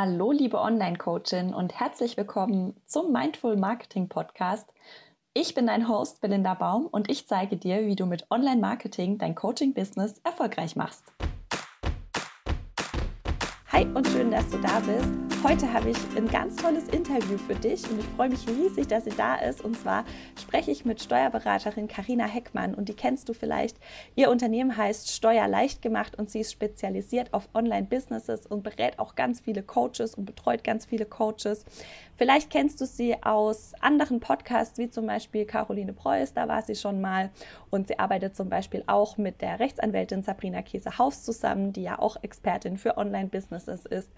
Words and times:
Hallo, 0.00 0.30
liebe 0.30 0.60
Online-Coachin 0.60 1.52
und 1.52 1.80
herzlich 1.80 2.16
willkommen 2.16 2.80
zum 2.86 3.10
Mindful 3.10 3.56
Marketing 3.56 4.08
Podcast. 4.08 4.72
Ich 5.34 5.56
bin 5.56 5.66
dein 5.66 5.88
Host 5.88 6.20
Belinda 6.20 6.54
Baum 6.54 6.86
und 6.86 7.10
ich 7.10 7.26
zeige 7.26 7.56
dir, 7.56 7.84
wie 7.84 7.96
du 7.96 8.06
mit 8.06 8.24
Online-Marketing 8.30 9.18
dein 9.18 9.34
Coaching-Business 9.34 10.20
erfolgreich 10.22 10.76
machst. 10.76 11.02
Hi 13.72 13.86
und 13.92 14.06
schön, 14.06 14.30
dass 14.30 14.48
du 14.50 14.58
da 14.58 14.78
bist. 14.78 15.27
Heute 15.44 15.72
habe 15.72 15.90
ich 15.90 15.96
ein 16.16 16.26
ganz 16.26 16.56
tolles 16.56 16.88
Interview 16.88 17.38
für 17.38 17.54
dich 17.54 17.88
und 17.88 18.00
ich 18.00 18.06
freue 18.16 18.28
mich 18.28 18.44
riesig, 18.48 18.88
dass 18.88 19.04
sie 19.04 19.14
da 19.16 19.36
ist. 19.36 19.64
Und 19.64 19.78
zwar 19.78 20.04
spreche 20.36 20.72
ich 20.72 20.84
mit 20.84 21.00
Steuerberaterin 21.00 21.86
Karina 21.86 22.24
Heckmann 22.24 22.74
und 22.74 22.88
die 22.88 22.94
kennst 22.94 23.28
du 23.28 23.34
vielleicht. 23.34 23.76
Ihr 24.16 24.30
Unternehmen 24.30 24.76
heißt 24.76 25.14
Steuer 25.14 25.46
leicht 25.46 25.80
gemacht 25.80 26.18
und 26.18 26.28
sie 26.28 26.40
ist 26.40 26.50
spezialisiert 26.50 27.32
auf 27.32 27.48
Online-Businesses 27.54 28.48
und 28.48 28.64
berät 28.64 28.98
auch 28.98 29.14
ganz 29.14 29.38
viele 29.38 29.62
Coaches 29.62 30.16
und 30.16 30.24
betreut 30.24 30.64
ganz 30.64 30.86
viele 30.86 31.06
Coaches. 31.06 31.64
Vielleicht 32.18 32.50
kennst 32.50 32.80
du 32.80 32.84
sie 32.84 33.14
aus 33.22 33.74
anderen 33.80 34.18
Podcasts, 34.18 34.76
wie 34.76 34.90
zum 34.90 35.06
Beispiel 35.06 35.44
Caroline 35.44 35.92
Preuß, 35.92 36.34
da 36.34 36.48
war 36.48 36.62
sie 36.62 36.74
schon 36.74 37.00
mal. 37.00 37.30
Und 37.70 37.86
sie 37.86 38.00
arbeitet 38.00 38.34
zum 38.34 38.48
Beispiel 38.48 38.82
auch 38.88 39.18
mit 39.18 39.40
der 39.40 39.60
Rechtsanwältin 39.60 40.24
Sabrina 40.24 40.62
Käse-Haus 40.62 41.22
zusammen, 41.22 41.72
die 41.72 41.84
ja 41.84 41.96
auch 41.96 42.16
Expertin 42.20 42.76
für 42.76 42.96
Online-Businesses 42.96 43.86
ist. 43.86 44.10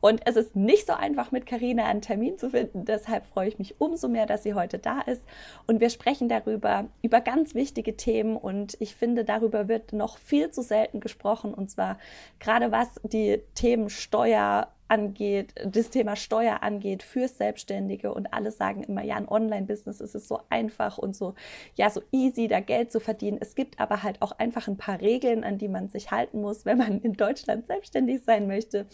Und 0.00 0.26
es 0.26 0.36
ist 0.36 0.56
nicht 0.56 0.86
so 0.86 0.94
einfach, 0.94 1.30
mit 1.30 1.44
Karina 1.44 1.84
einen 1.84 2.00
Termin 2.00 2.38
zu 2.38 2.48
finden. 2.48 2.86
Deshalb 2.86 3.26
freue 3.26 3.48
ich 3.48 3.58
mich 3.58 3.78
umso 3.78 4.08
mehr, 4.08 4.24
dass 4.24 4.44
sie 4.44 4.54
heute 4.54 4.78
da 4.78 5.02
ist. 5.02 5.22
Und 5.66 5.80
wir 5.80 5.90
sprechen 5.90 6.30
darüber, 6.30 6.86
über 7.02 7.20
ganz 7.20 7.54
wichtige 7.54 7.98
Themen. 7.98 8.38
Und 8.38 8.78
ich 8.80 8.94
finde, 8.94 9.26
darüber 9.26 9.68
wird 9.68 9.92
noch 9.92 10.16
viel 10.16 10.50
zu 10.50 10.62
selten 10.62 11.00
gesprochen. 11.00 11.52
Und 11.52 11.70
zwar 11.70 11.98
gerade 12.40 12.72
was 12.72 12.98
die 13.04 13.42
Themen 13.54 13.90
Steuer, 13.90 14.68
angeht, 14.92 15.54
das 15.64 15.88
Thema 15.88 16.16
Steuer 16.16 16.62
angeht 16.62 17.02
für 17.02 17.26
Selbstständige 17.26 18.12
und 18.12 18.34
alle 18.34 18.50
sagen 18.50 18.82
immer, 18.82 19.02
ja, 19.02 19.16
ein 19.16 19.26
Online-Business 19.26 20.02
ist 20.02 20.14
es 20.14 20.28
so 20.28 20.40
einfach 20.50 20.98
und 20.98 21.16
so, 21.16 21.34
ja, 21.76 21.88
so 21.88 22.02
easy, 22.12 22.46
da 22.46 22.60
Geld 22.60 22.92
zu 22.92 23.00
verdienen. 23.00 23.38
Es 23.40 23.54
gibt 23.54 23.80
aber 23.80 24.02
halt 24.02 24.20
auch 24.20 24.32
einfach 24.32 24.68
ein 24.68 24.76
paar 24.76 25.00
Regeln, 25.00 25.44
an 25.44 25.56
die 25.56 25.68
man 25.68 25.88
sich 25.88 26.10
halten 26.10 26.42
muss, 26.42 26.66
wenn 26.66 26.76
man 26.76 27.00
in 27.00 27.14
Deutschland 27.14 27.66
selbstständig 27.66 28.22
sein 28.24 28.46
möchte. 28.46 28.84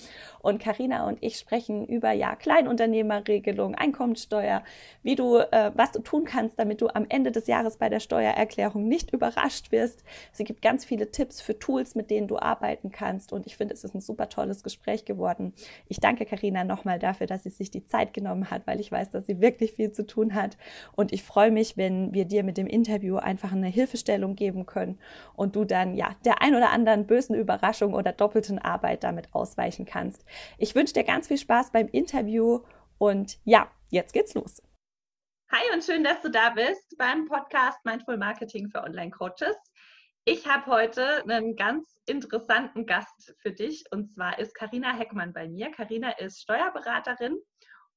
Und 0.41 0.61
Karina 0.61 1.09
und 1.09 1.19
ich 1.21 1.37
sprechen 1.37 1.85
über, 1.85 2.13
ja, 2.13 2.37
Kleinunternehmerregelung, 2.37 3.75
Einkommensteuer, 3.75 4.63
wie 5.03 5.17
du, 5.17 5.39
äh, 5.39 5.73
was 5.75 5.91
du 5.91 5.99
tun 5.99 6.25
kannst, 6.25 6.61
damit 6.61 6.81
du 6.81 6.87
am 6.95 7.07
Ende 7.09 7.33
des 7.33 7.49
Jahres 7.49 7.77
bei 7.77 7.89
der 7.89 7.99
Steuererklärung 7.99 8.87
nicht 8.87 9.13
überrascht 9.13 9.73
wirst. 9.73 10.05
Sie 10.31 10.45
gibt 10.45 10.63
ganz 10.63 10.85
viele 10.85 11.11
Tipps 11.11 11.41
für 11.41 11.59
Tools, 11.59 11.97
mit 11.97 12.09
denen 12.09 12.29
du 12.29 12.39
arbeiten 12.39 12.93
kannst. 12.93 13.33
Und 13.33 13.47
ich 13.47 13.57
finde, 13.57 13.75
es 13.75 13.83
ist 13.83 13.97
ein 13.97 14.01
super 14.01 14.29
tolles 14.29 14.63
Gespräch 14.63 15.05
geworden. 15.05 15.55
Ich 15.89 16.01
danke 16.01 16.27
Karina 16.27 16.65
nochmal 16.65 16.99
dafür, 16.99 17.27
dass 17.27 17.43
sie 17.43 17.51
sich 17.51 17.71
die 17.71 17.85
Zeit 17.87 18.13
genommen 18.13 18.51
hat, 18.51 18.67
weil 18.67 18.81
ich 18.81 18.93
weiß, 18.93 19.11
dass 19.11 19.27
sie 19.27 19.41
wirklich 19.41 19.73
viel 19.73 19.93
zu 19.93 20.07
tun 20.07 20.35
hat. 20.35 20.57
Und 20.95 21.13
ich 21.13 21.23
freue 21.23 21.51
mich, 21.51 21.77
wenn 21.77 22.13
wir 22.13 22.25
dir 22.25 22.45
mit 22.45 22.59
dem 22.59 22.67
Interview 22.67 23.17
einfach 23.17 23.53
eine 23.53 23.69
Hilfestellung 23.69 24.37
geben 24.37 24.67
können 24.67 24.99
und 25.35 25.57
du 25.57 25.65
dann 25.65 25.95
ja 25.95 26.15
der 26.25 26.43
ein 26.43 26.55
oder 26.55 26.71
anderen 26.71 27.07
bösen 27.07 27.35
Überraschung 27.35 27.95
oder 27.95 28.13
doppelten 28.13 28.59
Arbeit 28.59 29.05
damit 29.05 29.35
ausweichen 29.35 29.87
kannst. 29.87 30.25
Ich 30.59 30.75
wünsche 30.75 30.95
dir 30.95 31.05
ganz 31.05 31.29
viel 31.29 31.39
Spaß 31.39 31.73
beim 31.73 31.89
Interview 31.89 32.61
und 32.99 33.39
ja, 33.45 33.71
jetzt 33.91 34.13
geht's 34.13 34.35
los. 34.35 34.63
Hi 35.51 35.63
und 35.73 35.83
schön, 35.83 36.05
dass 36.05 36.21
du 36.21 36.31
da 36.31 36.51
bist 36.51 36.95
beim 36.99 37.25
Podcast 37.25 37.83
Mindful 37.87 38.19
Marketing 38.19 38.69
für 38.69 38.83
Online-Coaches. 38.83 39.57
Ich 40.25 40.47
habe 40.47 40.67
heute 40.67 41.25
einen 41.25 41.57
ganz 41.57 41.97
interessanten 42.07 42.87
Gast 42.87 43.35
für 43.41 43.53
dich 43.53 43.85
und 43.91 44.13
zwar 44.13 44.39
ist 44.39 44.55
Karina 44.55 44.95
Heckmann 44.95 45.33
bei 45.33 45.49
mir. 45.49 45.71
Karina 45.71 46.11
ist 46.19 46.43
Steuerberaterin 46.43 47.39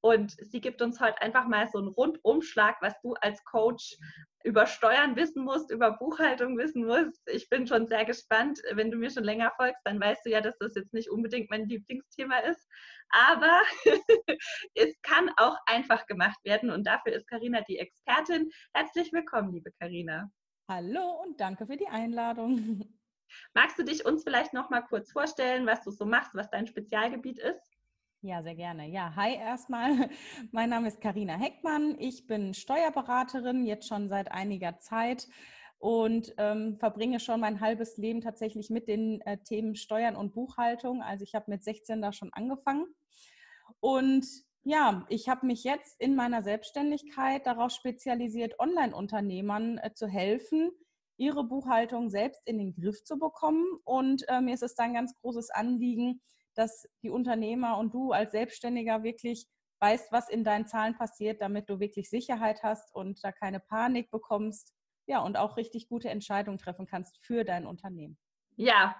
und 0.01 0.31
sie 0.31 0.61
gibt 0.61 0.81
uns 0.81 0.99
heute 0.99 1.21
einfach 1.21 1.47
mal 1.47 1.67
so 1.67 1.77
einen 1.77 1.89
Rundumschlag, 1.89 2.77
was 2.81 2.99
du 3.01 3.13
als 3.21 3.43
Coach 3.43 3.97
über 4.43 4.65
Steuern 4.65 5.15
wissen 5.15 5.43
musst, 5.43 5.69
über 5.69 5.91
Buchhaltung 5.91 6.57
wissen 6.57 6.85
musst. 6.85 7.21
Ich 7.27 7.49
bin 7.49 7.67
schon 7.67 7.85
sehr 7.87 8.05
gespannt. 8.05 8.59
Wenn 8.71 8.89
du 8.89 8.97
mir 8.97 9.11
schon 9.11 9.23
länger 9.23 9.51
folgst, 9.55 9.81
dann 9.85 9.99
weißt 9.99 10.25
du 10.25 10.31
ja, 10.31 10.41
dass 10.41 10.57
das 10.57 10.73
jetzt 10.73 10.93
nicht 10.93 11.11
unbedingt 11.11 11.51
mein 11.51 11.67
Lieblingsthema 11.69 12.39
ist. 12.39 12.67
Aber 13.09 13.61
es 14.73 14.99
kann 15.03 15.29
auch 15.37 15.57
einfach 15.67 16.07
gemacht 16.07 16.39
werden 16.43 16.71
und 16.71 16.87
dafür 16.87 17.13
ist 17.13 17.27
Karina 17.27 17.61
die 17.61 17.77
Expertin. 17.77 18.49
Herzlich 18.73 19.13
willkommen, 19.13 19.53
liebe 19.53 19.71
Karina. 19.79 20.31
Hallo 20.73 21.21
und 21.21 21.41
danke 21.41 21.65
für 21.65 21.75
die 21.75 21.89
Einladung. 21.89 22.85
Magst 23.53 23.77
du 23.77 23.83
dich 23.83 24.05
uns 24.05 24.23
vielleicht 24.23 24.53
noch 24.53 24.69
mal 24.69 24.79
kurz 24.79 25.11
vorstellen, 25.11 25.67
was 25.67 25.83
du 25.83 25.91
so 25.91 26.05
machst, 26.05 26.33
was 26.33 26.49
dein 26.49 26.65
Spezialgebiet 26.65 27.39
ist? 27.39 27.59
Ja, 28.21 28.41
sehr 28.41 28.55
gerne. 28.55 28.87
Ja, 28.87 29.13
hi 29.13 29.35
erstmal. 29.35 30.09
Mein 30.53 30.69
Name 30.69 30.87
ist 30.87 31.01
Karina 31.01 31.33
Heckmann. 31.33 31.97
Ich 31.99 32.25
bin 32.25 32.53
Steuerberaterin, 32.53 33.65
jetzt 33.65 33.89
schon 33.89 34.07
seit 34.07 34.31
einiger 34.31 34.79
Zeit 34.79 35.27
und 35.77 36.33
ähm, 36.37 36.77
verbringe 36.77 37.19
schon 37.19 37.41
mein 37.41 37.59
halbes 37.59 37.97
Leben 37.97 38.21
tatsächlich 38.21 38.69
mit 38.69 38.87
den 38.87 39.19
äh, 39.25 39.39
Themen 39.39 39.75
Steuern 39.75 40.15
und 40.15 40.33
Buchhaltung. 40.33 41.03
Also 41.03 41.25
ich 41.25 41.35
habe 41.35 41.51
mit 41.51 41.65
16 41.65 42.01
da 42.01 42.13
schon 42.13 42.31
angefangen. 42.31 42.85
Und 43.81 44.25
ja, 44.63 45.05
ich 45.09 45.27
habe 45.27 45.45
mich 45.45 45.63
jetzt 45.63 45.99
in 45.99 46.15
meiner 46.15 46.43
Selbstständigkeit 46.43 47.45
darauf 47.45 47.71
spezialisiert, 47.71 48.59
Online-Unternehmern 48.59 49.77
äh, 49.79 49.93
zu 49.93 50.07
helfen, 50.07 50.71
ihre 51.17 51.43
Buchhaltung 51.43 52.09
selbst 52.09 52.41
in 52.45 52.57
den 52.57 52.73
Griff 52.73 53.03
zu 53.03 53.17
bekommen. 53.17 53.65
Und 53.83 54.27
äh, 54.27 54.41
mir 54.41 54.53
ist 54.53 54.63
es 54.63 54.77
ein 54.77 54.93
ganz 54.93 55.15
großes 55.21 55.49
Anliegen, 55.49 56.21
dass 56.55 56.87
die 57.01 57.09
Unternehmer 57.09 57.77
und 57.77 57.93
du 57.93 58.11
als 58.11 58.31
Selbstständiger 58.31 59.03
wirklich 59.03 59.47
weißt, 59.79 60.11
was 60.11 60.29
in 60.29 60.43
deinen 60.43 60.67
Zahlen 60.67 60.95
passiert, 60.95 61.41
damit 61.41 61.69
du 61.69 61.79
wirklich 61.79 62.09
Sicherheit 62.09 62.61
hast 62.61 62.93
und 62.93 63.23
da 63.23 63.31
keine 63.31 63.59
Panik 63.59 64.11
bekommst. 64.11 64.73
Ja, 65.07 65.21
und 65.21 65.37
auch 65.37 65.57
richtig 65.57 65.89
gute 65.89 66.09
Entscheidungen 66.09 66.59
treffen 66.59 66.85
kannst 66.85 67.17
für 67.25 67.43
dein 67.43 67.65
Unternehmen. 67.65 68.17
Ja, 68.55 68.95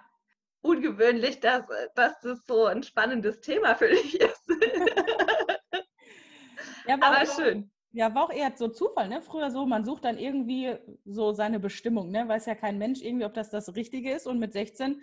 ungewöhnlich, 0.60 1.40
dass, 1.40 1.66
dass 1.94 2.18
das 2.20 2.44
so 2.46 2.66
ein 2.66 2.82
spannendes 2.82 3.40
Thema 3.40 3.76
für 3.76 3.88
dich 3.88 4.20
ist. 4.20 4.31
Ja, 6.86 6.94
aber 7.00 7.22
auch, 7.22 7.34
schön. 7.36 7.70
Ja, 7.92 8.14
war 8.14 8.24
auch 8.24 8.32
eher 8.32 8.52
so 8.56 8.68
Zufall, 8.68 9.08
ne? 9.08 9.20
Früher 9.20 9.50
so, 9.50 9.66
man 9.66 9.84
sucht 9.84 10.04
dann 10.04 10.18
irgendwie 10.18 10.76
so 11.04 11.32
seine 11.32 11.60
Bestimmung, 11.60 12.10
ne? 12.10 12.26
Weiß 12.26 12.46
ja 12.46 12.54
kein 12.54 12.78
Mensch 12.78 13.02
irgendwie, 13.02 13.26
ob 13.26 13.34
das 13.34 13.50
das 13.50 13.74
Richtige 13.74 14.12
ist. 14.12 14.26
Und 14.26 14.38
mit 14.38 14.52
16 14.52 15.02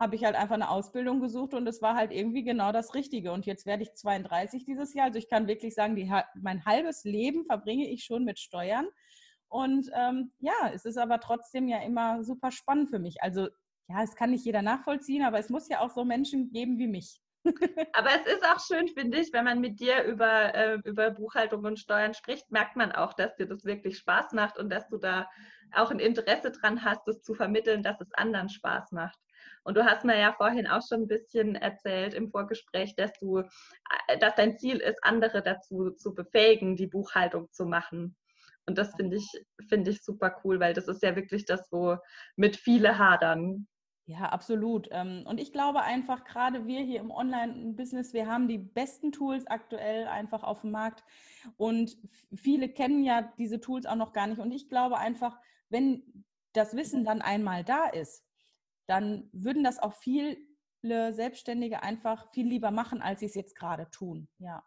habe 0.00 0.16
ich 0.16 0.24
halt 0.24 0.34
einfach 0.34 0.56
eine 0.56 0.70
Ausbildung 0.70 1.20
gesucht 1.20 1.54
und 1.54 1.66
es 1.68 1.80
war 1.80 1.94
halt 1.94 2.10
irgendwie 2.10 2.42
genau 2.42 2.72
das 2.72 2.94
Richtige. 2.94 3.32
Und 3.32 3.46
jetzt 3.46 3.66
werde 3.66 3.84
ich 3.84 3.94
32 3.94 4.64
dieses 4.64 4.94
Jahr. 4.94 5.06
Also 5.06 5.18
ich 5.18 5.28
kann 5.28 5.46
wirklich 5.46 5.74
sagen, 5.74 5.94
die, 5.94 6.10
mein 6.34 6.64
halbes 6.64 7.04
Leben 7.04 7.44
verbringe 7.44 7.88
ich 7.88 8.02
schon 8.04 8.24
mit 8.24 8.40
Steuern. 8.40 8.88
Und 9.48 9.90
ähm, 9.94 10.32
ja, 10.40 10.72
es 10.74 10.86
ist 10.86 10.98
aber 10.98 11.20
trotzdem 11.20 11.68
ja 11.68 11.82
immer 11.82 12.24
super 12.24 12.50
spannend 12.50 12.90
für 12.90 12.98
mich. 12.98 13.22
Also 13.22 13.48
ja, 13.88 14.02
es 14.02 14.16
kann 14.16 14.30
nicht 14.30 14.44
jeder 14.44 14.62
nachvollziehen, 14.62 15.22
aber 15.22 15.38
es 15.38 15.50
muss 15.50 15.68
ja 15.68 15.80
auch 15.80 15.90
so 15.90 16.04
Menschen 16.04 16.50
geben 16.50 16.78
wie 16.78 16.88
mich. 16.88 17.21
Aber 17.92 18.10
es 18.10 18.32
ist 18.32 18.44
auch 18.44 18.60
schön, 18.64 18.88
finde 18.88 19.18
ich, 19.18 19.32
wenn 19.32 19.44
man 19.44 19.60
mit 19.60 19.80
dir 19.80 20.04
über, 20.04 20.54
äh, 20.54 20.78
über 20.84 21.10
Buchhaltung 21.10 21.64
und 21.64 21.78
Steuern 21.78 22.14
spricht, 22.14 22.50
merkt 22.50 22.76
man 22.76 22.92
auch, 22.92 23.14
dass 23.14 23.34
dir 23.36 23.46
das 23.46 23.64
wirklich 23.64 23.98
Spaß 23.98 24.32
macht 24.32 24.58
und 24.58 24.70
dass 24.70 24.88
du 24.88 24.98
da 24.98 25.28
auch 25.74 25.90
ein 25.90 25.98
Interesse 25.98 26.52
dran 26.52 26.84
hast, 26.84 27.02
das 27.06 27.22
zu 27.22 27.34
vermitteln, 27.34 27.82
dass 27.82 28.00
es 28.00 28.12
anderen 28.14 28.48
Spaß 28.48 28.92
macht. 28.92 29.18
Und 29.64 29.76
du 29.76 29.84
hast 29.84 30.04
mir 30.04 30.18
ja 30.18 30.32
vorhin 30.32 30.66
auch 30.66 30.82
schon 30.86 31.02
ein 31.02 31.08
bisschen 31.08 31.56
erzählt 31.56 32.14
im 32.14 32.30
Vorgespräch, 32.30 32.94
dass 32.96 33.12
du, 33.18 33.38
äh, 33.38 34.18
dass 34.18 34.34
dein 34.34 34.58
Ziel 34.58 34.78
ist, 34.78 35.02
andere 35.02 35.42
dazu 35.42 35.90
zu 35.90 36.14
befähigen, 36.14 36.76
die 36.76 36.86
Buchhaltung 36.86 37.50
zu 37.52 37.66
machen. 37.66 38.16
Und 38.66 38.78
das 38.78 38.94
finde 38.94 39.16
ich, 39.16 39.28
finde 39.68 39.90
ich 39.90 40.02
super 40.02 40.40
cool, 40.44 40.60
weil 40.60 40.74
das 40.74 40.86
ist 40.86 41.02
ja 41.02 41.16
wirklich 41.16 41.44
das, 41.46 41.66
wo 41.72 41.96
mit 42.36 42.56
viele 42.56 42.98
hadern. 42.98 43.66
Ja, 44.06 44.30
absolut. 44.30 44.88
Ähm, 44.90 45.24
und 45.26 45.38
ich 45.38 45.52
glaube 45.52 45.82
einfach, 45.82 46.24
gerade 46.24 46.66
wir 46.66 46.80
hier 46.80 47.00
im 47.00 47.12
Online-Business, 47.12 48.12
wir 48.12 48.26
haben 48.26 48.48
die 48.48 48.58
besten 48.58 49.12
Tools 49.12 49.46
aktuell 49.46 50.08
einfach 50.08 50.42
auf 50.42 50.62
dem 50.62 50.72
Markt. 50.72 51.04
Und 51.56 51.96
viele 52.34 52.68
kennen 52.68 53.04
ja 53.04 53.22
diese 53.38 53.60
Tools 53.60 53.86
auch 53.86 53.94
noch 53.94 54.12
gar 54.12 54.26
nicht. 54.26 54.40
Und 54.40 54.50
ich 54.50 54.68
glaube 54.68 54.98
einfach, 54.98 55.38
wenn 55.68 56.24
das 56.52 56.76
Wissen 56.76 57.04
dann 57.04 57.22
einmal 57.22 57.62
da 57.62 57.86
ist, 57.86 58.26
dann 58.86 59.28
würden 59.32 59.62
das 59.62 59.78
auch 59.78 59.94
viele 59.94 60.36
Selbstständige 60.82 61.82
einfach 61.82 62.30
viel 62.32 62.46
lieber 62.46 62.72
machen, 62.72 63.02
als 63.02 63.20
sie 63.20 63.26
es 63.26 63.34
jetzt 63.34 63.54
gerade 63.54 63.88
tun. 63.90 64.28
Ja. 64.38 64.64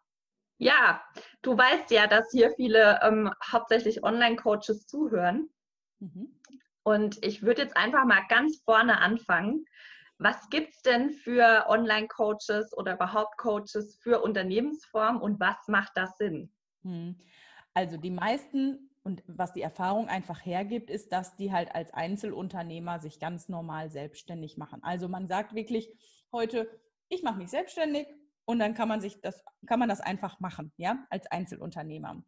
Ja, 0.58 1.04
du 1.42 1.58
weißt 1.58 1.92
ja, 1.92 2.08
dass 2.08 2.32
hier 2.32 2.52
viele 2.56 3.02
ähm, 3.04 3.30
hauptsächlich 3.52 4.02
Online-Coaches 4.04 4.88
zuhören. 4.88 5.50
Mhm. 6.00 6.40
Und 6.86 7.18
ich 7.26 7.42
würde 7.42 7.64
jetzt 7.64 7.76
einfach 7.76 8.06
mal 8.06 8.22
ganz 8.30 8.62
vorne 8.64 9.00
anfangen. 9.00 9.66
Was 10.20 10.50
gibt 10.50 10.76
es 10.76 10.82
denn 10.84 11.10
für 11.10 11.66
Online-Coaches 11.68 12.78
oder 12.78 12.94
überhaupt 12.94 13.38
Coaches 13.38 13.98
für 14.02 14.22
Unternehmensformen 14.22 15.22
und 15.22 15.40
was 15.40 15.58
macht 15.68 15.92
das 15.96 16.18
Sinn? 16.18 16.54
Hm. 16.84 17.18
Also 17.74 17.98
die 17.98 18.12
meisten 18.12 18.92
und 19.04 19.24
was 19.28 19.54
die 19.54 19.62
Erfahrung 19.62 20.08
einfach 20.08 20.46
hergibt, 20.46 20.90
ist, 20.90 21.12
dass 21.12 21.36
die 21.36 21.52
halt 21.52 21.74
als 21.74 21.92
Einzelunternehmer 21.94 23.00
sich 23.00 23.20
ganz 23.20 23.50
normal 23.50 23.90
selbstständig 23.90 24.58
machen. 24.58 24.82
Also 24.84 25.10
man 25.10 25.28
sagt 25.28 25.54
wirklich 25.54 25.90
heute, 26.32 26.70
ich 27.10 27.24
mache 27.24 27.38
mich 27.38 27.50
selbstständig, 27.50 28.08
und 28.46 28.60
dann 28.60 28.76
kann 28.76 28.88
man 28.88 29.02
sich 29.02 29.20
das, 29.22 29.44
kann 29.66 29.80
man 29.80 29.90
das 29.90 30.02
einfach 30.02 30.40
machen, 30.40 30.72
ja, 30.78 31.06
als 31.10 31.28
Einzelunternehmer. 31.28 32.24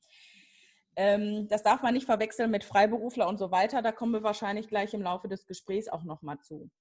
Ähm, 0.97 1.47
das 1.47 1.61
darf 1.61 1.83
man 1.83 1.93
nicht 1.93 2.07
verwechseln 2.07 2.49
mit 2.49 2.63
Freiberufler 2.63 3.27
und 3.27 3.37
so 3.37 3.51
weiter. 3.51 3.83
Da 3.83 3.91
kommen 3.91 4.13
wir 4.13 4.23
wahrscheinlich 4.23 4.67
gleich 4.67 4.95
im 4.95 5.03
Laufe 5.03 5.27
des 5.27 5.45
Gesprächs 5.45 5.87
auch 5.87 6.03
nochmal 6.03 6.39
zu. 6.39 6.71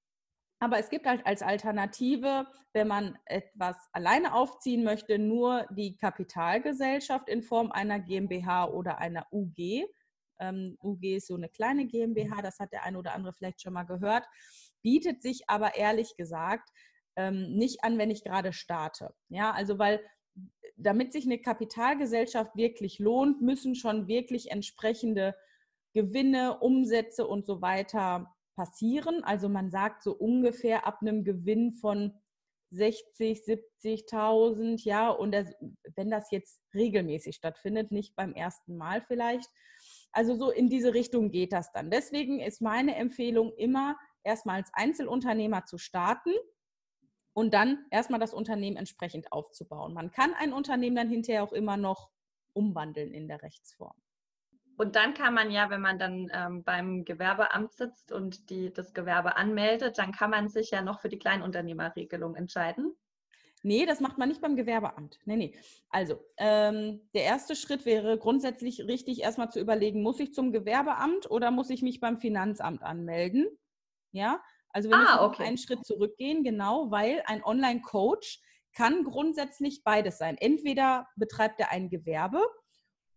Aber 0.58 0.78
es 0.78 0.88
gibt 0.88 1.06
halt 1.06 1.26
als 1.26 1.42
Alternative, 1.42 2.46
wenn 2.72 2.88
man 2.88 3.18
etwas 3.26 3.76
alleine 3.92 4.32
aufziehen 4.32 4.84
möchte, 4.84 5.18
nur 5.18 5.66
die 5.70 5.96
Kapitalgesellschaft 5.98 7.28
in 7.28 7.42
Form 7.42 7.70
einer 7.70 8.00
GmbH 8.00 8.70
oder 8.70 8.96
einer 8.96 9.26
UG. 9.30 9.84
Ähm, 10.40 10.78
UG 10.82 11.16
ist 11.16 11.26
so 11.26 11.34
eine 11.34 11.50
kleine 11.50 11.84
GmbH, 11.86 12.40
das 12.40 12.58
hat 12.58 12.72
der 12.72 12.84
eine 12.84 12.98
oder 12.98 13.12
andere 13.12 13.34
vielleicht 13.34 13.60
schon 13.60 13.74
mal 13.74 13.84
gehört, 13.84 14.24
bietet 14.82 15.20
sich 15.20 15.42
aber 15.48 15.76
ehrlich 15.76 16.16
gesagt 16.16 16.70
ähm, 17.16 17.52
nicht 17.54 17.84
an, 17.84 17.98
wenn 17.98 18.10
ich 18.10 18.24
gerade 18.24 18.54
starte. 18.54 19.14
Ja, 19.28 19.50
also 19.50 19.78
weil 19.78 20.00
damit 20.76 21.12
sich 21.12 21.24
eine 21.24 21.38
Kapitalgesellschaft 21.38 22.54
wirklich 22.54 22.98
lohnt, 22.98 23.40
müssen 23.40 23.74
schon 23.74 24.06
wirklich 24.08 24.50
entsprechende 24.50 25.34
Gewinne, 25.94 26.58
Umsätze 26.60 27.26
und 27.26 27.46
so 27.46 27.62
weiter 27.62 28.34
passieren. 28.54 29.24
Also 29.24 29.48
man 29.48 29.70
sagt 29.70 30.02
so 30.02 30.12
ungefähr 30.12 30.86
ab 30.86 30.98
einem 31.00 31.24
Gewinn 31.24 31.72
von 31.72 32.12
60, 32.70 33.42
70.000, 33.82 34.84
ja, 34.84 35.08
und 35.08 35.32
das, 35.32 35.54
wenn 35.94 36.10
das 36.10 36.30
jetzt 36.30 36.60
regelmäßig 36.74 37.36
stattfindet, 37.36 37.92
nicht 37.92 38.14
beim 38.16 38.32
ersten 38.32 38.76
Mal 38.76 39.02
vielleicht. 39.02 39.48
Also 40.12 40.34
so 40.34 40.50
in 40.50 40.68
diese 40.68 40.92
Richtung 40.92 41.30
geht 41.30 41.52
das 41.52 41.72
dann. 41.72 41.90
Deswegen 41.90 42.40
ist 42.40 42.60
meine 42.60 42.96
Empfehlung 42.96 43.52
immer, 43.56 43.96
erstmal 44.24 44.56
als 44.56 44.70
Einzelunternehmer 44.74 45.64
zu 45.64 45.78
starten 45.78 46.32
und 47.36 47.52
dann 47.52 47.84
erstmal 47.90 48.18
das 48.18 48.32
Unternehmen 48.32 48.78
entsprechend 48.78 49.30
aufzubauen. 49.30 49.92
Man 49.92 50.10
kann 50.10 50.32
ein 50.38 50.54
Unternehmen 50.54 50.96
dann 50.96 51.10
hinterher 51.10 51.42
auch 51.42 51.52
immer 51.52 51.76
noch 51.76 52.10
umwandeln 52.54 53.12
in 53.12 53.28
der 53.28 53.42
Rechtsform. 53.42 53.92
Und 54.78 54.96
dann 54.96 55.12
kann 55.12 55.34
man 55.34 55.50
ja, 55.50 55.68
wenn 55.68 55.82
man 55.82 55.98
dann 55.98 56.30
ähm, 56.32 56.64
beim 56.64 57.04
Gewerbeamt 57.04 57.74
sitzt 57.74 58.10
und 58.10 58.48
die, 58.48 58.72
das 58.72 58.94
Gewerbe 58.94 59.36
anmeldet, 59.36 59.98
dann 59.98 60.12
kann 60.12 60.30
man 60.30 60.48
sich 60.48 60.70
ja 60.70 60.80
noch 60.80 61.00
für 61.00 61.10
die 61.10 61.18
Kleinunternehmerregelung 61.18 62.36
entscheiden. 62.36 62.96
Nee, 63.62 63.84
das 63.84 64.00
macht 64.00 64.16
man 64.16 64.30
nicht 64.30 64.40
beim 64.40 64.56
Gewerbeamt. 64.56 65.18
Nee, 65.26 65.36
nee. 65.36 65.54
Also, 65.90 66.18
ähm, 66.38 67.02
der 67.12 67.24
erste 67.24 67.54
Schritt 67.54 67.84
wäre 67.84 68.16
grundsätzlich 68.16 68.80
richtig, 68.86 69.20
erstmal 69.20 69.50
zu 69.50 69.60
überlegen, 69.60 70.02
muss 70.02 70.20
ich 70.20 70.32
zum 70.32 70.52
Gewerbeamt 70.52 71.30
oder 71.30 71.50
muss 71.50 71.68
ich 71.68 71.82
mich 71.82 72.00
beim 72.00 72.16
Finanzamt 72.16 72.82
anmelden? 72.82 73.46
Ja, 74.12 74.40
also 74.76 74.90
wir 74.90 74.96
ah, 74.98 75.00
müssen 75.00 75.18
okay. 75.20 75.44
einen 75.44 75.56
Schritt 75.56 75.86
zurückgehen, 75.86 76.44
genau, 76.44 76.90
weil 76.90 77.22
ein 77.24 77.42
Online-Coach 77.42 78.42
kann 78.74 79.04
grundsätzlich 79.04 79.82
beides 79.84 80.18
sein. 80.18 80.36
Entweder 80.36 81.08
betreibt 81.16 81.58
er 81.60 81.70
ein 81.70 81.88
Gewerbe 81.88 82.42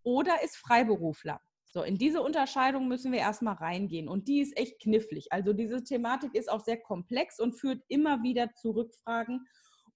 oder 0.01 0.41
ist 0.41 0.55
Freiberufler. 0.55 1.41
So, 1.65 1.83
in 1.83 1.97
diese 1.97 2.21
Unterscheidung 2.21 2.87
müssen 2.87 3.11
wir 3.11 3.19
erstmal 3.19 3.55
reingehen 3.55 4.07
und 4.07 4.29
die 4.29 4.39
ist 4.39 4.55
echt 4.55 4.81
knifflig. 4.81 5.33
Also 5.33 5.51
diese 5.51 5.83
Thematik 5.83 6.33
ist 6.33 6.49
auch 6.49 6.61
sehr 6.61 6.79
komplex 6.79 7.41
und 7.41 7.59
führt 7.59 7.83
immer 7.89 8.23
wieder 8.23 8.53
zu 8.55 8.71
Rückfragen. 8.71 9.45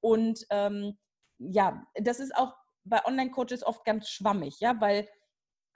Und 0.01 0.45
ähm, 0.50 0.98
ja, 1.38 1.88
das 1.95 2.19
ist 2.19 2.36
auch 2.36 2.57
bei 2.83 3.06
Online-Coaches 3.06 3.63
oft 3.65 3.86
ganz 3.86 4.10
schwammig, 4.10 4.60
ja, 4.60 4.81
weil 4.81 5.07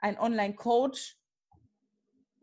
ein 0.00 0.18
Online-Coach 0.18 1.16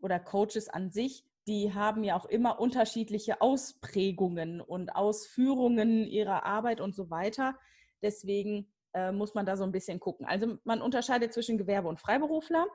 oder 0.00 0.18
Coaches 0.18 0.68
an 0.68 0.90
sich 0.90 1.24
die 1.46 1.72
haben 1.72 2.02
ja 2.02 2.16
auch 2.16 2.26
immer 2.26 2.58
unterschiedliche 2.58 3.40
Ausprägungen 3.40 4.60
und 4.60 4.90
Ausführungen 4.90 6.06
ihrer 6.06 6.44
Arbeit 6.44 6.80
und 6.80 6.94
so 6.94 7.10
weiter. 7.10 7.56
Deswegen 8.02 8.72
äh, 8.94 9.12
muss 9.12 9.34
man 9.34 9.46
da 9.46 9.56
so 9.56 9.64
ein 9.64 9.72
bisschen 9.72 10.00
gucken. 10.00 10.26
Also 10.26 10.58
man 10.64 10.82
unterscheidet 10.82 11.32
zwischen 11.32 11.56
Gewerbe 11.58 11.88
und 11.88 12.00
Freiberufler. 12.00 12.66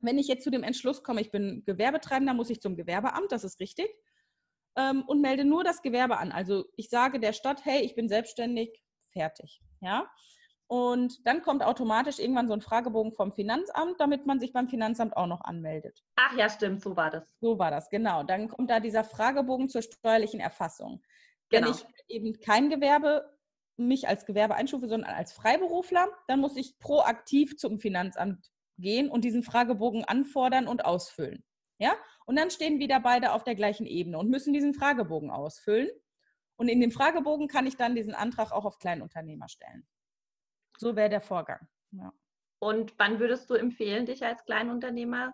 Wenn 0.00 0.18
ich 0.18 0.26
jetzt 0.26 0.44
zu 0.44 0.50
dem 0.50 0.62
Entschluss 0.62 1.02
komme, 1.02 1.20
ich 1.20 1.30
bin 1.30 1.64
Gewerbetreibender, 1.66 2.34
muss 2.34 2.50
ich 2.50 2.60
zum 2.60 2.76
Gewerbeamt, 2.76 3.30
das 3.30 3.44
ist 3.44 3.60
richtig, 3.60 3.88
ähm, 4.76 5.02
und 5.06 5.20
melde 5.20 5.44
nur 5.44 5.62
das 5.62 5.82
Gewerbe 5.82 6.18
an. 6.18 6.32
Also 6.32 6.64
ich 6.76 6.88
sage 6.88 7.20
der 7.20 7.32
Stadt, 7.32 7.64
hey, 7.64 7.82
ich 7.82 7.94
bin 7.94 8.08
selbstständig, 8.08 8.82
fertig. 9.10 9.62
Ja, 9.80 10.10
und 10.66 11.26
dann 11.26 11.42
kommt 11.42 11.62
automatisch 11.62 12.18
irgendwann 12.18 12.48
so 12.48 12.54
ein 12.54 12.62
Fragebogen 12.62 13.12
vom 13.12 13.32
Finanzamt, 13.32 14.00
damit 14.00 14.26
man 14.26 14.40
sich 14.40 14.52
beim 14.52 14.68
Finanzamt 14.68 15.16
auch 15.16 15.26
noch 15.26 15.42
anmeldet. 15.42 16.02
Ach 16.16 16.36
ja, 16.36 16.48
stimmt, 16.48 16.82
so 16.82 16.96
war 16.96 17.10
das. 17.10 17.34
So 17.40 17.58
war 17.58 17.70
das, 17.70 17.90
genau. 17.90 18.22
Dann 18.22 18.48
kommt 18.48 18.70
da 18.70 18.80
dieser 18.80 19.04
Fragebogen 19.04 19.68
zur 19.68 19.82
steuerlichen 19.82 20.40
Erfassung. 20.40 21.02
Genau. 21.50 21.66
Wenn 21.66 21.74
ich 21.74 21.84
eben 22.08 22.40
kein 22.40 22.70
Gewerbe 22.70 23.30
mich 23.76 24.08
als 24.08 24.26
Gewerbe 24.26 24.54
einstufe, 24.54 24.88
sondern 24.88 25.12
als 25.14 25.32
Freiberufler, 25.32 26.08
dann 26.26 26.40
muss 26.40 26.56
ich 26.56 26.78
proaktiv 26.78 27.56
zum 27.56 27.78
Finanzamt 27.78 28.50
gehen 28.78 29.10
und 29.10 29.24
diesen 29.24 29.42
Fragebogen 29.42 30.04
anfordern 30.04 30.68
und 30.68 30.84
ausfüllen. 30.84 31.44
Ja? 31.78 31.92
Und 32.26 32.36
dann 32.36 32.50
stehen 32.50 32.78
wieder 32.78 33.00
beide 33.00 33.32
auf 33.32 33.44
der 33.44 33.54
gleichen 33.54 33.86
Ebene 33.86 34.18
und 34.18 34.30
müssen 34.30 34.52
diesen 34.52 34.74
Fragebogen 34.74 35.30
ausfüllen. 35.30 35.90
Und 36.56 36.68
in 36.68 36.80
dem 36.80 36.92
Fragebogen 36.92 37.48
kann 37.48 37.66
ich 37.66 37.76
dann 37.76 37.94
diesen 37.94 38.14
Antrag 38.14 38.52
auch 38.52 38.64
auf 38.64 38.78
Kleinunternehmer 38.78 39.48
stellen. 39.48 39.86
So 40.82 40.96
wäre 40.96 41.08
der 41.08 41.20
Vorgang. 41.20 41.68
Ja. 41.92 42.12
Und 42.58 42.94
wann 42.98 43.20
würdest 43.20 43.48
du 43.48 43.54
empfehlen, 43.54 44.04
dich 44.04 44.24
als 44.24 44.44
Kleinunternehmer 44.44 45.32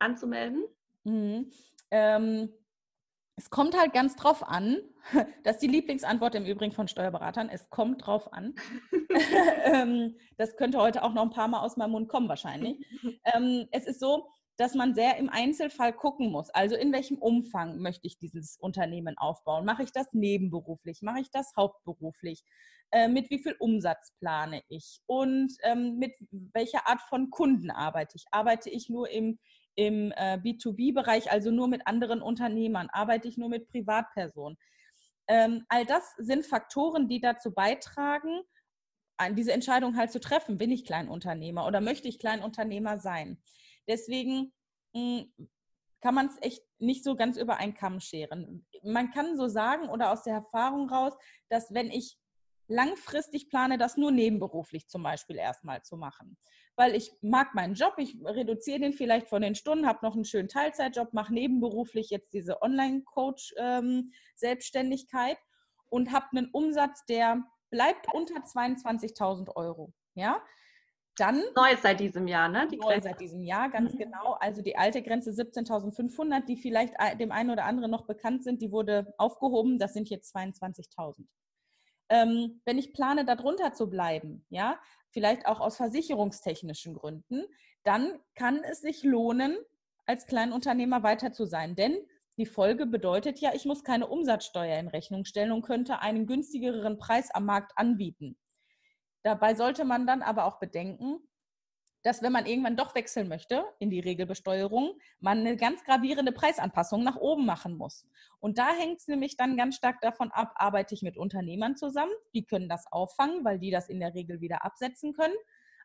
anzumelden? 0.00 0.64
Mhm. 1.04 1.52
Ähm, 1.92 2.52
es 3.36 3.48
kommt 3.48 3.78
halt 3.78 3.92
ganz 3.92 4.16
drauf 4.16 4.46
an. 4.46 4.78
Das 5.44 5.56
ist 5.56 5.62
die 5.62 5.68
Lieblingsantwort 5.68 6.34
im 6.34 6.46
Übrigen 6.46 6.72
von 6.72 6.88
Steuerberatern. 6.88 7.48
Es 7.48 7.70
kommt 7.70 8.06
drauf 8.06 8.32
an. 8.32 8.54
Ähm, 9.64 10.16
das 10.36 10.56
könnte 10.56 10.78
heute 10.78 11.04
auch 11.04 11.12
noch 11.12 11.22
ein 11.22 11.30
paar 11.30 11.46
Mal 11.46 11.60
aus 11.60 11.76
meinem 11.76 11.92
Mund 11.92 12.08
kommen, 12.08 12.28
wahrscheinlich. 12.28 12.84
Ähm, 13.24 13.68
es 13.70 13.86
ist 13.86 14.00
so, 14.00 14.28
dass 14.56 14.74
man 14.74 14.94
sehr 14.94 15.16
im 15.16 15.28
Einzelfall 15.28 15.92
gucken 15.92 16.32
muss. 16.32 16.50
Also 16.50 16.74
in 16.74 16.92
welchem 16.92 17.18
Umfang 17.18 17.78
möchte 17.78 18.06
ich 18.08 18.18
dieses 18.18 18.56
Unternehmen 18.56 19.16
aufbauen? 19.16 19.64
Mache 19.64 19.84
ich 19.84 19.92
das 19.92 20.12
nebenberuflich? 20.12 21.02
Mache 21.02 21.20
ich 21.20 21.30
das 21.30 21.52
hauptberuflich? 21.56 22.42
Äh, 22.94 23.08
mit 23.08 23.30
wie 23.30 23.42
viel 23.42 23.56
Umsatz 23.58 24.12
plane 24.20 24.62
ich? 24.68 25.00
Und 25.06 25.54
ähm, 25.62 25.98
mit 25.98 26.12
welcher 26.30 26.86
Art 26.86 27.00
von 27.02 27.30
Kunden 27.30 27.70
arbeite 27.70 28.16
ich? 28.16 28.24
Arbeite 28.30 28.68
ich 28.68 28.90
nur 28.90 29.08
im, 29.08 29.38
im 29.74 30.12
äh, 30.12 30.36
B2B-Bereich, 30.36 31.32
also 31.32 31.50
nur 31.50 31.68
mit 31.68 31.86
anderen 31.86 32.20
Unternehmern? 32.20 32.90
Arbeite 32.92 33.28
ich 33.28 33.38
nur 33.38 33.48
mit 33.48 33.66
Privatpersonen? 33.68 34.58
Ähm, 35.26 35.64
all 35.68 35.86
das 35.86 36.14
sind 36.18 36.44
Faktoren, 36.44 37.08
die 37.08 37.20
dazu 37.20 37.52
beitragen, 37.52 38.42
diese 39.30 39.52
Entscheidung 39.52 39.96
halt 39.96 40.10
zu 40.10 40.20
treffen. 40.20 40.58
Bin 40.58 40.70
ich 40.70 40.84
Kleinunternehmer 40.84 41.66
oder 41.66 41.80
möchte 41.80 42.08
ich 42.08 42.18
Kleinunternehmer 42.18 42.98
sein? 42.98 43.40
Deswegen 43.88 44.52
hm, 44.94 45.32
kann 46.00 46.14
man 46.14 46.26
es 46.26 46.36
echt 46.42 46.62
nicht 46.78 47.04
so 47.04 47.14
ganz 47.14 47.36
über 47.36 47.56
einen 47.56 47.74
Kamm 47.74 48.00
scheren. 48.00 48.66
Man 48.82 49.12
kann 49.12 49.36
so 49.36 49.48
sagen 49.48 49.88
oder 49.88 50.10
aus 50.10 50.24
der 50.24 50.34
Erfahrung 50.34 50.90
raus, 50.90 51.14
dass 51.48 51.72
wenn 51.72 51.90
ich 51.90 52.18
langfristig 52.68 53.48
plane, 53.48 53.78
das 53.78 53.96
nur 53.96 54.10
nebenberuflich 54.10 54.88
zum 54.88 55.02
Beispiel 55.02 55.36
erstmal 55.36 55.82
zu 55.82 55.96
machen. 55.96 56.36
Weil 56.76 56.94
ich 56.94 57.10
mag 57.20 57.54
meinen 57.54 57.74
Job, 57.74 57.94
ich 57.98 58.16
reduziere 58.24 58.80
den 58.80 58.92
vielleicht 58.92 59.28
von 59.28 59.42
den 59.42 59.54
Stunden, 59.54 59.86
habe 59.86 60.00
noch 60.02 60.14
einen 60.14 60.24
schönen 60.24 60.48
Teilzeitjob, 60.48 61.12
mache 61.12 61.34
nebenberuflich 61.34 62.10
jetzt 62.10 62.32
diese 62.32 62.62
Online-Coach-Selbstständigkeit 62.62 65.36
ähm, 65.36 65.44
und 65.90 66.12
habe 66.12 66.26
einen 66.32 66.48
Umsatz, 66.52 67.04
der 67.06 67.42
bleibt 67.70 68.06
unter 68.12 68.36
22.000 68.36 69.54
Euro. 69.56 69.92
Ja, 70.14 70.42
dann. 71.16 71.42
Neu 71.54 71.76
seit 71.80 72.00
diesem 72.00 72.26
Jahr, 72.26 72.48
ne? 72.48 72.66
Die 72.68 72.76
neu 72.76 73.00
seit 73.00 73.20
diesem 73.20 73.42
Jahr, 73.42 73.70
ganz 73.70 73.94
mhm. 73.94 73.98
genau. 73.98 74.36
Also 74.40 74.62
die 74.62 74.76
alte 74.76 75.02
Grenze 75.02 75.30
17.500, 75.30 76.46
die 76.46 76.56
vielleicht 76.56 76.94
dem 77.18 77.32
einen 77.32 77.50
oder 77.50 77.64
anderen 77.64 77.90
noch 77.90 78.06
bekannt 78.06 78.44
sind, 78.44 78.62
die 78.62 78.72
wurde 78.72 79.12
aufgehoben. 79.18 79.78
Das 79.78 79.92
sind 79.92 80.08
jetzt 80.08 80.34
22.000. 80.34 81.26
Ähm, 82.12 82.60
wenn 82.66 82.76
ich 82.76 82.92
plane, 82.92 83.24
darunter 83.24 83.72
zu 83.72 83.88
bleiben, 83.88 84.44
ja, 84.50 84.78
vielleicht 85.12 85.46
auch 85.46 85.60
aus 85.60 85.78
versicherungstechnischen 85.78 86.92
Gründen, 86.92 87.46
dann 87.84 88.18
kann 88.34 88.62
es 88.64 88.82
sich 88.82 89.02
lohnen, 89.02 89.56
als 90.04 90.26
Kleinunternehmer 90.26 91.02
weiter 91.02 91.32
zu 91.32 91.46
sein. 91.46 91.74
Denn 91.74 91.96
die 92.36 92.44
Folge 92.44 92.84
bedeutet 92.84 93.40
ja, 93.40 93.54
ich 93.54 93.64
muss 93.64 93.82
keine 93.82 94.08
Umsatzsteuer 94.08 94.78
in 94.78 94.88
Rechnung 94.88 95.24
stellen 95.24 95.52
und 95.52 95.62
könnte 95.62 96.00
einen 96.00 96.26
günstigeren 96.26 96.98
Preis 96.98 97.30
am 97.30 97.46
Markt 97.46 97.72
anbieten. 97.76 98.36
Dabei 99.22 99.54
sollte 99.54 99.86
man 99.86 100.06
dann 100.06 100.20
aber 100.20 100.44
auch 100.44 100.58
bedenken, 100.58 101.16
dass 102.02 102.22
wenn 102.22 102.32
man 102.32 102.46
irgendwann 102.46 102.76
doch 102.76 102.94
wechseln 102.94 103.28
möchte 103.28 103.64
in 103.78 103.90
die 103.90 104.00
Regelbesteuerung, 104.00 104.98
man 105.20 105.38
eine 105.38 105.56
ganz 105.56 105.84
gravierende 105.84 106.32
Preisanpassung 106.32 107.04
nach 107.04 107.16
oben 107.16 107.46
machen 107.46 107.76
muss. 107.76 108.06
Und 108.40 108.58
da 108.58 108.72
hängt 108.72 108.98
es 108.98 109.08
nämlich 109.08 109.36
dann 109.36 109.56
ganz 109.56 109.76
stark 109.76 110.00
davon 110.00 110.30
ab, 110.32 110.52
arbeite 110.56 110.94
ich 110.94 111.02
mit 111.02 111.16
Unternehmern 111.16 111.76
zusammen, 111.76 112.12
die 112.34 112.44
können 112.44 112.68
das 112.68 112.86
auffangen, 112.90 113.44
weil 113.44 113.58
die 113.58 113.70
das 113.70 113.88
in 113.88 114.00
der 114.00 114.14
Regel 114.14 114.40
wieder 114.40 114.64
absetzen 114.64 115.12
können. 115.12 115.34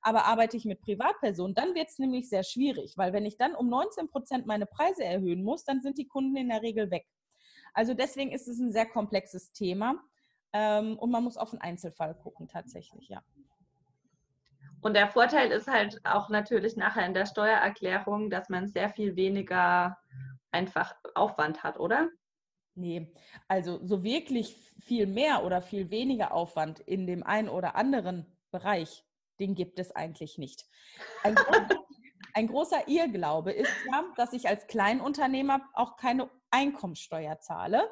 Aber 0.01 0.25
arbeite 0.25 0.57
ich 0.57 0.65
mit 0.65 0.81
Privatpersonen, 0.81 1.55
dann 1.55 1.75
wird 1.75 1.89
es 1.89 1.99
nämlich 1.99 2.29
sehr 2.29 2.43
schwierig, 2.43 2.97
weil 2.97 3.13
wenn 3.13 3.25
ich 3.25 3.37
dann 3.37 3.55
um 3.55 3.67
19 3.67 4.07
Prozent 4.09 4.45
meine 4.45 4.65
Preise 4.65 5.03
erhöhen 5.03 5.43
muss, 5.43 5.63
dann 5.63 5.81
sind 5.81 5.97
die 5.97 6.07
Kunden 6.07 6.35
in 6.37 6.49
der 6.49 6.61
Regel 6.61 6.91
weg. 6.91 7.07
Also 7.73 7.93
deswegen 7.93 8.31
ist 8.31 8.47
es 8.47 8.59
ein 8.59 8.71
sehr 8.71 8.85
komplexes 8.85 9.51
Thema. 9.51 10.01
Ähm, 10.53 10.97
und 10.97 11.11
man 11.11 11.23
muss 11.23 11.37
auf 11.37 11.51
den 11.51 11.61
Einzelfall 11.61 12.15
gucken, 12.15 12.47
tatsächlich, 12.47 13.09
ja. 13.09 13.21
Und 14.81 14.93
der 14.93 15.07
Vorteil 15.07 15.51
ist 15.51 15.67
halt 15.67 15.99
auch 16.05 16.29
natürlich 16.29 16.75
nachher 16.77 17.05
in 17.05 17.13
der 17.13 17.25
Steuererklärung, 17.25 18.29
dass 18.29 18.49
man 18.49 18.67
sehr 18.67 18.89
viel 18.89 19.15
weniger 19.15 19.97
einfach 20.51 20.95
Aufwand 21.15 21.63
hat, 21.63 21.79
oder? 21.79 22.09
Nee, 22.75 23.11
also 23.47 23.79
so 23.83 24.03
wirklich 24.03 24.55
viel 24.79 25.07
mehr 25.07 25.43
oder 25.43 25.61
viel 25.61 25.89
weniger 25.89 26.31
Aufwand 26.31 26.79
in 26.79 27.07
dem 27.07 27.23
einen 27.23 27.49
oder 27.49 27.75
anderen 27.75 28.37
Bereich, 28.51 29.03
den 29.39 29.55
gibt 29.55 29.79
es 29.79 29.95
eigentlich 29.95 30.37
nicht. 30.37 30.63
Ein, 31.23 31.33
großer, 31.33 31.67
ein 32.33 32.47
großer 32.47 32.87
Irrglaube 32.87 33.51
ist 33.51 33.71
ja, 33.91 34.03
dass 34.15 34.33
ich 34.33 34.47
als 34.47 34.67
Kleinunternehmer 34.67 35.61
auch 35.73 35.97
keine 35.97 36.29
Einkommensteuer 36.51 37.39
zahle. 37.39 37.89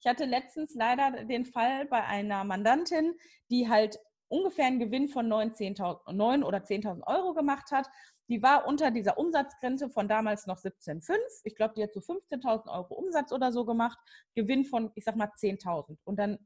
Ich 0.00 0.06
hatte 0.06 0.24
letztens 0.24 0.74
leider 0.76 1.24
den 1.24 1.44
Fall 1.44 1.86
bei 1.86 2.04
einer 2.04 2.44
Mandantin, 2.44 3.14
die 3.50 3.68
halt 3.68 3.98
ungefähr 4.28 4.66
einen 4.66 4.78
Gewinn 4.78 5.08
von 5.08 5.28
9, 5.28 5.54
10 5.54 5.74
oder 5.74 6.58
10.000 6.58 7.06
Euro 7.06 7.34
gemacht 7.34 7.70
hat. 7.70 7.88
Die 8.28 8.42
war 8.42 8.66
unter 8.66 8.90
dieser 8.90 9.18
Umsatzgrenze 9.18 9.88
von 9.88 10.08
damals 10.08 10.46
noch 10.46 10.58
17,5. 10.58 11.16
Ich 11.44 11.56
glaube, 11.56 11.74
die 11.76 11.82
hat 11.82 11.94
so 11.94 12.00
15.000 12.00 12.68
Euro 12.70 12.94
Umsatz 12.94 13.32
oder 13.32 13.52
so 13.52 13.64
gemacht. 13.64 13.98
Gewinn 14.34 14.64
von, 14.64 14.92
ich 14.94 15.04
sag 15.04 15.16
mal, 15.16 15.30
10.000. 15.36 15.96
Und 16.04 16.18
dann 16.18 16.38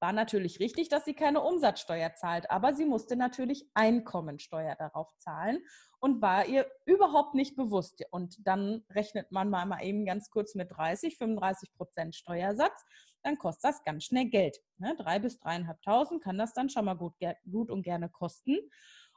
war 0.00 0.12
natürlich 0.12 0.60
richtig, 0.60 0.88
dass 0.88 1.04
sie 1.04 1.14
keine 1.14 1.42
Umsatzsteuer 1.42 2.14
zahlt, 2.14 2.50
aber 2.50 2.72
sie 2.72 2.86
musste 2.86 3.16
natürlich 3.16 3.68
Einkommensteuer 3.74 4.74
darauf 4.76 5.08
zahlen 5.18 5.62
und 6.00 6.22
war 6.22 6.46
ihr 6.46 6.66
überhaupt 6.86 7.34
nicht 7.34 7.54
bewusst. 7.54 8.02
Und 8.10 8.36
dann 8.46 8.82
rechnet 8.90 9.30
man 9.30 9.50
mal 9.50 9.82
eben 9.82 10.06
ganz 10.06 10.30
kurz 10.30 10.54
mit 10.54 10.70
30, 10.74 11.18
35 11.18 11.74
Prozent 11.74 12.16
Steuersatz, 12.16 12.82
dann 13.22 13.38
kostet 13.38 13.64
das 13.64 13.84
ganz 13.84 14.04
schnell 14.04 14.26
Geld. 14.26 14.58
Ne? 14.78 14.94
Drei 14.96 15.18
bis 15.18 15.38
dreieinhalbtausend 15.38 16.22
kann 16.22 16.38
das 16.38 16.54
dann 16.54 16.68
schon 16.68 16.84
mal 16.84 16.94
gut, 16.94 17.14
gut 17.50 17.70
und 17.70 17.82
gerne 17.82 18.08
kosten. 18.08 18.58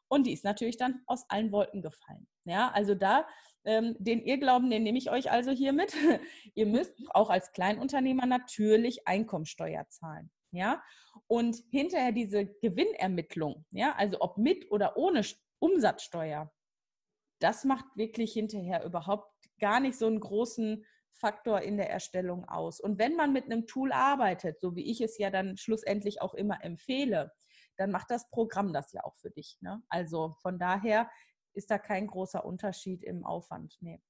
Und 0.07 0.27
die 0.27 0.33
ist 0.33 0.43
natürlich 0.43 0.77
dann 0.77 1.01
aus 1.07 1.25
allen 1.29 1.51
Wolken 1.51 1.81
gefallen. 1.81 2.27
Ja, 2.45 2.69
also 2.71 2.93
da 2.93 3.25
ähm, 3.63 3.95
den 3.97 4.21
Irrglauben, 4.21 4.69
den 4.69 4.83
nehme 4.83 4.97
ich 4.97 5.09
euch 5.09 5.31
also 5.31 5.51
hier 5.51 5.73
mit. 5.73 5.93
Ihr 6.55 6.67
müsst 6.67 6.93
auch 7.09 7.29
als 7.29 7.51
Kleinunternehmer 7.53 8.25
natürlich 8.25 9.07
Einkommensteuer 9.07 9.87
zahlen. 9.89 10.29
Ja, 10.51 10.83
und 11.25 11.57
hinterher 11.71 12.11
diese 12.11 12.45
Gewinnermittlung, 12.45 13.65
ja, 13.71 13.95
also 13.95 14.21
ob 14.21 14.37
mit 14.37 14.69
oder 14.69 14.97
ohne 14.97 15.23
Umsatzsteuer, 15.57 16.53
das 17.39 17.63
macht 17.63 17.85
wirklich 17.95 18.33
hinterher 18.33 18.83
überhaupt 18.83 19.33
gar 19.59 19.79
nicht 19.79 19.97
so 19.97 20.05
einen 20.05 20.19
großen 20.19 20.85
Faktor 21.13 21.61
in 21.61 21.77
der 21.77 21.89
Erstellung 21.89 22.47
aus. 22.47 22.79
Und 22.79 22.99
wenn 22.99 23.15
man 23.15 23.33
mit 23.33 23.45
einem 23.45 23.65
Tool 23.65 23.91
arbeitet, 23.91 24.59
so 24.59 24.75
wie 24.75 24.89
ich 24.89 25.01
es 25.01 25.17
ja 25.17 25.29
dann 25.29 25.57
schlussendlich 25.57 26.21
auch 26.21 26.33
immer 26.33 26.63
empfehle, 26.63 27.31
dann 27.77 27.91
macht 27.91 28.11
das 28.11 28.29
Programm 28.29 28.73
das 28.73 28.91
ja 28.93 29.03
auch 29.03 29.15
für 29.17 29.31
dich. 29.31 29.57
Ne? 29.61 29.81
Also 29.89 30.35
von 30.41 30.59
daher 30.59 31.09
ist 31.53 31.71
da 31.71 31.77
kein 31.77 32.07
großer 32.07 32.43
Unterschied 32.45 33.03
im 33.03 33.25
Aufwand. 33.25 33.77
Nee. 33.79 34.01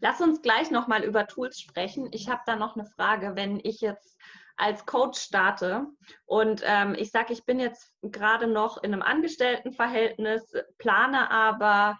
Lass 0.00 0.20
uns 0.20 0.42
gleich 0.42 0.70
nochmal 0.70 1.04
über 1.04 1.26
Tools 1.26 1.60
sprechen. 1.60 2.08
Ich 2.12 2.28
habe 2.28 2.42
da 2.46 2.56
noch 2.56 2.76
eine 2.76 2.86
Frage, 2.86 3.36
wenn 3.36 3.60
ich 3.62 3.80
jetzt 3.80 4.18
als 4.56 4.84
Coach 4.86 5.18
starte 5.18 5.86
und 6.26 6.62
ähm, 6.64 6.94
ich 6.96 7.10
sage, 7.10 7.32
ich 7.32 7.44
bin 7.46 7.58
jetzt 7.58 7.92
gerade 8.02 8.46
noch 8.46 8.82
in 8.82 8.92
einem 8.92 9.02
Angestelltenverhältnis, 9.02 10.52
plane 10.78 11.30
aber 11.30 11.98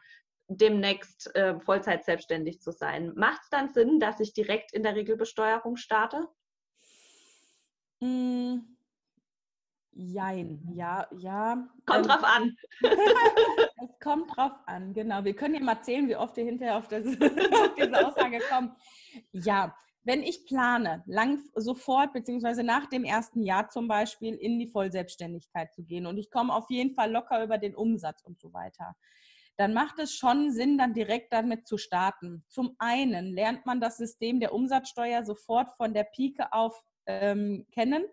demnächst 0.56 1.35
äh, 1.35 1.59
Vollzeit 1.61 2.04
selbstständig 2.04 2.61
zu 2.61 2.73
sein. 2.73 3.12
Macht 3.16 3.42
es 3.42 3.50
dann 3.50 3.68
Sinn, 3.73 4.00
dass 4.00 4.21
ich 4.21 4.32
direkt 4.32 4.73
in 4.73 4.82
der 4.82 4.94
Regelbesteuerung 4.94 5.76
starte? 5.76 6.28
Mm, 8.00 8.59
jein, 9.92 10.68
ja, 10.75 11.06
ja. 11.18 11.68
Kommt 11.87 12.04
ähm, 12.04 12.09
drauf 12.09 12.25
an. 12.25 12.56
es 12.82 13.99
kommt 14.00 14.37
drauf 14.37 14.52
an, 14.66 14.92
genau. 14.92 15.25
Wir 15.25 15.35
können 15.35 15.54
ja 15.54 15.61
mal 15.61 15.82
zählen, 15.82 16.09
wie 16.09 16.16
oft 16.16 16.37
ihr 16.38 16.44
hinterher 16.44 16.76
auf, 16.76 16.88
das, 16.88 17.06
auf 17.06 17.75
diese 17.76 18.06
Aussage 18.06 18.40
kommt. 18.50 18.76
Ja, 19.32 19.75
wenn 20.04 20.23
ich 20.23 20.47
plane, 20.47 21.04
lang 21.06 21.38
sofort 21.54 22.12
beziehungsweise 22.12 22.64
nach 22.64 22.87
dem 22.87 23.04
ersten 23.04 23.42
Jahr 23.42 23.68
zum 23.68 23.87
Beispiel 23.87 24.35
in 24.35 24.59
die 24.59 24.66
Vollselbstständigkeit 24.66 25.73
zu 25.73 25.85
gehen 25.85 26.06
und 26.06 26.18
ich 26.18 26.30
komme 26.30 26.52
auf 26.52 26.68
jeden 26.71 26.94
Fall 26.94 27.12
locker 27.12 27.42
über 27.44 27.59
den 27.59 27.76
Umsatz 27.76 28.23
und 28.23 28.40
so 28.40 28.52
weiter, 28.52 28.97
dann 29.62 29.75
macht 29.75 30.00
es 30.00 30.16
schon 30.16 30.50
Sinn, 30.50 30.76
dann 30.76 30.92
direkt 30.92 31.33
damit 31.33 31.69
zu 31.69 31.78
starten. 31.78 32.45
Zum 32.49 32.75
einen 32.81 33.33
lernt 33.33 33.64
man 33.64 33.81
das 33.81 33.97
System 33.97 34.40
der 34.40 34.52
Umsatzsteuer 34.52 35.25
sofort 35.25 35.71
von 35.76 35.95
der 35.95 36.02
Pike 36.02 36.52
auf 36.52 36.83
ähm, 37.07 37.64
kennen. 37.71 38.04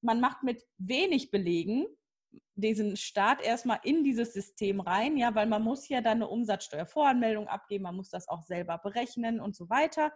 Man 0.00 0.18
macht 0.18 0.42
mit 0.44 0.64
wenig 0.78 1.30
Belegen 1.30 1.84
diesen 2.54 2.96
Start 2.96 3.42
erstmal 3.42 3.80
in 3.82 4.02
dieses 4.02 4.32
System 4.32 4.80
rein, 4.80 5.18
ja, 5.18 5.34
weil 5.34 5.46
man 5.46 5.62
muss 5.62 5.90
ja 5.90 6.00
dann 6.00 6.18
eine 6.18 6.28
Umsatzsteuervoranmeldung 6.28 7.48
abgeben, 7.48 7.84
man 7.84 7.96
muss 7.96 8.08
das 8.08 8.26
auch 8.26 8.42
selber 8.42 8.78
berechnen 8.78 9.38
und 9.38 9.54
so 9.54 9.68
weiter. 9.68 10.14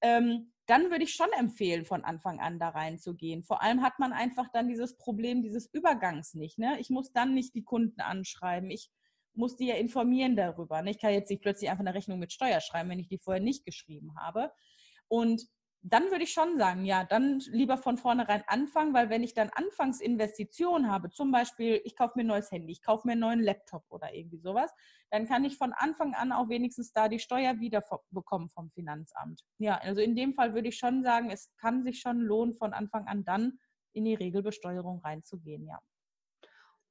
Ähm, 0.00 0.50
dann 0.64 0.90
würde 0.90 1.04
ich 1.04 1.14
schon 1.14 1.30
empfehlen, 1.38 1.84
von 1.84 2.04
Anfang 2.04 2.40
an 2.40 2.58
da 2.58 2.70
reinzugehen. 2.70 3.42
Vor 3.42 3.60
allem 3.60 3.82
hat 3.82 3.98
man 3.98 4.14
einfach 4.14 4.48
dann 4.50 4.66
dieses 4.66 4.96
Problem 4.96 5.42
dieses 5.42 5.66
Übergangs 5.74 6.32
nicht. 6.32 6.58
Ne? 6.58 6.80
Ich 6.80 6.88
muss 6.88 7.12
dann 7.12 7.34
nicht 7.34 7.54
die 7.54 7.64
Kunden 7.64 8.00
anschreiben. 8.00 8.70
Ich 8.70 8.90
muss 9.36 9.56
die 9.56 9.66
ja 9.66 9.76
informieren 9.76 10.36
darüber. 10.36 10.82
Ne? 10.82 10.90
Ich 10.90 11.00
kann 11.00 11.12
jetzt 11.12 11.30
nicht 11.30 11.42
plötzlich 11.42 11.70
einfach 11.70 11.84
eine 11.84 11.94
Rechnung 11.94 12.18
mit 12.18 12.32
Steuer 12.32 12.60
schreiben, 12.60 12.90
wenn 12.90 12.98
ich 12.98 13.08
die 13.08 13.18
vorher 13.18 13.42
nicht 13.42 13.64
geschrieben 13.64 14.14
habe. 14.18 14.52
Und 15.08 15.46
dann 15.88 16.10
würde 16.10 16.24
ich 16.24 16.32
schon 16.32 16.58
sagen, 16.58 16.84
ja, 16.84 17.04
dann 17.04 17.38
lieber 17.50 17.78
von 17.78 17.96
vornherein 17.96 18.42
anfangen, 18.48 18.92
weil 18.92 19.08
wenn 19.08 19.22
ich 19.22 19.34
dann 19.34 19.50
Anfangsinvestitionen 19.50 20.90
habe, 20.90 21.10
zum 21.10 21.30
Beispiel, 21.30 21.80
ich 21.84 21.94
kaufe 21.94 22.14
mir 22.16 22.24
ein 22.24 22.28
neues 22.28 22.50
Handy, 22.50 22.72
ich 22.72 22.82
kaufe 22.82 23.06
mir 23.06 23.12
einen 23.12 23.20
neuen 23.20 23.40
Laptop 23.40 23.84
oder 23.88 24.12
irgendwie 24.12 24.38
sowas, 24.38 24.72
dann 25.10 25.28
kann 25.28 25.44
ich 25.44 25.56
von 25.56 25.72
Anfang 25.72 26.14
an 26.14 26.32
auch 26.32 26.48
wenigstens 26.48 26.92
da 26.92 27.08
die 27.08 27.20
Steuer 27.20 27.60
wieder 27.60 27.84
bekommen 28.10 28.48
vom 28.48 28.70
Finanzamt. 28.70 29.42
Ja, 29.58 29.78
also 29.78 30.00
in 30.00 30.16
dem 30.16 30.34
Fall 30.34 30.54
würde 30.54 30.68
ich 30.68 30.76
schon 30.76 31.04
sagen, 31.04 31.30
es 31.30 31.54
kann 31.56 31.84
sich 31.84 32.00
schon 32.00 32.18
lohnen, 32.18 32.56
von 32.56 32.72
Anfang 32.72 33.06
an 33.06 33.24
dann 33.24 33.58
in 33.92 34.04
die 34.04 34.14
Regelbesteuerung 34.14 35.00
reinzugehen, 35.00 35.66
ja. 35.66 35.78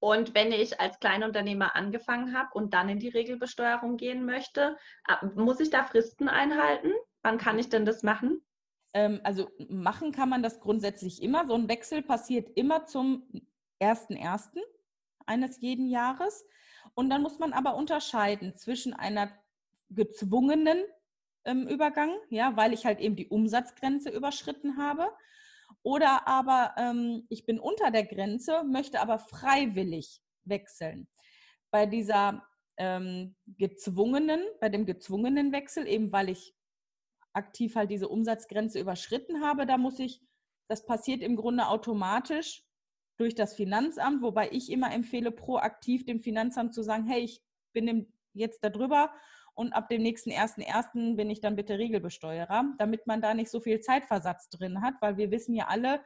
Und 0.06 0.36
wenn 0.36 0.52
ich 0.52 0.80
als 0.80 1.00
Kleinunternehmer 1.00 1.76
angefangen 1.76 2.38
habe 2.38 2.50
und 2.54 2.76
dann 2.76 2.90
in 2.90 3.00
die 3.00 3.10
Regelbesteuerung 3.10 3.98
gehen 3.98 4.24
möchte, 4.24 4.78
muss 5.34 5.60
ich 5.60 5.72
da 5.72 5.84
Fristen 5.84 6.30
einhalten? 6.30 6.92
Wann 7.24 7.40
kann 7.40 7.58
ich 7.58 7.70
denn 7.70 7.86
das 7.86 8.04
machen? 8.04 8.46
Ähm, 8.94 9.20
also 9.24 9.50
machen 9.68 10.12
kann 10.12 10.30
man 10.30 10.44
das 10.44 10.60
grundsätzlich 10.60 11.24
immer. 11.24 11.48
So 11.48 11.56
ein 11.56 11.68
Wechsel 11.70 12.04
passiert 12.04 12.52
immer 12.56 12.86
zum 12.86 13.24
1.1. 13.82 14.60
eines 15.26 15.60
jeden 15.60 15.90
Jahres. 15.90 16.46
Und 16.94 17.10
dann 17.10 17.24
muss 17.24 17.40
man 17.40 17.52
aber 17.52 17.76
unterscheiden 17.76 18.56
zwischen 18.56 18.94
einer 18.94 19.32
gezwungenen 19.90 20.84
ähm, 21.46 21.68
Übergang, 21.68 22.12
ja, 22.30 22.56
weil 22.56 22.74
ich 22.74 22.86
halt 22.86 23.00
eben 23.00 23.16
die 23.16 23.30
Umsatzgrenze 23.30 24.12
überschritten 24.12 24.78
habe, 24.78 25.10
oder 25.86 26.28
aber 26.28 26.74
ähm, 26.78 27.28
ich 27.30 27.46
bin 27.46 27.60
unter 27.60 27.92
der 27.92 28.06
Grenze, 28.06 28.64
möchte 28.64 29.00
aber 29.00 29.20
freiwillig 29.20 30.20
wechseln. 30.44 31.08
Bei 31.70 31.86
dieser 31.86 32.44
ähm, 32.78 33.36
gezwungenen, 33.46 34.42
bei 34.60 34.70
dem 34.70 34.88
gezwungenen 34.88 35.52
Wechsel, 35.52 35.88
eben 35.88 36.12
weil 36.12 36.30
ich 36.30 36.56
aktiv 37.34 37.76
halt 37.76 37.92
diese 37.92 38.10
Umsatzgrenze 38.10 38.80
überschritten 38.80 39.44
habe, 39.44 39.68
da 39.68 39.78
muss 39.78 40.00
ich, 40.00 40.24
das 40.68 40.88
passiert 40.88 41.22
im 41.22 41.36
Grunde 41.36 41.68
automatisch 41.68 42.64
durch 43.18 43.36
das 43.36 43.54
Finanzamt, 43.54 44.24
wobei 44.24 44.50
ich 44.52 44.72
immer 44.72 44.92
empfehle, 44.92 45.32
proaktiv 45.32 46.04
dem 46.04 46.20
Finanzamt 46.20 46.74
zu 46.74 46.82
sagen, 46.82 47.06
hey, 47.06 47.22
ich 47.22 47.44
bin 47.74 48.12
jetzt 48.34 48.64
da 48.64 48.70
drüber 48.70 49.14
und 49.56 49.74
ab 49.74 49.90
dem 49.90 50.02
nächsten 50.04 50.32
1.1. 50.32 51.16
bin 51.16 51.30
ich 51.30 51.40
dann 51.40 51.56
bitte 51.56 51.80
Regelbesteuerer, 51.80 52.66
damit 52.78 53.08
man 53.08 53.22
da 53.22 53.34
nicht 53.34 53.50
so 53.50 53.62
viel 53.62 53.80
Zeitversatz 53.80 54.50
drin 54.50 54.82
hat, 54.82 54.96
weil 55.00 55.18
wir 55.18 55.32
wissen 55.32 55.56
ja 55.56 55.68
alle, 55.68 56.02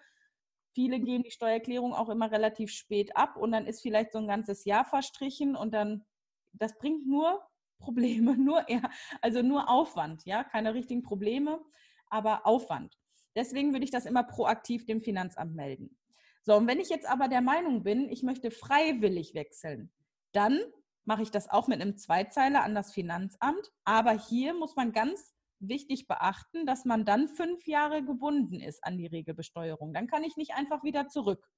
viele 0.73 0.99
geben 0.99 1.23
die 1.23 1.31
Steuererklärung 1.31 1.93
auch 1.93 2.09
immer 2.09 2.31
relativ 2.31 2.71
spät 2.71 3.17
ab 3.17 3.35
und 3.35 3.51
dann 3.51 3.65
ist 3.65 3.81
vielleicht 3.81 4.11
so 4.11 4.19
ein 4.19 4.27
ganzes 4.27 4.65
Jahr 4.65 4.85
verstrichen 4.85 5.55
und 5.55 5.73
dann, 5.73 6.05
das 6.53 6.77
bringt 6.77 7.07
nur 7.07 7.43
Probleme, 7.79 8.37
nur 8.37 8.69
eher, 8.69 8.89
also 9.21 9.41
nur 9.41 9.67
Aufwand, 9.69 10.25
ja, 10.25 10.43
keine 10.43 10.75
richtigen 10.75 11.01
Probleme, 11.01 11.59
aber 12.07 12.45
Aufwand. 12.45 12.97
Deswegen 13.35 13.73
würde 13.73 13.85
ich 13.85 13.91
das 13.91 14.05
immer 14.05 14.23
proaktiv 14.23 14.85
dem 14.85 15.01
Finanzamt 15.01 15.55
melden. 15.55 15.97
So, 16.43 16.55
und 16.55 16.67
wenn 16.67 16.79
ich 16.79 16.89
jetzt 16.89 17.09
aber 17.09 17.27
der 17.27 17.41
Meinung 17.41 17.83
bin, 17.83 18.09
ich 18.09 18.23
möchte 18.23 18.51
freiwillig 18.51 19.33
wechseln, 19.33 19.91
dann 20.33 20.59
mache 21.05 21.23
ich 21.23 21.31
das 21.31 21.49
auch 21.49 21.67
mit 21.67 21.81
einem 21.81 21.97
Zweizeiler 21.97 22.63
an 22.63 22.75
das 22.75 22.93
Finanzamt. 22.93 23.71
Aber 23.83 24.11
hier 24.11 24.53
muss 24.53 24.75
man 24.75 24.91
ganz 24.91 25.35
wichtig 25.59 26.07
beachten, 26.07 26.65
dass 26.65 26.85
man 26.85 27.05
dann 27.05 27.27
fünf 27.27 27.67
Jahre 27.67 28.03
gebunden 28.03 28.59
ist 28.59 28.83
an 28.83 28.97
die 28.97 29.07
Regelbesteuerung. 29.07 29.93
Dann 29.93 30.07
kann 30.07 30.23
ich 30.23 30.37
nicht 30.37 30.53
einfach 30.53 30.83
wieder 30.83 31.07
zurück. 31.07 31.49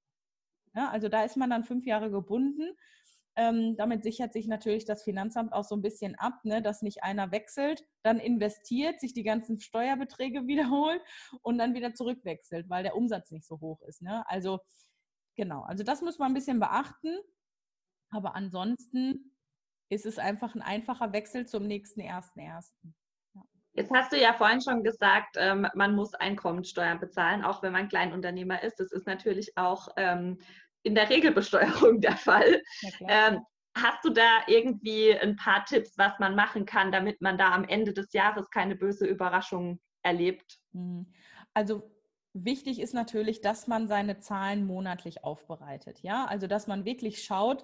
Ja, 0.74 0.89
also 0.89 1.10
da 1.10 1.24
ist 1.24 1.38
man 1.38 1.50
dann 1.50 1.63
fünf 1.63 1.86
Jahre 1.86 2.10
gebunden. 2.10 2.75
Ähm, 3.38 3.75
damit 3.77 4.03
sichert 4.03 4.33
sich 4.33 4.48
natürlich 4.48 4.83
das 4.83 5.03
Finanzamt 5.03 5.53
auch 5.53 5.63
so 5.63 5.75
ein 5.75 5.81
bisschen 5.81 6.15
ab, 6.15 6.43
ne, 6.43 6.62
dass 6.62 6.81
nicht 6.81 7.03
einer 7.03 7.31
wechselt, 7.31 7.86
dann 8.03 8.19
investiert, 8.19 9.00
sich 9.00 9.13
die 9.13 9.24
ganzen 9.24 9.60
Steuerbeträge 9.60 10.48
wiederholt 10.48 11.01
und 11.41 11.57
dann 11.57 11.74
wieder 11.74 11.93
zurückwechselt, 11.93 12.69
weil 12.69 12.83
der 12.83 12.95
Umsatz 12.95 13.31
nicht 13.31 13.45
so 13.45 13.60
hoch 13.62 13.81
ist. 13.83 14.01
Ne? 14.01 14.27
Also 14.27 14.60
genau, 15.36 15.62
also 15.63 15.83
das 15.83 16.01
muss 16.01 16.19
man 16.19 16.31
ein 16.31 16.33
bisschen 16.33 16.60
beachten. 16.60 17.17
Aber 18.12 18.36
ansonsten 18.36 19.34
ist 19.89 20.06
es 20.06 20.20
einfach 20.20 20.56
ein 20.56 20.62
einfacher 20.62 21.12
Wechsel 21.12 21.48
zum 21.48 21.68
nächsten 21.68 22.00
ersten 22.00 22.39
ersten. 22.39 22.96
Jetzt 23.74 23.91
hast 23.91 24.12
du 24.12 24.20
ja 24.20 24.34
vorhin 24.34 24.62
schon 24.62 24.84
gesagt, 24.84 25.38
ähm, 25.38 25.68
man 25.75 25.96
muss 25.96 26.13
Einkommensteuern 26.13 27.00
bezahlen, 27.00 27.44
auch 27.44 27.63
wenn 27.63 27.72
man 27.72 27.88
Kleinunternehmer 27.88 28.62
ist. 28.63 28.80
Das 28.80 28.91
ist 28.91 29.08
natürlich 29.08 29.58
auch 29.58 29.88
ähm, 29.96 30.39
in 30.84 30.96
der 30.96 31.10
Regelbesteuerung 31.10 32.01
der 32.01 32.18
Fall. 32.18 32.62
Ähm, 33.08 33.39
hast 33.75 34.03
du 34.03 34.10
da 34.10 34.41
irgendwie 34.48 35.18
ein 35.18 35.38
paar 35.38 35.63
Tipps, 35.65 35.98
was 35.98 36.20
man 36.20 36.36
machen 36.36 36.65
kann, 36.65 36.91
damit 36.91 37.22
man 37.22 37.38
da 37.38 37.51
am 37.51 37.63
Ende 37.63 37.94
des 37.94 38.12
Jahres 38.12 38.50
keine 38.50 38.75
böse 38.75 39.06
Überraschung 39.06 39.80
erlebt? 40.03 40.60
Mhm. 40.74 41.08
Also 41.53 41.89
wichtig 42.34 42.80
ist 42.80 42.94
natürlich, 42.94 43.39
dass 43.39 43.68
man 43.68 43.88
seine 43.88 44.20
Zahlen 44.20 44.65
monatlich 44.65 45.24
aufbereitet. 45.24 46.00
Ja, 46.01 46.25
also 46.25 46.48
dass 46.48 46.68
man 46.68 46.84
wirklich 46.84 47.24
schaut, 47.24 47.63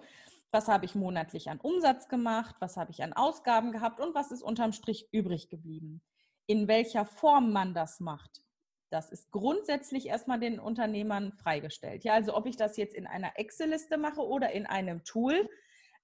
was 0.51 0.67
habe 0.67 0.85
ich 0.85 0.95
monatlich 0.95 1.49
an 1.49 1.59
Umsatz 1.59 2.07
gemacht, 2.07 2.55
was 2.59 2.77
habe 2.77 2.91
ich 2.91 3.03
an 3.03 3.13
Ausgaben 3.13 3.71
gehabt 3.71 3.99
und 3.99 4.15
was 4.15 4.31
ist 4.31 4.41
unterm 4.41 4.71
Strich 4.71 5.07
übrig 5.11 5.49
geblieben. 5.49 6.01
In 6.45 6.67
welcher 6.67 7.05
Form 7.05 7.51
man 7.51 7.73
das 7.73 7.99
macht, 7.99 8.41
das 8.89 9.11
ist 9.11 9.31
grundsätzlich 9.31 10.07
erstmal 10.07 10.39
den 10.39 10.59
Unternehmern 10.59 11.33
freigestellt. 11.33 12.05
Ja, 12.05 12.13
also 12.13 12.35
ob 12.35 12.45
ich 12.45 12.55
das 12.55 12.77
jetzt 12.77 12.95
in 12.95 13.05
einer 13.05 13.33
Excel-Liste 13.35 13.97
mache 13.97 14.21
oder 14.21 14.51
in 14.51 14.65
einem 14.65 15.03
Tool, 15.03 15.49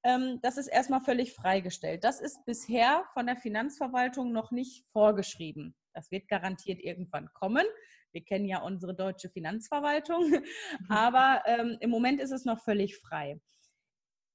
ähm, 0.03 0.39
das 0.41 0.57
ist 0.57 0.67
erstmal 0.67 0.99
völlig 0.99 1.33
freigestellt. 1.33 2.03
Das 2.03 2.19
ist 2.19 2.43
bisher 2.45 3.05
von 3.13 3.25
der 3.25 3.37
Finanzverwaltung 3.37 4.33
noch 4.33 4.51
nicht 4.51 4.85
vorgeschrieben. 4.91 5.75
Das 5.93 6.11
wird 6.11 6.27
garantiert 6.27 6.81
irgendwann 6.81 7.29
kommen. 7.33 7.65
Wir 8.11 8.23
kennen 8.23 8.45
ja 8.45 8.61
unsere 8.61 8.93
deutsche 8.93 9.29
Finanzverwaltung, 9.29 10.29
mhm. 10.29 10.43
aber 10.89 11.43
ähm, 11.45 11.77
im 11.79 11.89
Moment 11.89 12.19
ist 12.19 12.31
es 12.31 12.43
noch 12.43 12.59
völlig 12.59 12.97
frei. 12.97 13.39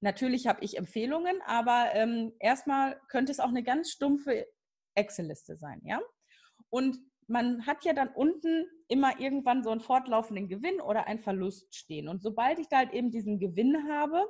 Natürlich 0.01 0.47
habe 0.47 0.65
ich 0.65 0.77
Empfehlungen, 0.77 1.41
aber 1.45 1.91
ähm, 1.95 2.33
erstmal 2.39 3.01
könnte 3.09 3.33
es 3.33 3.41
auch 3.41 3.49
eine 3.49 3.65
ganz 3.65 3.91
stumpfe 3.91 4.47
Excel-Liste 4.95 5.57
sein, 5.57 5.81
ja. 5.85 6.01
Und 6.71 6.99
man 7.27 7.67
hat 7.67 7.85
ja 7.85 7.93
dann 7.93 8.09
unten 8.09 8.67
immer 8.89 9.21
irgendwann 9.21 9.63
so 9.63 9.71
einen 9.71 9.81
fortlaufenden 9.81 10.49
Gewinn 10.49 10.81
oder 10.81 11.07
einen 11.07 11.21
Verlust 11.21 11.75
stehen. 11.75 12.09
Und 12.09 12.23
sobald 12.23 12.59
ich 12.59 12.69
da 12.69 12.79
halt 12.79 12.93
eben 12.93 13.11
diesen 13.11 13.39
Gewinn 13.39 13.89
habe, 13.89 14.27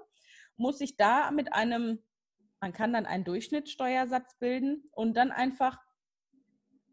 muss 0.56 0.80
ich 0.80 0.96
da 0.96 1.30
mit 1.30 1.52
einem, 1.52 2.02
man 2.60 2.72
kann 2.72 2.92
dann 2.92 3.06
einen 3.06 3.24
Durchschnittssteuersatz 3.24 4.38
bilden 4.38 4.88
und 4.90 5.16
dann 5.16 5.30
einfach 5.30 5.78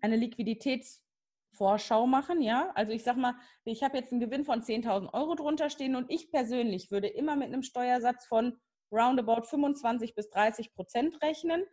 eine 0.02 0.16
Liquiditätsvorschau 0.18 2.06
machen, 2.06 2.42
ja. 2.42 2.72
Also 2.76 2.92
ich 2.92 3.04
sag 3.04 3.18
mal, 3.18 3.34
ich 3.64 3.82
habe 3.82 3.98
jetzt 3.98 4.12
einen 4.12 4.22
Gewinn 4.22 4.46
von 4.46 4.62
10.000 4.62 5.12
Euro 5.14 5.34
drunter 5.34 5.72
stehen 5.72 5.96
und 5.96 6.12
ich 6.12 6.30
persönlich 6.30 6.92
würde 6.92 7.08
immer 7.08 7.36
mit 7.36 7.48
einem 7.48 7.64
Steuersatz 7.64 8.28
von 8.28 8.60
roundabout 8.92 9.44
25 9.44 10.16
bis 10.16 10.30
30 10.30 10.74
Prozent 10.74 11.22
rechnen. 11.22 11.64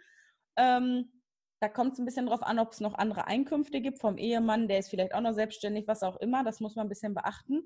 Ähm, 0.57 1.23
da 1.61 1.69
kommt 1.69 1.93
es 1.93 1.99
ein 1.99 2.05
bisschen 2.05 2.27
drauf 2.27 2.43
an, 2.43 2.59
ob 2.59 2.73
es 2.73 2.81
noch 2.81 2.95
andere 2.95 3.27
Einkünfte 3.27 3.81
gibt 3.81 4.01
vom 4.01 4.19
Ehemann, 4.19 4.67
der 4.67 4.81
ist 4.81 4.91
vielleicht 4.91 5.15
auch 5.15 5.21
noch 5.21 5.33
selbstständig, 5.33 5.87
was 5.87 6.03
auch 6.03 6.17
immer. 6.17 6.43
Das 6.43 6.59
muss 6.59 6.75
man 6.75 6.87
ein 6.87 6.89
bisschen 6.89 7.15
beachten. 7.15 7.63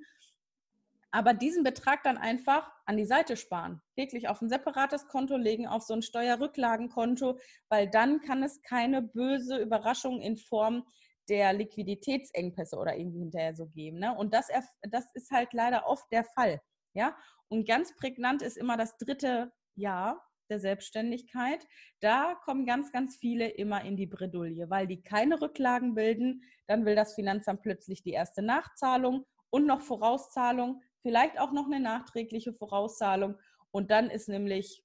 Aber 1.11 1.33
diesen 1.33 1.65
Betrag 1.65 2.03
dann 2.03 2.19
einfach 2.19 2.71
an 2.85 2.99
die 2.99 3.07
Seite 3.07 3.39
sparen, 3.39 3.81
wirklich 3.95 4.29
auf 4.29 4.43
ein 4.43 4.51
separates 4.51 5.09
Konto 5.09 5.39
legen, 5.39 5.67
auf 5.67 5.83
so 5.83 5.95
ein 5.95 6.03
Steuerrücklagenkonto, 6.03 7.39
weil 7.71 7.89
dann 7.89 8.21
kann 8.21 8.43
es 8.43 8.61
keine 8.61 9.01
böse 9.01 9.57
Überraschung 9.57 10.21
in 10.21 10.37
Form 10.37 10.85
der 11.31 11.55
Liquiditätsengpässe 11.55 12.77
oder 12.77 12.97
irgendwie 12.97 13.21
hinterher 13.21 13.55
so 13.55 13.67
geben. 13.67 13.99
Ne? 13.99 14.15
Und 14.15 14.35
das, 14.35 14.49
das 14.83 15.07
ist 15.15 15.31
halt 15.31 15.55
leider 15.55 15.87
oft 15.87 16.05
der 16.13 16.25
Fall. 16.25 16.61
Ja? 16.93 17.17
Und 17.49 17.67
ganz 17.67 17.95
prägnant 17.97 18.43
ist 18.43 18.57
immer 18.57 18.77
das 18.77 18.97
dritte 18.97 19.53
Jahr 19.75 20.23
der 20.49 20.61
Selbstständigkeit. 20.61 21.67
Da 22.01 22.35
kommen 22.45 22.67
ganz, 22.67 22.93
ganz 22.93 23.17
viele 23.17 23.49
immer 23.49 23.85
in 23.85 23.97
die 23.97 24.07
Bredouille, 24.07 24.71
weil 24.71 24.87
die 24.87 25.03
keine 25.03 25.41
Rücklagen 25.41 25.95
bilden. 25.95 26.43
Dann 26.67 26.85
will 26.85 26.95
das 26.95 27.15
Finanzamt 27.15 27.63
plötzlich 27.63 28.03
die 28.03 28.13
erste 28.13 28.43
Nachzahlung 28.43 29.27
und 29.51 29.67
noch 29.67 29.81
Vorauszahlung, 29.81 30.83
vielleicht 31.03 31.39
auch 31.39 31.53
noch 31.53 31.67
eine 31.67 31.81
nachträgliche 31.81 32.53
Vorauszahlung. 32.53 33.37
Und 33.71 33.91
dann 33.91 34.11
ist 34.11 34.29
nämlich 34.29 34.85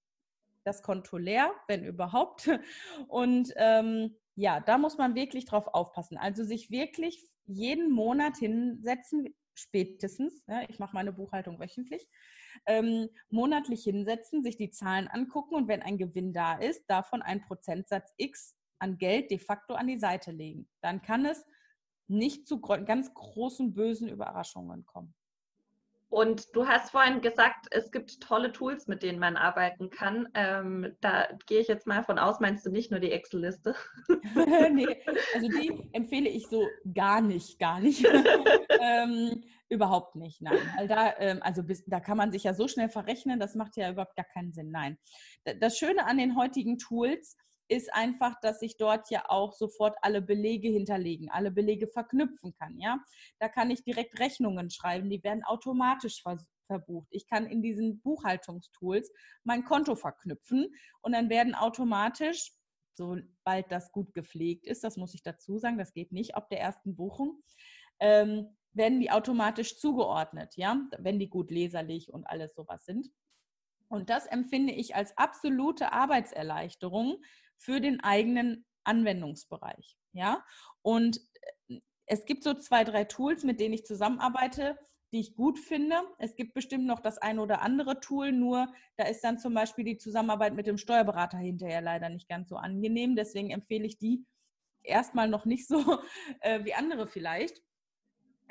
das 0.63 0.83
Konto 0.83 1.17
leer, 1.17 1.51
wenn 1.67 1.83
überhaupt. 1.83 2.49
Und 3.07 3.51
ähm, 3.55 4.15
ja, 4.35 4.59
da 4.59 4.77
muss 4.77 4.97
man 4.97 5.15
wirklich 5.15 5.45
drauf 5.45 5.67
aufpassen. 5.67 6.17
Also 6.17 6.43
sich 6.43 6.69
wirklich 6.69 7.27
jeden 7.45 7.91
Monat 7.91 8.37
hinsetzen, 8.37 9.35
spätestens, 9.55 10.43
ja, 10.47 10.61
ich 10.69 10.79
mache 10.79 10.93
meine 10.93 11.11
Buchhaltung 11.11 11.59
wöchentlich, 11.59 12.07
ähm, 12.65 13.09
monatlich 13.29 13.83
hinsetzen, 13.83 14.43
sich 14.43 14.57
die 14.57 14.71
Zahlen 14.71 15.07
angucken 15.07 15.55
und 15.55 15.67
wenn 15.67 15.81
ein 15.81 15.97
Gewinn 15.97 16.33
da 16.33 16.57
ist, 16.57 16.83
davon 16.87 17.21
ein 17.21 17.41
Prozentsatz 17.41 18.13
X 18.17 18.55
an 18.79 18.97
Geld 18.97 19.31
de 19.31 19.37
facto 19.37 19.75
an 19.75 19.87
die 19.87 19.99
Seite 19.99 20.31
legen. 20.31 20.67
Dann 20.81 21.01
kann 21.01 21.25
es 21.25 21.45
nicht 22.07 22.47
zu 22.47 22.59
ganz 22.59 23.13
großen 23.13 23.73
bösen 23.73 24.09
Überraschungen 24.09 24.85
kommen. 24.85 25.13
Und 26.11 26.53
du 26.53 26.67
hast 26.67 26.91
vorhin 26.91 27.21
gesagt, 27.21 27.67
es 27.71 27.89
gibt 27.89 28.19
tolle 28.19 28.51
Tools, 28.51 28.87
mit 28.87 29.01
denen 29.01 29.17
man 29.17 29.37
arbeiten 29.37 29.89
kann. 29.89 30.27
Ähm, 30.33 30.93
da 30.99 31.29
gehe 31.45 31.61
ich 31.61 31.69
jetzt 31.69 31.87
mal 31.87 32.03
von 32.03 32.19
aus, 32.19 32.41
meinst 32.41 32.65
du 32.65 32.69
nicht 32.69 32.91
nur 32.91 32.99
die 32.99 33.13
Excel-Liste? 33.13 33.75
nee, 34.73 35.01
also 35.33 35.47
die 35.47 35.71
empfehle 35.93 36.27
ich 36.27 36.47
so 36.47 36.67
gar 36.93 37.21
nicht, 37.21 37.59
gar 37.59 37.79
nicht. 37.79 38.05
ähm, 38.81 39.41
überhaupt 39.71 40.15
nicht, 40.15 40.41
nein. 40.41 40.59
Weil 40.75 40.87
da, 40.87 41.17
ähm, 41.17 41.39
also 41.41 41.63
bis, 41.63 41.83
da 41.85 41.99
kann 41.99 42.17
man 42.17 42.31
sich 42.31 42.43
ja 42.43 42.53
so 42.53 42.67
schnell 42.67 42.89
verrechnen, 42.89 43.39
das 43.39 43.55
macht 43.55 43.77
ja 43.77 43.89
überhaupt 43.89 44.15
gar 44.15 44.25
keinen 44.25 44.51
Sinn, 44.51 44.69
nein. 44.69 44.97
Das 45.59 45.77
Schöne 45.77 46.05
an 46.05 46.17
den 46.17 46.35
heutigen 46.35 46.77
Tools 46.77 47.37
ist 47.69 47.93
einfach, 47.93 48.37
dass 48.41 48.61
ich 48.61 48.75
dort 48.75 49.09
ja 49.09 49.23
auch 49.29 49.53
sofort 49.53 49.95
alle 50.01 50.21
Belege 50.21 50.67
hinterlegen, 50.67 51.29
alle 51.31 51.51
Belege 51.51 51.87
verknüpfen 51.87 52.53
kann. 52.53 52.77
Ja, 52.79 52.99
da 53.39 53.47
kann 53.47 53.71
ich 53.71 53.83
direkt 53.83 54.19
Rechnungen 54.19 54.69
schreiben, 54.69 55.09
die 55.09 55.23
werden 55.23 55.45
automatisch 55.45 56.21
verbucht. 56.67 57.07
Ich 57.11 57.27
kann 57.27 57.47
in 57.47 57.61
diesen 57.61 58.01
Buchhaltungstools 58.01 59.09
mein 59.45 59.63
Konto 59.63 59.95
verknüpfen 59.95 60.67
und 61.01 61.13
dann 61.13 61.29
werden 61.29 61.55
automatisch, 61.55 62.51
sobald 62.97 63.71
das 63.71 63.93
gut 63.93 64.13
gepflegt 64.13 64.67
ist, 64.67 64.83
das 64.83 64.97
muss 64.97 65.13
ich 65.13 65.23
dazu 65.23 65.57
sagen, 65.57 65.77
das 65.77 65.93
geht 65.93 66.11
nicht 66.11 66.35
ab 66.35 66.49
der 66.49 66.59
ersten 66.59 66.93
Buchung, 66.93 67.41
ähm, 68.01 68.57
werden 68.73 68.99
die 68.99 69.11
automatisch 69.11 69.77
zugeordnet, 69.77 70.55
ja, 70.55 70.81
wenn 70.97 71.19
die 71.19 71.29
gut 71.29 71.51
leserlich 71.51 72.11
und 72.13 72.25
alles 72.25 72.55
sowas 72.55 72.85
sind. 72.85 73.09
Und 73.89 74.09
das 74.09 74.25
empfinde 74.25 74.73
ich 74.73 74.95
als 74.95 75.17
absolute 75.17 75.91
Arbeitserleichterung 75.91 77.21
für 77.57 77.81
den 77.81 78.01
eigenen 78.01 78.65
Anwendungsbereich. 78.83 79.97
Ja, 80.13 80.43
und 80.81 81.19
äh, 81.67 81.79
es 82.05 82.25
gibt 82.25 82.43
so 82.43 82.53
zwei, 82.53 82.83
drei 82.83 83.05
Tools, 83.05 83.43
mit 83.43 83.59
denen 83.59 83.73
ich 83.73 83.85
zusammenarbeite, 83.85 84.77
die 85.13 85.19
ich 85.19 85.35
gut 85.35 85.59
finde. 85.59 85.95
Es 86.17 86.35
gibt 86.35 86.53
bestimmt 86.53 86.85
noch 86.85 86.99
das 86.99 87.17
eine 87.17 87.41
oder 87.41 87.61
andere 87.61 87.99
Tool, 87.99 88.31
nur 88.31 88.73
da 88.97 89.05
ist 89.05 89.23
dann 89.23 89.39
zum 89.39 89.53
Beispiel 89.53 89.83
die 89.83 89.97
Zusammenarbeit 89.97 90.53
mit 90.53 90.67
dem 90.67 90.77
Steuerberater 90.77 91.37
hinterher 91.37 91.81
leider 91.81 92.09
nicht 92.09 92.29
ganz 92.29 92.49
so 92.49 92.55
angenehm. 92.55 93.15
Deswegen 93.15 93.51
empfehle 93.51 93.85
ich 93.85 93.97
die 93.97 94.25
erstmal 94.83 95.27
noch 95.27 95.45
nicht 95.45 95.67
so 95.67 95.99
äh, 96.41 96.63
wie 96.63 96.73
andere 96.73 97.07
vielleicht. 97.07 97.61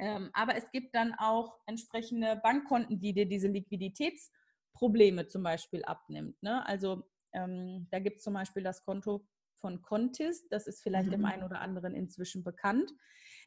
Ähm, 0.00 0.30
aber 0.32 0.56
es 0.56 0.70
gibt 0.70 0.94
dann 0.94 1.14
auch 1.14 1.58
entsprechende 1.66 2.36
Bankkonten, 2.42 3.00
die 3.00 3.12
dir 3.12 3.26
diese 3.26 3.48
Liquiditäts- 3.48 4.30
Probleme 4.72 5.26
zum 5.26 5.42
Beispiel 5.42 5.84
abnimmt. 5.84 6.42
Ne? 6.42 6.66
Also 6.66 7.04
ähm, 7.32 7.86
da 7.90 7.98
gibt 7.98 8.18
es 8.18 8.24
zum 8.24 8.34
Beispiel 8.34 8.62
das 8.62 8.84
Konto 8.84 9.26
von 9.60 9.82
Contis, 9.82 10.48
das 10.48 10.66
ist 10.66 10.82
vielleicht 10.82 11.08
mhm. 11.08 11.12
dem 11.12 11.24
einen 11.26 11.42
oder 11.42 11.60
anderen 11.60 11.94
inzwischen 11.94 12.42
bekannt. 12.42 12.90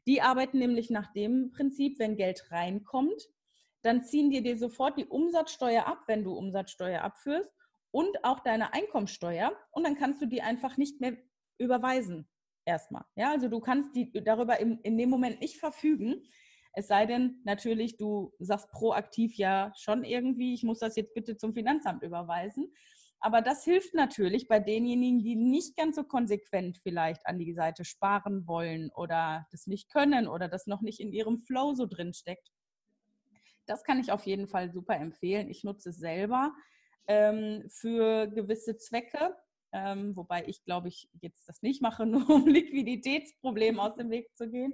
Die 0.06 0.22
arbeiten 0.22 0.60
nämlich 0.60 0.90
nach 0.90 1.12
dem 1.14 1.50
Prinzip, 1.52 1.98
wenn 1.98 2.18
Geld 2.18 2.52
reinkommt, 2.52 3.30
dann 3.82 4.04
ziehen 4.04 4.30
die 4.30 4.44
dir 4.44 4.58
sofort 4.58 4.98
die 4.98 5.06
Umsatzsteuer 5.06 5.88
ab, 5.88 6.04
wenn 6.08 6.24
du 6.24 6.34
Umsatzsteuer 6.34 7.02
abführst 7.02 7.52
und 7.92 8.24
auch 8.24 8.40
deine 8.42 8.74
Einkommensteuer 8.74 9.58
und 9.72 9.86
dann 9.86 9.96
kannst 9.96 10.22
du 10.22 10.28
die 10.28 10.42
einfach 10.42 10.78
nicht 10.78 11.02
mehr 11.02 11.18
überweisen 11.58 12.28
erstmal. 12.66 13.06
Ja, 13.16 13.32
also 13.32 13.48
du 13.50 13.60
kannst 13.60 13.96
die 13.96 14.12
darüber 14.24 14.60
im, 14.60 14.80
in 14.84 14.98
dem 14.98 15.10
Moment 15.10 15.42
nicht 15.42 15.58
verfügen. 15.58 16.24
Es 16.74 16.88
sei 16.88 17.06
denn, 17.06 17.42
natürlich, 17.44 17.98
du 17.98 18.34
sagst 18.40 18.72
proaktiv 18.72 19.36
ja 19.36 19.72
schon 19.78 20.04
irgendwie, 20.04 20.54
ich 20.54 20.64
muss 20.64 20.80
das 20.80 20.96
jetzt 20.96 21.14
bitte 21.14 21.38
zum 21.38 21.54
Finanzamt 21.54 22.04
überweisen. 22.04 22.74
Aber 23.20 23.42
das 23.42 23.64
hilft 23.64 23.94
natürlich 23.94 24.48
bei 24.48 24.60
denjenigen, 24.60 25.24
die 25.24 25.36
nicht 25.36 25.78
ganz 25.78 25.96
so 25.96 26.04
konsequent 26.04 26.80
vielleicht 26.84 27.26
an 27.26 27.40
die 27.40 27.54
Seite 27.54 27.86
sparen 27.86 28.48
wollen 28.48 28.92
oder 28.96 29.48
das 29.52 29.66
nicht 29.68 29.90
können 29.90 30.28
oder 30.28 30.50
das 30.50 30.68
noch 30.68 30.82
nicht 30.82 31.00
in 31.00 31.14
ihrem 31.14 31.40
Flow 31.40 31.74
so 31.74 31.86
drin 31.86 32.14
steckt. 32.14 32.52
Das 33.66 33.84
kann 33.84 34.00
ich 34.00 34.12
auf 34.12 34.26
jeden 34.26 34.48
Fall 34.48 34.72
super 34.72 34.98
empfehlen. 34.98 35.50
Ich 35.50 35.64
nutze 35.64 35.90
es 35.92 35.98
selber. 35.98 36.54
ähm, 37.08 37.64
für 37.70 38.28
gewisse 38.28 38.78
Zwecke. 38.78 39.36
Ähm, 39.72 40.16
wobei 40.16 40.46
ich 40.48 40.64
glaube 40.66 40.88
ich 40.90 41.10
jetzt 41.22 41.48
das 41.50 41.62
nicht 41.62 41.82
mache, 41.82 42.06
nur 42.06 42.30
um 42.30 42.48
Liquiditätsprobleme 42.48 43.82
aus 43.82 43.96
dem 43.96 44.10
Weg 44.10 44.36
zu 44.36 44.50
gehen. 44.50 44.74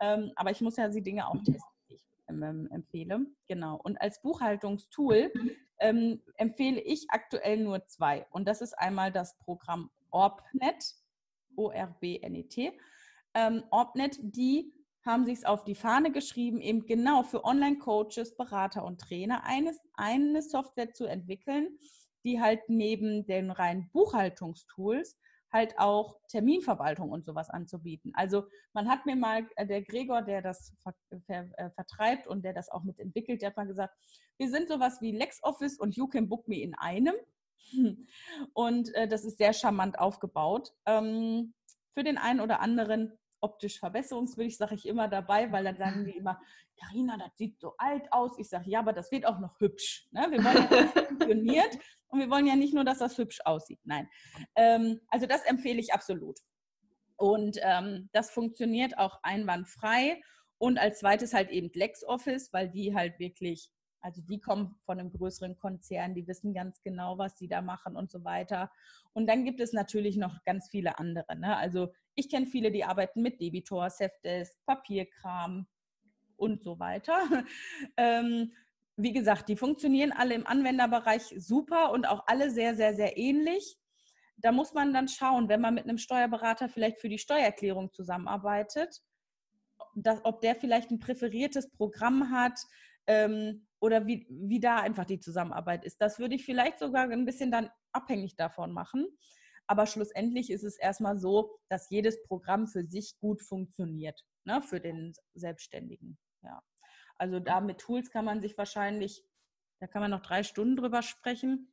Ähm, 0.00 0.32
aber 0.36 0.50
ich 0.50 0.60
muss 0.60 0.76
ja 0.76 0.88
die 0.88 1.02
Dinge 1.02 1.26
auch 1.26 1.36
testen, 1.42 1.62
die 1.88 1.94
ich 1.94 2.04
ähm, 2.28 2.68
empfehle. 2.70 3.26
Genau. 3.46 3.80
Und 3.82 4.00
als 4.00 4.20
Buchhaltungstool 4.22 5.32
ähm, 5.80 6.22
empfehle 6.36 6.80
ich 6.80 7.06
aktuell 7.10 7.58
nur 7.58 7.86
zwei. 7.86 8.26
Und 8.30 8.46
das 8.46 8.60
ist 8.60 8.74
einmal 8.78 9.12
das 9.12 9.36
Programm 9.38 9.90
Orbnet, 10.10 10.94
O-R-B-N-E-T. 11.56 12.78
Ähm, 13.34 13.64
Orbnet, 13.70 14.18
die 14.20 14.72
haben 15.04 15.24
sich 15.24 15.38
es 15.38 15.44
auf 15.44 15.64
die 15.64 15.74
Fahne 15.74 16.10
geschrieben, 16.10 16.60
eben 16.60 16.84
genau 16.84 17.22
für 17.22 17.44
Online-Coaches, 17.44 18.36
Berater 18.36 18.84
und 18.84 19.00
Trainer 19.00 19.44
eines, 19.44 19.78
eine 19.94 20.42
Software 20.42 20.92
zu 20.92 21.06
entwickeln, 21.06 21.78
die 22.24 22.40
halt 22.40 22.68
neben 22.68 23.24
den 23.24 23.52
reinen 23.52 23.88
Buchhaltungstools 23.92 25.16
halt 25.52 25.78
auch 25.78 26.18
Terminverwaltung 26.28 27.10
und 27.10 27.24
sowas 27.24 27.50
anzubieten. 27.50 28.12
Also 28.14 28.46
man 28.72 28.88
hat 28.88 29.06
mir 29.06 29.16
mal, 29.16 29.48
äh, 29.56 29.66
der 29.66 29.82
Gregor, 29.82 30.22
der 30.22 30.42
das 30.42 30.74
ver, 30.82 30.94
ver, 31.26 31.48
äh, 31.56 31.70
vertreibt 31.70 32.26
und 32.26 32.44
der 32.44 32.52
das 32.52 32.68
auch 32.68 32.84
mitentwickelt, 32.84 33.42
der 33.42 33.50
hat 33.50 33.56
mal 33.56 33.66
gesagt, 33.66 33.94
wir 34.38 34.50
sind 34.50 34.68
sowas 34.68 35.00
wie 35.00 35.12
LexOffice 35.12 35.78
und 35.78 35.96
You 35.96 36.08
Can 36.08 36.28
Book 36.28 36.46
Me 36.48 36.60
in 36.60 36.74
einem. 36.74 37.14
Und 38.52 38.94
äh, 38.94 39.08
das 39.08 39.24
ist 39.24 39.38
sehr 39.38 39.52
charmant 39.52 39.98
aufgebaut. 39.98 40.72
Ähm, 40.86 41.52
für 41.94 42.04
den 42.04 42.16
einen 42.16 42.40
oder 42.40 42.60
anderen 42.60 43.18
optisch 43.40 43.78
verbesserungswürdig, 43.78 44.56
sage 44.56 44.74
ich 44.74 44.86
immer 44.86 45.08
dabei, 45.08 45.52
weil 45.52 45.64
dann 45.64 45.76
sagen 45.76 46.04
die 46.04 46.16
immer, 46.16 46.40
Carina, 46.78 47.16
das 47.16 47.36
sieht 47.36 47.60
so 47.60 47.74
alt 47.78 48.12
aus. 48.12 48.38
Ich 48.38 48.48
sage, 48.48 48.68
ja, 48.70 48.80
aber 48.80 48.92
das 48.92 49.10
wird 49.10 49.26
auch 49.26 49.38
noch 49.38 49.58
hübsch. 49.60 50.08
Ne? 50.10 50.26
Wir 50.30 50.44
wollen 50.44 50.68
ja, 50.70 50.82
dass 50.84 51.06
funktioniert 51.06 51.78
und 52.08 52.20
wir 52.20 52.30
wollen 52.30 52.46
ja 52.46 52.56
nicht 52.56 52.74
nur, 52.74 52.84
dass 52.84 52.98
das 52.98 53.18
hübsch 53.18 53.40
aussieht. 53.44 53.80
Nein. 53.84 54.08
Ähm, 54.54 55.00
also 55.08 55.26
das 55.26 55.44
empfehle 55.44 55.80
ich 55.80 55.92
absolut. 55.92 56.38
Und 57.16 57.58
ähm, 57.62 58.08
das 58.12 58.30
funktioniert 58.30 58.98
auch 58.98 59.18
einwandfrei. 59.22 60.20
Und 60.58 60.78
als 60.78 61.00
zweites 61.00 61.34
halt 61.34 61.50
eben 61.50 61.70
LexOffice, 61.74 62.52
weil 62.52 62.70
die 62.70 62.94
halt 62.94 63.18
wirklich, 63.18 63.70
also 64.00 64.22
die 64.22 64.40
kommen 64.40 64.76
von 64.84 64.98
einem 64.98 65.10
größeren 65.10 65.56
Konzern, 65.56 66.14
die 66.14 66.26
wissen 66.26 66.54
ganz 66.54 66.80
genau, 66.82 67.18
was 67.18 67.34
die 67.34 67.48
da 67.48 67.60
machen 67.60 67.96
und 67.96 68.10
so 68.10 68.24
weiter. 68.24 68.70
Und 69.12 69.26
dann 69.26 69.44
gibt 69.44 69.60
es 69.60 69.72
natürlich 69.72 70.16
noch 70.16 70.44
ganz 70.44 70.68
viele 70.70 70.98
andere. 70.98 71.36
Ne? 71.36 71.56
Also 71.56 71.92
ich 72.14 72.30
kenne 72.30 72.46
viele, 72.46 72.70
die 72.70 72.84
arbeiten 72.84 73.22
mit 73.22 73.40
Debitor, 73.40 73.90
Safdesk, 73.90 74.54
Papierkram 74.66 75.66
und 76.36 76.62
so 76.62 76.78
weiter. 76.78 77.18
Ähm, 77.96 78.52
wie 78.98 79.12
gesagt, 79.12 79.48
die 79.48 79.56
funktionieren 79.56 80.12
alle 80.12 80.34
im 80.34 80.46
Anwenderbereich 80.46 81.34
super 81.36 81.92
und 81.92 82.08
auch 82.08 82.24
alle 82.26 82.50
sehr, 82.50 82.74
sehr, 82.74 82.94
sehr 82.94 83.18
ähnlich. 83.18 83.76
Da 84.38 84.52
muss 84.52 84.72
man 84.72 84.92
dann 84.94 85.08
schauen, 85.08 85.48
wenn 85.48 85.60
man 85.60 85.74
mit 85.74 85.84
einem 85.84 85.98
Steuerberater 85.98 86.68
vielleicht 86.68 87.00
für 87.00 87.08
die 87.08 87.18
Steuererklärung 87.18 87.92
zusammenarbeitet, 87.92 89.02
dass, 89.94 90.24
ob 90.24 90.40
der 90.40 90.54
vielleicht 90.54 90.90
ein 90.90 90.98
präferiertes 90.98 91.70
Programm 91.70 92.30
hat 92.30 92.58
ähm, 93.06 93.65
oder 93.80 94.06
wie, 94.06 94.26
wie 94.30 94.60
da 94.60 94.78
einfach 94.78 95.04
die 95.04 95.20
Zusammenarbeit 95.20 95.84
ist. 95.84 96.00
Das 96.00 96.18
würde 96.18 96.34
ich 96.34 96.44
vielleicht 96.44 96.78
sogar 96.78 97.08
ein 97.10 97.24
bisschen 97.24 97.50
dann 97.50 97.70
abhängig 97.92 98.36
davon 98.36 98.72
machen. 98.72 99.06
Aber 99.66 99.86
schlussendlich 99.86 100.50
ist 100.50 100.62
es 100.62 100.78
erstmal 100.78 101.18
so, 101.18 101.58
dass 101.68 101.90
jedes 101.90 102.22
Programm 102.22 102.68
für 102.68 102.84
sich 102.84 103.18
gut 103.18 103.42
funktioniert, 103.42 104.24
ne, 104.44 104.62
für 104.62 104.80
den 104.80 105.12
Selbstständigen. 105.34 106.18
Ja. 106.42 106.62
Also 107.18 107.40
da 107.40 107.60
mit 107.60 107.78
Tools 107.78 108.10
kann 108.10 108.24
man 108.24 108.40
sich 108.40 108.56
wahrscheinlich, 108.56 109.24
da 109.80 109.86
kann 109.86 110.02
man 110.02 110.10
noch 110.10 110.22
drei 110.22 110.42
Stunden 110.42 110.76
drüber 110.76 111.02
sprechen. 111.02 111.72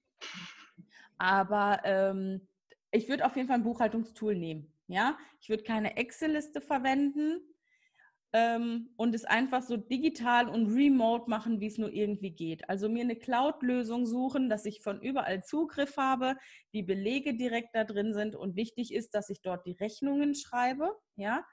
Aber 1.17 1.81
ähm, 1.83 2.47
ich 2.91 3.07
würde 3.09 3.25
auf 3.25 3.35
jeden 3.35 3.47
Fall 3.47 3.57
ein 3.57 3.63
Buchhaltungstool 3.63 4.35
nehmen. 4.35 4.73
Ja, 4.87 5.17
ich 5.39 5.49
würde 5.49 5.63
keine 5.63 5.95
Excel-Liste 5.95 6.61
verwenden 6.61 7.41
ähm, 8.33 8.89
und 8.97 9.13
es 9.13 9.25
einfach 9.25 9.61
so 9.61 9.77
digital 9.77 10.49
und 10.49 10.73
remote 10.73 11.29
machen, 11.29 11.59
wie 11.59 11.67
es 11.67 11.77
nur 11.77 11.93
irgendwie 11.93 12.31
geht. 12.31 12.67
Also 12.67 12.89
mir 12.89 13.03
eine 13.03 13.15
Cloud-Lösung 13.15 14.07
suchen, 14.07 14.49
dass 14.49 14.65
ich 14.65 14.81
von 14.81 14.99
überall 15.01 15.43
Zugriff 15.43 15.97
habe, 15.97 16.35
die 16.73 16.81
Belege 16.81 17.35
direkt 17.35 17.75
da 17.75 17.83
drin 17.83 18.13
sind 18.13 18.35
und 18.35 18.55
wichtig 18.55 18.91
ist, 18.91 19.13
dass 19.13 19.29
ich 19.29 19.41
dort 19.41 19.67
die 19.67 19.73
Rechnungen 19.73 20.33
schreibe. 20.33 20.95
Ja, 21.15 21.45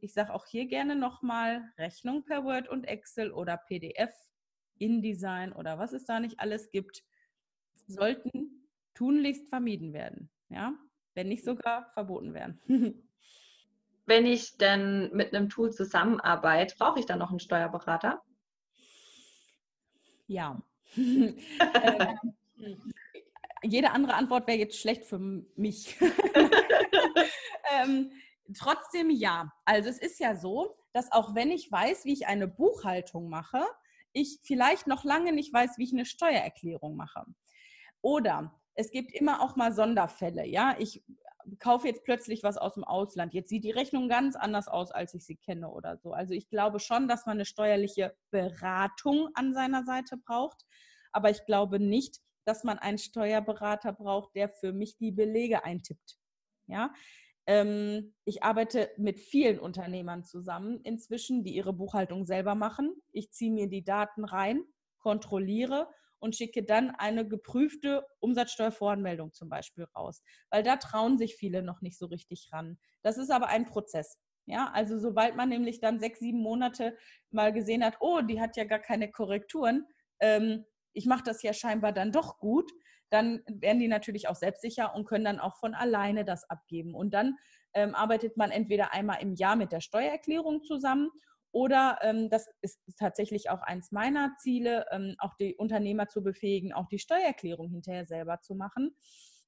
ich 0.00 0.14
sage 0.14 0.32
auch 0.32 0.46
hier 0.46 0.66
gerne 0.66 0.94
nochmal 0.94 1.64
Rechnung 1.76 2.24
per 2.24 2.44
Word 2.44 2.68
und 2.68 2.84
Excel 2.84 3.32
oder 3.32 3.56
PDF, 3.56 4.14
InDesign 4.78 5.52
oder 5.52 5.78
was 5.78 5.92
es 5.92 6.04
da 6.04 6.20
nicht 6.20 6.38
alles 6.38 6.70
gibt, 6.70 7.02
sollten 7.86 8.68
tunlichst 8.94 9.48
vermieden 9.48 9.92
werden. 9.92 10.30
Ja, 10.48 10.74
wenn 11.14 11.28
nicht 11.28 11.44
sogar 11.44 11.90
verboten 11.92 12.34
werden. 12.34 12.60
wenn 14.10 14.26
ich 14.26 14.58
denn 14.58 15.10
mit 15.14 15.32
einem 15.32 15.48
Tool 15.48 15.72
zusammenarbeite, 15.72 16.74
brauche 16.76 16.98
ich 16.98 17.06
dann 17.06 17.20
noch 17.20 17.30
einen 17.30 17.40
Steuerberater? 17.40 18.20
Ja. 20.26 20.60
ähm, 20.96 21.38
jede 23.62 23.92
andere 23.92 24.14
Antwort 24.14 24.46
wäre 24.46 24.58
jetzt 24.58 24.78
schlecht 24.78 25.04
für 25.04 25.18
mich. 25.18 25.96
ähm, 27.82 28.10
trotzdem 28.58 29.10
ja. 29.10 29.52
Also 29.64 29.88
es 29.88 29.98
ist 29.98 30.18
ja 30.18 30.34
so, 30.34 30.76
dass 30.92 31.12
auch 31.12 31.34
wenn 31.34 31.50
ich 31.50 31.70
weiß, 31.70 32.04
wie 32.04 32.12
ich 32.12 32.26
eine 32.26 32.48
Buchhaltung 32.48 33.28
mache, 33.28 33.64
ich 34.12 34.40
vielleicht 34.42 34.86
noch 34.86 35.04
lange 35.04 35.32
nicht 35.32 35.52
weiß, 35.52 35.78
wie 35.78 35.84
ich 35.84 35.92
eine 35.92 36.04
Steuererklärung 36.04 36.96
mache. 36.96 37.24
Oder 38.00 38.60
es 38.74 38.90
gibt 38.90 39.12
immer 39.12 39.40
auch 39.40 39.56
mal 39.56 39.72
Sonderfälle. 39.72 40.46
Ja, 40.46 40.74
ich 40.78 41.04
kaufe 41.58 41.88
jetzt 41.88 42.04
plötzlich 42.04 42.42
was 42.42 42.56
aus 42.56 42.74
dem 42.74 42.84
Ausland. 42.84 43.34
Jetzt 43.34 43.48
sieht 43.48 43.64
die 43.64 43.70
Rechnung 43.70 44.08
ganz 44.08 44.36
anders 44.36 44.68
aus, 44.68 44.90
als 44.90 45.14
ich 45.14 45.24
sie 45.24 45.36
kenne 45.36 45.70
oder 45.70 45.96
so. 45.98 46.12
Also 46.12 46.32
ich 46.32 46.48
glaube 46.48 46.80
schon, 46.80 47.08
dass 47.08 47.26
man 47.26 47.36
eine 47.36 47.44
steuerliche 47.44 48.14
Beratung 48.30 49.28
an 49.34 49.54
seiner 49.54 49.84
Seite 49.84 50.16
braucht. 50.16 50.64
Aber 51.12 51.30
ich 51.30 51.44
glaube 51.44 51.80
nicht, 51.80 52.18
dass 52.44 52.64
man 52.64 52.78
einen 52.78 52.98
Steuerberater 52.98 53.92
braucht, 53.92 54.34
der 54.34 54.48
für 54.48 54.72
mich 54.72 54.96
die 54.96 55.12
Belege 55.12 55.64
eintippt. 55.64 56.18
Ja, 56.66 56.92
ähm, 57.46 58.14
ich 58.24 58.42
arbeite 58.42 58.90
mit 58.96 59.18
vielen 59.18 59.58
Unternehmern 59.58 60.24
zusammen 60.24 60.80
inzwischen, 60.82 61.42
die 61.42 61.54
ihre 61.54 61.72
Buchhaltung 61.72 62.24
selber 62.24 62.54
machen. 62.54 62.94
Ich 63.12 63.32
ziehe 63.32 63.52
mir 63.52 63.68
die 63.68 63.84
Daten 63.84 64.24
rein, 64.24 64.62
kontrolliere 64.98 65.88
und 66.20 66.36
schicke 66.36 66.62
dann 66.62 66.90
eine 66.90 67.26
geprüfte 67.26 68.06
Umsatzsteuervoranmeldung 68.20 69.32
zum 69.32 69.48
Beispiel 69.48 69.84
raus. 69.96 70.22
Weil 70.50 70.62
da 70.62 70.76
trauen 70.76 71.18
sich 71.18 71.34
viele 71.34 71.62
noch 71.62 71.80
nicht 71.80 71.98
so 71.98 72.06
richtig 72.06 72.50
ran. 72.52 72.78
Das 73.02 73.18
ist 73.18 73.30
aber 73.30 73.48
ein 73.48 73.66
Prozess. 73.66 74.18
Ja, 74.46 74.70
also 74.72 74.98
sobald 74.98 75.36
man 75.36 75.48
nämlich 75.48 75.80
dann 75.80 76.00
sechs, 76.00 76.18
sieben 76.18 76.40
Monate 76.42 76.96
mal 77.30 77.52
gesehen 77.52 77.84
hat, 77.84 77.96
oh, 78.00 78.20
die 78.20 78.40
hat 78.40 78.56
ja 78.56 78.64
gar 78.64 78.78
keine 78.78 79.10
Korrekturen, 79.10 79.86
ähm, 80.20 80.64
ich 80.92 81.06
mache 81.06 81.22
das 81.24 81.42
ja 81.42 81.52
scheinbar 81.52 81.92
dann 81.92 82.10
doch 82.10 82.38
gut, 82.38 82.70
dann 83.10 83.42
werden 83.46 83.80
die 83.80 83.88
natürlich 83.88 84.28
auch 84.28 84.36
selbstsicher 84.36 84.94
und 84.94 85.04
können 85.04 85.24
dann 85.24 85.40
auch 85.40 85.56
von 85.56 85.74
alleine 85.74 86.24
das 86.24 86.48
abgeben. 86.48 86.94
Und 86.94 87.12
dann 87.14 87.36
ähm, 87.74 87.94
arbeitet 87.94 88.36
man 88.36 88.50
entweder 88.50 88.92
einmal 88.92 89.20
im 89.20 89.34
Jahr 89.34 89.56
mit 89.56 89.72
der 89.72 89.80
Steuererklärung 89.80 90.62
zusammen 90.62 91.10
oder 91.52 91.98
ähm, 92.02 92.30
das 92.30 92.48
ist 92.60 92.80
tatsächlich 92.98 93.50
auch 93.50 93.62
eins 93.62 93.90
meiner 93.92 94.36
Ziele, 94.38 94.86
ähm, 94.90 95.16
auch 95.18 95.34
die 95.34 95.56
Unternehmer 95.56 96.08
zu 96.08 96.22
befähigen, 96.22 96.72
auch 96.72 96.88
die 96.88 96.98
Steuererklärung 96.98 97.70
hinterher 97.70 98.06
selber 98.06 98.40
zu 98.40 98.54
machen 98.54 98.94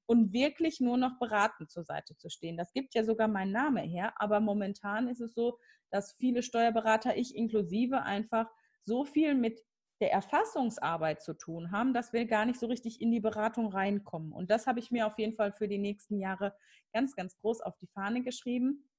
und 0.05 0.33
wirklich 0.33 0.79
nur 0.79 0.97
noch 0.97 1.17
beratend 1.19 1.71
zur 1.71 1.83
Seite 1.83 2.15
zu 2.17 2.29
stehen. 2.29 2.57
Das 2.57 2.73
gibt 2.73 2.93
ja 2.93 3.03
sogar 3.03 3.27
mein 3.27 3.51
Name 3.51 3.81
her, 3.81 4.13
aber 4.17 4.39
momentan 4.39 5.07
ist 5.07 5.21
es 5.21 5.33
so, 5.33 5.57
dass 5.91 6.13
viele 6.13 6.43
Steuerberater, 6.43 7.15
ich 7.15 7.35
inklusive, 7.35 8.01
einfach 8.01 8.47
so 8.83 9.05
viel 9.05 9.35
mit 9.35 9.61
der 10.01 10.11
Erfassungsarbeit 10.11 11.21
zu 11.21 11.33
tun 11.33 11.71
haben, 11.71 11.93
dass 11.93 12.11
wir 12.11 12.25
gar 12.25 12.45
nicht 12.45 12.59
so 12.59 12.65
richtig 12.65 12.99
in 12.99 13.11
die 13.11 13.21
Beratung 13.21 13.67
reinkommen. 13.67 14.33
Und 14.33 14.51
das 14.51 14.67
habe 14.67 14.79
ich 14.79 14.91
mir 14.91 15.07
auf 15.07 15.17
jeden 15.17 15.35
Fall 15.35 15.53
für 15.53 15.69
die 15.69 15.77
nächsten 15.77 16.19
Jahre 16.19 16.53
ganz, 16.91 17.15
ganz 17.15 17.37
groß 17.37 17.61
auf 17.61 17.77
die 17.77 17.87
Fahne 17.87 18.21
geschrieben 18.21 18.89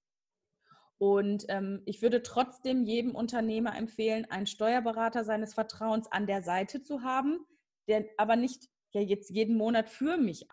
und 0.98 1.44
ähm, 1.48 1.83
ich 1.87 2.02
würde 2.02 2.22
trotzdem 2.22 2.85
jedem 2.85 3.14
Unternehmer 3.14 3.76
empfehlen, 3.76 4.26
einen 4.30 4.46
Steuerberater 4.46 5.24
seines 5.24 5.54
Vertrauens 5.54 6.11
an 6.11 6.26
der 6.26 6.42
Seite 6.42 6.83
zu 6.83 7.02
haben, 7.02 7.44
der 7.88 8.07
aber 8.16 8.37
nicht 8.37 8.68
ja 8.92 9.00
jetzt 9.00 9.30
jeden 9.30 9.57
Monat 9.57 9.90
für 9.90 10.16
mich 10.16 10.46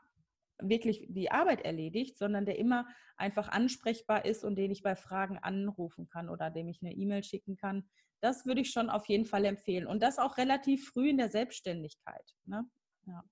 wirklich 0.62 1.08
die 1.10 1.32
Arbeit 1.32 1.62
erledigt, 1.62 2.18
sondern 2.18 2.46
der 2.46 2.58
immer 2.58 2.88
einfach 3.18 3.50
ansprechbar 3.50 4.26
ist 4.26 4.44
und 4.44 4.56
den 4.56 4.72
ich 4.72 4.84
bei 4.84 4.96
Fragen 4.96 5.38
anrufen 5.38 6.08
kann 6.08 6.30
oder 6.30 6.50
dem 6.50 6.68
ich 6.68 6.82
eine 6.82 6.94
E-Mail 6.94 7.24
schicken 7.24 7.56
kann. 7.56 7.90
Das 8.22 8.46
würde 8.46 8.62
ich 8.62 8.72
schon 8.72 8.90
auf 8.90 9.08
jeden 9.08 9.26
Fall 9.26 9.46
empfehlen. 9.46 9.88
Und 9.88 10.04
das 10.04 10.20
auch 10.20 10.38
relativ 10.38 10.90
früh 10.90 11.10
in 11.10 11.18
der 11.18 11.30
Selbstständigkeit. 11.30 12.36
Ne? 12.46 12.66
Ja. 13.08 13.24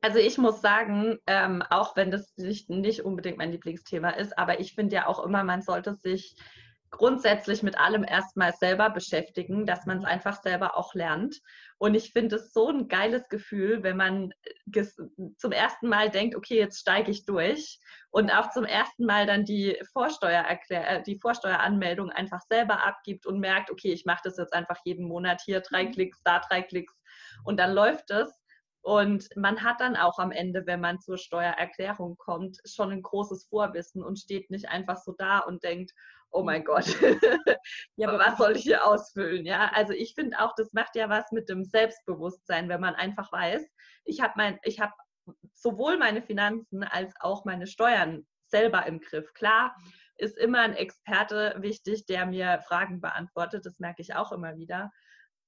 Also 0.00 0.18
ich 0.18 0.36
muss 0.36 0.60
sagen, 0.60 1.18
ähm, 1.26 1.62
auch 1.70 1.96
wenn 1.96 2.10
das 2.10 2.36
nicht, 2.36 2.68
nicht 2.68 3.00
unbedingt 3.00 3.38
mein 3.38 3.52
Lieblingsthema 3.52 4.10
ist, 4.10 4.36
aber 4.36 4.60
ich 4.60 4.74
finde 4.74 4.96
ja 4.96 5.06
auch 5.06 5.24
immer, 5.24 5.44
man 5.44 5.62
sollte 5.62 5.94
sich 5.94 6.36
grundsätzlich 6.94 7.62
mit 7.62 7.78
allem 7.78 8.04
erstmal 8.04 8.52
selber 8.52 8.88
beschäftigen, 8.90 9.66
dass 9.66 9.84
man 9.84 9.98
es 9.98 10.04
einfach 10.04 10.40
selber 10.42 10.76
auch 10.76 10.94
lernt. 10.94 11.40
Und 11.78 11.94
ich 11.94 12.12
finde 12.12 12.36
es 12.36 12.52
so 12.52 12.68
ein 12.68 12.86
geiles 12.86 13.28
Gefühl, 13.28 13.82
wenn 13.82 13.96
man 13.96 14.32
zum 15.36 15.52
ersten 15.52 15.88
Mal 15.88 16.10
denkt, 16.10 16.36
okay, 16.36 16.56
jetzt 16.56 16.80
steige 16.80 17.10
ich 17.10 17.26
durch 17.26 17.80
und 18.10 18.30
auch 18.30 18.50
zum 18.50 18.64
ersten 18.64 19.06
Mal 19.06 19.26
dann 19.26 19.44
die, 19.44 19.76
Vorsteuererklär 19.92 20.88
äh, 20.88 21.02
die 21.02 21.18
Vorsteueranmeldung 21.18 22.10
einfach 22.10 22.40
selber 22.48 22.86
abgibt 22.86 23.26
und 23.26 23.40
merkt, 23.40 23.72
okay, 23.72 23.92
ich 23.92 24.04
mache 24.04 24.22
das 24.24 24.36
jetzt 24.38 24.54
einfach 24.54 24.78
jeden 24.84 25.08
Monat 25.08 25.42
hier 25.44 25.60
drei 25.60 25.84
mhm. 25.84 25.92
Klicks, 25.92 26.22
da 26.22 26.40
drei 26.48 26.62
Klicks 26.62 26.94
und 27.44 27.58
dann 27.58 27.72
läuft 27.72 28.10
es. 28.10 28.43
Und 28.84 29.34
man 29.34 29.62
hat 29.62 29.80
dann 29.80 29.96
auch 29.96 30.18
am 30.18 30.30
Ende, 30.30 30.66
wenn 30.66 30.82
man 30.82 31.00
zur 31.00 31.16
Steuererklärung 31.16 32.18
kommt, 32.18 32.58
schon 32.66 32.92
ein 32.92 33.00
großes 33.00 33.46
Vorwissen 33.46 34.04
und 34.04 34.18
steht 34.18 34.50
nicht 34.50 34.68
einfach 34.68 34.98
so 34.98 35.14
da 35.16 35.38
und 35.38 35.64
denkt, 35.64 35.92
oh 36.30 36.42
mein 36.42 36.64
Gott, 36.64 36.84
ja, 37.96 38.08
aber 38.08 38.18
was 38.18 38.36
soll 38.36 38.56
ich 38.56 38.64
hier 38.64 38.86
ausfüllen? 38.86 39.46
Ja, 39.46 39.70
also 39.72 39.94
ich 39.94 40.14
finde 40.14 40.38
auch, 40.38 40.52
das 40.54 40.74
macht 40.74 40.96
ja 40.96 41.08
was 41.08 41.32
mit 41.32 41.48
dem 41.48 41.64
Selbstbewusstsein, 41.64 42.68
wenn 42.68 42.82
man 42.82 42.94
einfach 42.94 43.32
weiß, 43.32 43.66
ich 44.04 44.20
habe 44.20 44.34
mein, 44.36 44.58
ich 44.64 44.80
habe 44.80 44.92
sowohl 45.54 45.96
meine 45.96 46.20
Finanzen 46.20 46.84
als 46.84 47.14
auch 47.20 47.46
meine 47.46 47.66
Steuern 47.66 48.26
selber 48.48 48.84
im 48.84 49.00
Griff. 49.00 49.32
Klar 49.32 49.74
ist 50.16 50.36
immer 50.36 50.60
ein 50.60 50.74
Experte 50.74 51.54
wichtig, 51.56 52.04
der 52.04 52.26
mir 52.26 52.60
Fragen 52.68 53.00
beantwortet. 53.00 53.64
Das 53.64 53.78
merke 53.78 54.02
ich 54.02 54.14
auch 54.14 54.30
immer 54.30 54.56
wieder. 54.56 54.92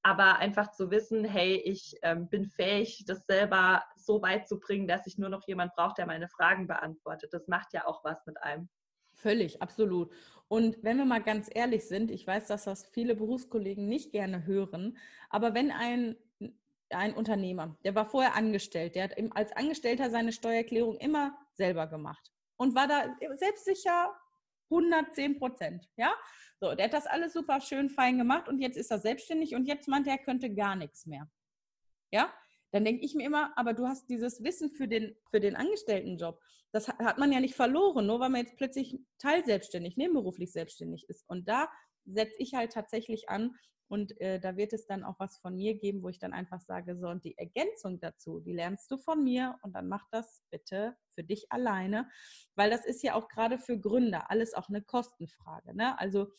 Aber 0.06 0.36
einfach 0.38 0.70
zu 0.70 0.92
wissen, 0.92 1.24
hey, 1.24 1.56
ich 1.56 1.96
ähm, 2.02 2.28
bin 2.28 2.46
fähig, 2.46 3.02
das 3.08 3.26
selber 3.26 3.82
so 3.96 4.22
weit 4.22 4.46
zu 4.46 4.60
bringen, 4.60 4.86
dass 4.86 5.04
ich 5.08 5.18
nur 5.18 5.28
noch 5.28 5.48
jemand 5.48 5.74
brauche, 5.74 5.94
der 5.96 6.06
meine 6.06 6.28
Fragen 6.28 6.68
beantwortet. 6.68 7.32
Das 7.32 7.48
macht 7.48 7.72
ja 7.72 7.88
auch 7.88 8.04
was 8.04 8.24
mit 8.24 8.40
einem. 8.40 8.68
Völlig, 9.14 9.60
absolut. 9.60 10.12
Und 10.46 10.78
wenn 10.84 10.98
wir 10.98 11.06
mal 11.06 11.24
ganz 11.24 11.50
ehrlich 11.52 11.88
sind, 11.88 12.12
ich 12.12 12.24
weiß, 12.24 12.46
dass 12.46 12.62
das 12.62 12.86
viele 12.86 13.16
Berufskollegen 13.16 13.88
nicht 13.88 14.12
gerne 14.12 14.46
hören, 14.46 14.96
aber 15.28 15.54
wenn 15.54 15.72
ein, 15.72 16.14
ein 16.90 17.12
Unternehmer, 17.12 17.76
der 17.82 17.96
war 17.96 18.06
vorher 18.06 18.36
angestellt, 18.36 18.94
der 18.94 19.04
hat 19.04 19.16
als 19.34 19.50
Angestellter 19.56 20.08
seine 20.08 20.30
Steuererklärung 20.30 20.98
immer 20.98 21.36
selber 21.54 21.88
gemacht 21.88 22.30
und 22.54 22.76
war 22.76 22.86
da 22.86 23.12
selbstsicher 23.34 24.14
110 24.70 25.38
Prozent, 25.38 25.88
ja? 25.96 26.12
So, 26.60 26.74
der 26.74 26.86
hat 26.86 26.94
das 26.94 27.06
alles 27.06 27.34
super 27.34 27.60
schön 27.60 27.90
fein 27.90 28.18
gemacht 28.18 28.48
und 28.48 28.60
jetzt 28.60 28.76
ist 28.76 28.90
er 28.90 28.98
selbstständig 28.98 29.54
und 29.54 29.66
jetzt 29.66 29.88
meint 29.88 30.06
er, 30.06 30.14
er 30.14 30.24
könnte 30.24 30.54
gar 30.54 30.74
nichts 30.74 31.06
mehr. 31.06 31.30
Ja? 32.10 32.32
dann 32.76 32.84
denke 32.84 33.04
ich 33.04 33.14
mir 33.14 33.24
immer, 33.24 33.56
aber 33.56 33.72
du 33.72 33.86
hast 33.86 34.08
dieses 34.10 34.42
Wissen 34.42 34.70
für 34.70 34.88
den, 34.88 35.16
für 35.30 35.40
den 35.40 35.56
Angestelltenjob. 35.56 36.40
Das 36.72 36.88
hat 36.88 37.16
man 37.16 37.32
ja 37.32 37.40
nicht 37.40 37.54
verloren, 37.54 38.06
nur 38.06 38.20
weil 38.20 38.28
man 38.28 38.42
jetzt 38.42 38.56
plötzlich 38.56 38.98
teilselbstständig, 39.18 39.96
nebenberuflich 39.96 40.52
selbstständig 40.52 41.08
ist. 41.08 41.24
Und 41.28 41.48
da 41.48 41.70
setze 42.04 42.36
ich 42.38 42.54
halt 42.54 42.72
tatsächlich 42.72 43.28
an 43.28 43.54
und 43.88 44.20
äh, 44.20 44.40
da 44.40 44.56
wird 44.56 44.72
es 44.72 44.86
dann 44.86 45.04
auch 45.04 45.18
was 45.18 45.38
von 45.38 45.54
mir 45.54 45.78
geben, 45.78 46.02
wo 46.02 46.08
ich 46.08 46.18
dann 46.18 46.32
einfach 46.32 46.60
sage, 46.60 46.96
so, 46.96 47.08
und 47.08 47.24
die 47.24 47.38
Ergänzung 47.38 48.00
dazu, 48.00 48.40
die 48.40 48.52
lernst 48.52 48.90
du 48.90 48.98
von 48.98 49.22
mir 49.22 49.56
und 49.62 49.74
dann 49.74 49.88
mach 49.88 50.06
das 50.10 50.42
bitte 50.50 50.96
für 51.10 51.22
dich 51.22 51.46
alleine, 51.50 52.08
weil 52.56 52.70
das 52.70 52.84
ist 52.84 53.02
ja 53.02 53.14
auch 53.14 53.28
gerade 53.28 53.58
für 53.58 53.78
Gründer 53.78 54.30
alles 54.30 54.54
auch 54.54 54.68
eine 54.68 54.82
Kostenfrage. 54.82 55.74
Ne? 55.74 55.98
Also 55.98 56.32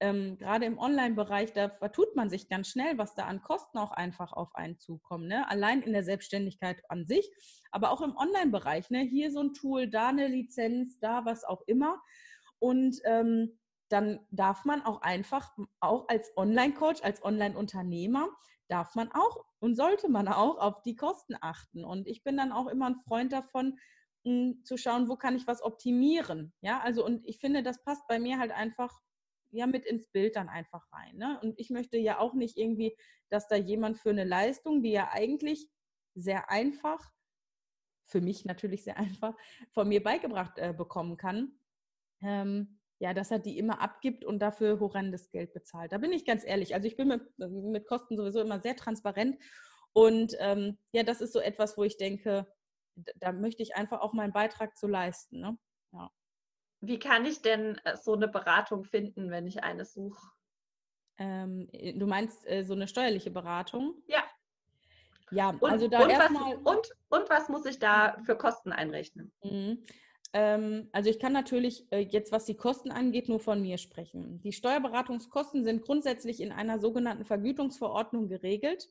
ähm, 0.00 0.38
gerade 0.38 0.66
im 0.66 0.78
Online-Bereich, 0.78 1.52
da 1.52 1.70
vertut 1.70 2.14
man 2.14 2.30
sich 2.30 2.48
ganz 2.48 2.68
schnell, 2.68 2.98
was 2.98 3.14
da 3.14 3.24
an 3.26 3.42
Kosten 3.42 3.78
auch 3.78 3.92
einfach 3.92 4.32
auf 4.32 4.54
einen 4.54 4.78
zukommen. 4.78 5.26
Ne? 5.26 5.48
Allein 5.48 5.82
in 5.82 5.92
der 5.92 6.04
Selbstständigkeit 6.04 6.82
an 6.88 7.06
sich, 7.06 7.28
aber 7.72 7.90
auch 7.90 8.00
im 8.00 8.16
Online-Bereich. 8.16 8.90
Ne? 8.90 9.00
Hier 9.00 9.32
so 9.32 9.40
ein 9.40 9.54
Tool, 9.54 9.88
da 9.88 10.08
eine 10.08 10.28
Lizenz, 10.28 10.98
da 11.00 11.24
was 11.24 11.44
auch 11.44 11.62
immer. 11.66 12.00
Und 12.60 12.96
ähm, 13.04 13.58
dann 13.88 14.20
darf 14.30 14.64
man 14.64 14.82
auch 14.82 15.02
einfach, 15.02 15.56
auch 15.80 16.08
als 16.08 16.30
Online-Coach, 16.36 17.02
als 17.02 17.22
Online-Unternehmer, 17.24 18.28
darf 18.68 18.94
man 18.94 19.10
auch 19.12 19.44
und 19.60 19.76
sollte 19.76 20.08
man 20.08 20.28
auch 20.28 20.58
auf 20.58 20.82
die 20.82 20.96
Kosten 20.96 21.34
achten. 21.40 21.84
Und 21.84 22.06
ich 22.06 22.22
bin 22.22 22.36
dann 22.36 22.52
auch 22.52 22.66
immer 22.66 22.86
ein 22.86 23.00
Freund 23.06 23.32
davon, 23.32 23.78
hm, 24.24 24.62
zu 24.64 24.76
schauen, 24.76 25.08
wo 25.08 25.16
kann 25.16 25.36
ich 25.36 25.46
was 25.46 25.62
optimieren. 25.62 26.52
Ja, 26.60 26.80
also 26.80 27.04
und 27.04 27.26
ich 27.26 27.38
finde, 27.38 27.62
das 27.62 27.82
passt 27.82 28.06
bei 28.08 28.18
mir 28.18 28.38
halt 28.38 28.52
einfach 28.52 29.00
ja 29.50 29.66
mit 29.66 29.86
ins 29.86 30.06
Bild 30.08 30.36
dann 30.36 30.48
einfach 30.48 30.86
rein. 30.92 31.16
Ne? 31.16 31.40
Und 31.42 31.58
ich 31.58 31.70
möchte 31.70 31.96
ja 31.96 32.18
auch 32.18 32.34
nicht 32.34 32.56
irgendwie, 32.56 32.96
dass 33.30 33.48
da 33.48 33.56
jemand 33.56 33.98
für 33.98 34.10
eine 34.10 34.24
Leistung, 34.24 34.82
die 34.82 34.90
ja 34.90 35.08
eigentlich 35.12 35.68
sehr 36.14 36.50
einfach, 36.50 37.10
für 38.06 38.20
mich 38.20 38.44
natürlich 38.44 38.84
sehr 38.84 38.96
einfach, 38.98 39.34
von 39.72 39.88
mir 39.88 40.02
beigebracht 40.02 40.58
äh, 40.58 40.74
bekommen 40.76 41.16
kann, 41.16 41.58
ähm, 42.20 42.77
ja, 43.00 43.14
dass 43.14 43.30
er 43.30 43.38
die 43.38 43.58
immer 43.58 43.80
abgibt 43.80 44.24
und 44.24 44.40
dafür 44.40 44.80
horrendes 44.80 45.30
Geld 45.30 45.52
bezahlt. 45.52 45.92
Da 45.92 45.98
bin 45.98 46.12
ich 46.12 46.24
ganz 46.24 46.44
ehrlich. 46.44 46.74
Also 46.74 46.88
ich 46.88 46.96
bin 46.96 47.08
mit, 47.08 47.22
mit 47.38 47.86
Kosten 47.86 48.16
sowieso 48.16 48.40
immer 48.40 48.60
sehr 48.60 48.76
transparent. 48.76 49.38
Und 49.92 50.34
ähm, 50.38 50.78
ja, 50.92 51.02
das 51.02 51.20
ist 51.20 51.32
so 51.32 51.40
etwas, 51.40 51.76
wo 51.76 51.84
ich 51.84 51.96
denke, 51.96 52.46
da 53.16 53.32
möchte 53.32 53.62
ich 53.62 53.76
einfach 53.76 54.00
auch 54.00 54.12
meinen 54.12 54.32
Beitrag 54.32 54.76
zu 54.76 54.88
leisten. 54.88 55.40
Ne? 55.40 55.58
Ja. 55.92 56.10
Wie 56.80 56.98
kann 56.98 57.24
ich 57.24 57.42
denn 57.42 57.80
äh, 57.84 57.96
so 57.96 58.14
eine 58.14 58.28
Beratung 58.28 58.84
finden, 58.84 59.30
wenn 59.30 59.46
ich 59.46 59.62
eine 59.62 59.84
suche? 59.84 60.20
Ähm, 61.18 61.68
äh, 61.72 61.92
du 61.94 62.06
meinst 62.06 62.46
äh, 62.48 62.64
so 62.64 62.74
eine 62.74 62.88
steuerliche 62.88 63.30
Beratung? 63.30 64.02
Ja. 64.06 64.24
Ja, 65.30 65.50
und, 65.50 65.70
also 65.70 65.88
da 65.88 66.08
erstmal. 66.08 66.56
Und, 66.56 66.90
und 67.10 67.28
was 67.28 67.48
muss 67.48 67.66
ich 67.66 67.78
da 67.78 68.16
für 68.24 68.36
Kosten 68.36 68.72
einrechnen? 68.72 69.32
Mhm. 69.42 69.84
Ähm, 70.32 70.88
also 70.92 71.10
ich 71.10 71.18
kann 71.18 71.32
natürlich 71.32 71.90
äh, 71.90 72.00
jetzt, 72.00 72.32
was 72.32 72.44
die 72.44 72.56
Kosten 72.56 72.90
angeht, 72.90 73.28
nur 73.28 73.40
von 73.40 73.62
mir 73.62 73.78
sprechen. 73.78 74.40
Die 74.42 74.52
Steuerberatungskosten 74.52 75.64
sind 75.64 75.82
grundsätzlich 75.82 76.40
in 76.40 76.52
einer 76.52 76.78
sogenannten 76.78 77.24
Vergütungsverordnung 77.24 78.28
geregelt, 78.28 78.88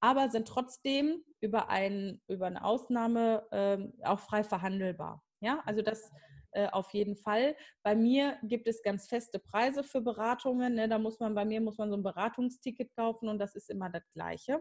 aber 0.00 0.28
sind 0.30 0.48
trotzdem 0.48 1.22
über, 1.40 1.68
ein, 1.68 2.20
über 2.28 2.46
eine 2.46 2.64
Ausnahme 2.64 3.46
ähm, 3.52 3.92
auch 4.02 4.18
frei 4.18 4.42
verhandelbar. 4.42 5.22
Ja, 5.40 5.62
also 5.64 5.82
das 5.82 6.10
äh, 6.52 6.68
auf 6.68 6.92
jeden 6.92 7.16
Fall. 7.16 7.56
Bei 7.82 7.94
mir 7.94 8.38
gibt 8.42 8.68
es 8.68 8.82
ganz 8.82 9.06
feste 9.08 9.38
Preise 9.38 9.82
für 9.84 10.00
Beratungen. 10.00 10.74
Ne? 10.74 10.88
Da 10.88 10.98
muss 10.98 11.18
man, 11.18 11.34
bei 11.34 11.44
mir 11.44 11.60
muss 11.60 11.78
man 11.78 11.90
so 11.90 11.96
ein 11.96 12.02
Beratungsticket 12.02 12.94
kaufen 12.94 13.28
und 13.28 13.38
das 13.38 13.54
ist 13.54 13.70
immer 13.70 13.88
das 13.88 14.10
Gleiche. 14.12 14.60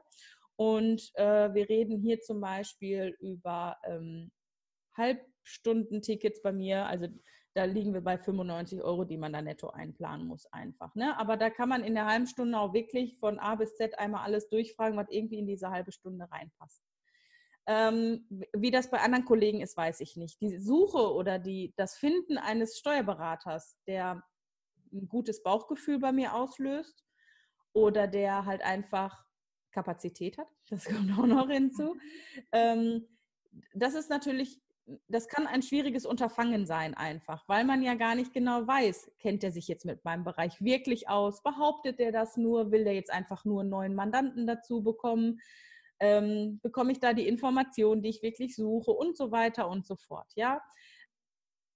Und 0.55 1.11
äh, 1.15 1.53
wir 1.53 1.67
reden 1.67 1.99
hier 1.99 2.21
zum 2.21 2.39
Beispiel 2.39 3.15
über 3.19 3.77
ähm, 3.83 4.31
Halbstundentickets 5.41 6.41
bei 6.41 6.51
mir. 6.51 6.85
Also 6.85 7.07
da 7.53 7.65
liegen 7.65 7.93
wir 7.93 8.01
bei 8.01 8.17
95 8.17 8.81
Euro, 8.81 9.03
die 9.03 9.17
man 9.17 9.33
da 9.33 9.41
netto 9.41 9.69
einplanen 9.69 10.27
muss 10.27 10.45
einfach. 10.47 10.95
Ne? 10.95 11.17
Aber 11.17 11.37
da 11.37 11.49
kann 11.49 11.69
man 11.69 11.83
in 11.83 11.95
der 11.95 12.05
halben 12.05 12.27
Stunde 12.27 12.57
auch 12.57 12.73
wirklich 12.73 13.17
von 13.19 13.39
A 13.39 13.55
bis 13.55 13.75
Z 13.75 13.97
einmal 13.99 14.23
alles 14.23 14.49
durchfragen, 14.49 14.97
was 14.97 15.09
irgendwie 15.09 15.39
in 15.39 15.47
diese 15.47 15.69
halbe 15.69 15.91
Stunde 15.91 16.29
reinpasst. 16.31 16.81
Ähm, 17.67 18.25
wie 18.53 18.71
das 18.71 18.89
bei 18.89 18.99
anderen 18.99 19.25
Kollegen 19.25 19.61
ist, 19.61 19.77
weiß 19.77 19.99
ich 19.99 20.15
nicht. 20.15 20.41
Die 20.41 20.57
Suche 20.57 21.13
oder 21.13 21.39
die, 21.39 21.73
das 21.75 21.95
Finden 21.95 22.37
eines 22.37 22.77
Steuerberaters, 22.77 23.77
der 23.85 24.23
ein 24.93 25.07
gutes 25.07 25.43
Bauchgefühl 25.43 25.99
bei 25.99 26.11
mir 26.11 26.33
auslöst 26.33 27.05
oder 27.73 28.07
der 28.07 28.45
halt 28.45 28.61
einfach 28.61 29.23
Kapazität 29.71 30.37
hat, 30.37 30.47
das 30.69 30.85
kommt 30.85 31.11
auch 31.17 31.27
noch 31.27 31.49
hinzu. 31.49 31.97
Ähm, 32.51 33.07
das 33.73 33.93
ist 33.93 34.09
natürlich, 34.09 34.61
das 35.07 35.27
kann 35.27 35.47
ein 35.47 35.61
schwieriges 35.61 36.05
Unterfangen 36.05 36.65
sein 36.65 36.93
einfach, 36.93 37.47
weil 37.47 37.65
man 37.65 37.81
ja 37.83 37.95
gar 37.95 38.15
nicht 38.15 38.33
genau 38.33 38.65
weiß, 38.67 39.11
kennt 39.19 39.43
er 39.43 39.51
sich 39.51 39.67
jetzt 39.67 39.85
mit 39.85 40.03
meinem 40.05 40.23
Bereich 40.23 40.61
wirklich 40.61 41.09
aus, 41.09 41.43
behauptet 41.43 41.99
er 41.99 42.11
das 42.11 42.37
nur, 42.37 42.71
will 42.71 42.83
der 42.83 42.93
jetzt 42.93 43.11
einfach 43.11 43.45
nur 43.45 43.61
einen 43.61 43.69
neuen 43.69 43.95
Mandanten 43.95 44.47
dazu 44.47 44.83
bekommen 44.83 45.39
ähm, 46.01 46.59
bekomme 46.63 46.91
ich 46.91 46.99
da 46.99 47.13
die 47.13 47.27
Informationen, 47.27 48.01
die 48.01 48.09
ich 48.09 48.23
wirklich 48.23 48.55
suche 48.55 48.91
und 48.91 49.15
so 49.15 49.31
weiter 49.31 49.69
und 49.69 49.85
so 49.85 49.95
fort. 49.95 50.31
Ja, 50.35 50.61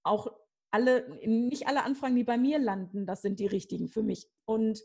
auch 0.02 0.26
alle, 0.72 1.08
nicht 1.24 1.68
alle 1.68 1.84
Anfragen, 1.84 2.16
die 2.16 2.24
bei 2.24 2.36
mir 2.36 2.58
landen, 2.58 3.06
das 3.06 3.22
sind 3.22 3.38
die 3.38 3.46
richtigen 3.46 3.88
für 3.88 4.02
mich. 4.02 4.28
Und 4.44 4.82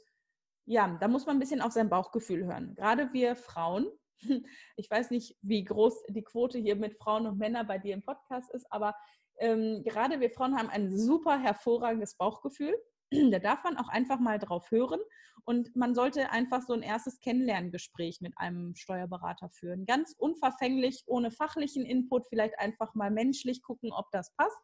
ja, 0.66 0.96
da 1.02 1.08
muss 1.08 1.26
man 1.26 1.38
ein 1.38 1.40
bisschen 1.40 1.62
auf 1.62 1.74
sein 1.74 1.90
Bauchgefühl 1.90 2.46
hören. 2.46 2.76
Gerade 2.76 3.12
wir 3.14 3.36
Frauen, 3.36 3.88
ich 4.76 4.90
weiß 4.90 5.12
nicht, 5.12 5.36
wie 5.42 5.64
groß 5.64 6.04
die 6.10 6.24
Quote 6.24 6.58
hier 6.58 6.76
mit 6.76 6.96
Frauen 6.98 7.28
und 7.28 7.38
Männern 7.38 7.68
bei 7.68 7.78
dir 7.78 7.94
im 7.94 8.02
Podcast 8.02 8.52
ist, 8.54 8.66
aber 8.72 8.96
ähm, 9.40 9.84
gerade 9.84 10.20
wir 10.20 10.30
Frauen 10.30 10.58
haben 10.58 10.70
ein 10.70 10.96
super 10.96 11.40
hervorragendes 11.40 12.16
Bauchgefühl. 12.16 12.76
Da 13.32 13.40
darf 13.40 13.62
man 13.66 13.76
auch 13.76 13.90
einfach 13.90 14.22
mal 14.22 14.40
drauf 14.40 14.72
hören 14.72 15.02
und 15.44 15.76
man 15.76 15.94
sollte 15.94 16.32
einfach 16.32 16.62
so 16.62 16.72
ein 16.72 16.82
erstes 16.82 17.20
Kennenlerngespräch 17.20 18.22
mit 18.22 18.38
einem 18.38 18.74
Steuerberater 18.76 19.50
führen. 19.50 19.86
Ganz 19.86 20.16
unverfänglich, 20.18 21.04
ohne 21.08 21.30
fachlichen 21.30 21.86
Input, 21.86 22.28
vielleicht 22.30 22.58
einfach 22.58 22.96
mal 22.96 23.12
menschlich 23.12 23.64
gucken, 23.64 23.92
ob 23.92 24.10
das 24.12 24.34
passt. 24.36 24.58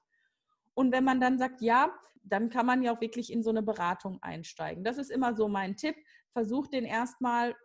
Und 0.75 0.93
wenn 0.93 1.03
man 1.03 1.19
dann 1.19 1.37
sagt, 1.37 1.61
ja, 1.61 1.91
dann 2.23 2.49
kann 2.49 2.65
man 2.65 2.83
ja 2.83 2.95
auch 2.95 3.01
wirklich 3.01 3.31
in 3.31 3.43
so 3.43 3.49
eine 3.49 3.63
Beratung 3.63 4.19
einsteigen. 4.21 4.83
Das 4.83 4.97
ist 4.97 5.09
immer 5.09 5.35
so 5.35 5.47
mein 5.47 5.75
Tipp. 5.75 5.95
Versucht 6.31 6.73
den 6.73 6.85
erstmal 6.85 7.55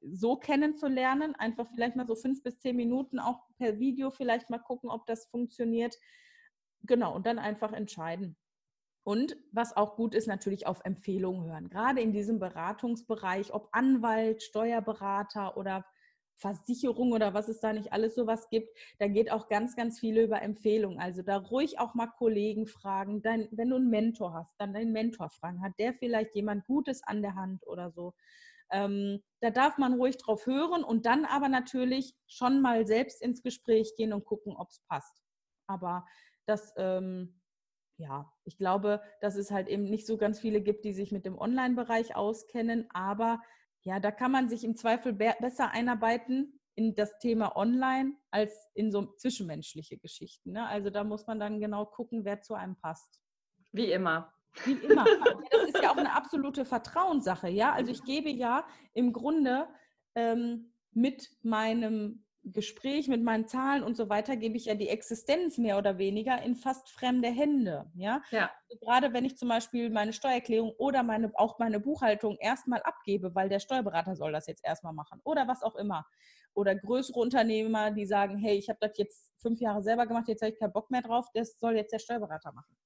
so 0.00 0.36
kennenzulernen, 0.36 1.34
einfach 1.34 1.68
vielleicht 1.74 1.96
mal 1.96 2.06
so 2.06 2.14
fünf 2.14 2.42
bis 2.42 2.58
zehn 2.58 2.76
Minuten 2.76 3.18
auch 3.18 3.40
per 3.58 3.78
Video 3.78 4.10
vielleicht 4.10 4.50
mal 4.50 4.58
gucken, 4.58 4.90
ob 4.90 5.06
das 5.06 5.26
funktioniert. 5.26 5.96
Genau, 6.82 7.14
und 7.14 7.26
dann 7.26 7.38
einfach 7.38 7.72
entscheiden. 7.72 8.36
Und 9.02 9.36
was 9.52 9.76
auch 9.76 9.96
gut 9.96 10.14
ist, 10.14 10.26
natürlich 10.26 10.66
auf 10.66 10.80
Empfehlungen 10.84 11.50
hören. 11.50 11.70
Gerade 11.70 12.00
in 12.02 12.12
diesem 12.12 12.38
Beratungsbereich, 12.38 13.54
ob 13.54 13.68
Anwalt, 13.72 14.42
Steuerberater 14.42 15.56
oder 15.56 15.84
Versicherung 16.38 17.12
oder 17.12 17.34
was 17.34 17.48
es 17.48 17.60
da 17.60 17.72
nicht 17.72 17.92
alles 17.92 18.14
sowas 18.14 18.48
gibt, 18.48 18.68
da 18.98 19.08
geht 19.08 19.30
auch 19.32 19.48
ganz, 19.48 19.76
ganz 19.76 19.98
viele 19.98 20.22
über 20.22 20.40
Empfehlungen. 20.42 21.00
Also 21.00 21.22
da 21.22 21.38
ruhig 21.38 21.78
auch 21.80 21.94
mal 21.94 22.06
Kollegen 22.06 22.66
fragen. 22.66 23.22
Dein, 23.22 23.48
wenn 23.50 23.70
du 23.70 23.76
einen 23.76 23.90
Mentor 23.90 24.34
hast, 24.34 24.54
dann 24.58 24.72
deinen 24.72 24.92
Mentor 24.92 25.30
fragen. 25.30 25.62
Hat 25.62 25.78
der 25.78 25.94
vielleicht 25.94 26.34
jemand 26.34 26.66
Gutes 26.66 27.02
an 27.02 27.22
der 27.22 27.34
Hand 27.34 27.66
oder 27.66 27.90
so? 27.90 28.14
Ähm, 28.70 29.22
da 29.40 29.50
darf 29.50 29.78
man 29.78 29.94
ruhig 29.94 30.16
drauf 30.18 30.46
hören 30.46 30.84
und 30.84 31.06
dann 31.06 31.24
aber 31.24 31.48
natürlich 31.48 32.14
schon 32.26 32.60
mal 32.60 32.86
selbst 32.86 33.22
ins 33.22 33.42
Gespräch 33.42 33.94
gehen 33.96 34.12
und 34.12 34.24
gucken, 34.24 34.54
ob 34.56 34.68
es 34.70 34.80
passt. 34.88 35.22
Aber 35.66 36.06
das, 36.46 36.72
ähm, 36.76 37.40
ja, 37.98 38.32
ich 38.44 38.58
glaube, 38.58 39.02
dass 39.20 39.36
es 39.36 39.50
halt 39.50 39.68
eben 39.68 39.84
nicht 39.84 40.06
so 40.06 40.16
ganz 40.16 40.40
viele 40.40 40.60
gibt, 40.60 40.84
die 40.84 40.92
sich 40.92 41.12
mit 41.12 41.24
dem 41.26 41.38
Online-Bereich 41.38 42.16
auskennen, 42.16 42.88
aber 42.90 43.40
ja, 43.82 44.00
da 44.00 44.10
kann 44.10 44.32
man 44.32 44.48
sich 44.48 44.64
im 44.64 44.76
Zweifel 44.76 45.12
be 45.12 45.34
besser 45.40 45.70
einarbeiten 45.70 46.60
in 46.74 46.94
das 46.94 47.18
Thema 47.18 47.56
Online 47.56 48.12
als 48.30 48.68
in 48.74 48.92
so 48.92 49.14
zwischenmenschliche 49.16 49.98
Geschichten. 49.98 50.52
Ne? 50.52 50.66
Also 50.66 50.90
da 50.90 51.04
muss 51.04 51.26
man 51.26 51.40
dann 51.40 51.60
genau 51.60 51.86
gucken, 51.86 52.24
wer 52.24 52.40
zu 52.40 52.54
einem 52.54 52.76
passt. 52.76 53.20
Wie 53.72 53.90
immer. 53.90 54.32
Wie 54.64 54.72
immer. 54.72 55.04
Das 55.50 55.62
ist 55.68 55.82
ja 55.82 55.90
auch 55.90 55.96
eine 55.96 56.14
absolute 56.14 56.64
Vertrauenssache, 56.64 57.48
ja. 57.48 57.72
Also 57.72 57.92
ich 57.92 58.04
gebe 58.04 58.30
ja 58.30 58.66
im 58.94 59.12
Grunde 59.12 59.66
ähm, 60.14 60.72
mit 60.92 61.30
meinem 61.42 62.24
Gespräch, 62.52 63.08
mit 63.08 63.22
meinen 63.22 63.46
Zahlen 63.46 63.82
und 63.82 63.96
so 63.96 64.08
weiter, 64.08 64.36
gebe 64.36 64.56
ich 64.56 64.66
ja 64.66 64.74
die 64.74 64.88
Existenz 64.88 65.58
mehr 65.58 65.78
oder 65.78 65.98
weniger 65.98 66.40
in 66.42 66.54
fast 66.54 66.90
fremde 66.90 67.28
Hände. 67.28 67.90
Ja? 67.94 68.22
ja. 68.30 68.50
Also 68.68 68.78
gerade 68.80 69.12
wenn 69.12 69.24
ich 69.24 69.36
zum 69.36 69.48
Beispiel 69.48 69.90
meine 69.90 70.12
Steuererklärung 70.12 70.72
oder 70.78 71.02
meine, 71.02 71.30
auch 71.34 71.58
meine 71.58 71.80
Buchhaltung 71.80 72.36
erstmal 72.38 72.82
abgebe, 72.82 73.34
weil 73.34 73.48
der 73.48 73.60
Steuerberater 73.60 74.16
soll 74.16 74.32
das 74.32 74.46
jetzt 74.46 74.64
erstmal 74.64 74.92
machen 74.92 75.20
oder 75.24 75.48
was 75.48 75.62
auch 75.62 75.76
immer. 75.76 76.06
Oder 76.54 76.74
größere 76.74 77.18
Unternehmer, 77.18 77.90
die 77.90 78.06
sagen, 78.06 78.38
hey, 78.38 78.56
ich 78.56 78.68
habe 78.68 78.78
das 78.80 78.96
jetzt 78.98 79.32
fünf 79.40 79.60
Jahre 79.60 79.82
selber 79.82 80.06
gemacht, 80.06 80.28
jetzt 80.28 80.42
habe 80.42 80.52
ich 80.52 80.58
keinen 80.58 80.72
Bock 80.72 80.90
mehr 80.90 81.02
drauf, 81.02 81.26
das 81.34 81.58
soll 81.58 81.76
jetzt 81.76 81.92
der 81.92 81.98
Steuerberater 81.98 82.52
machen. 82.52 82.76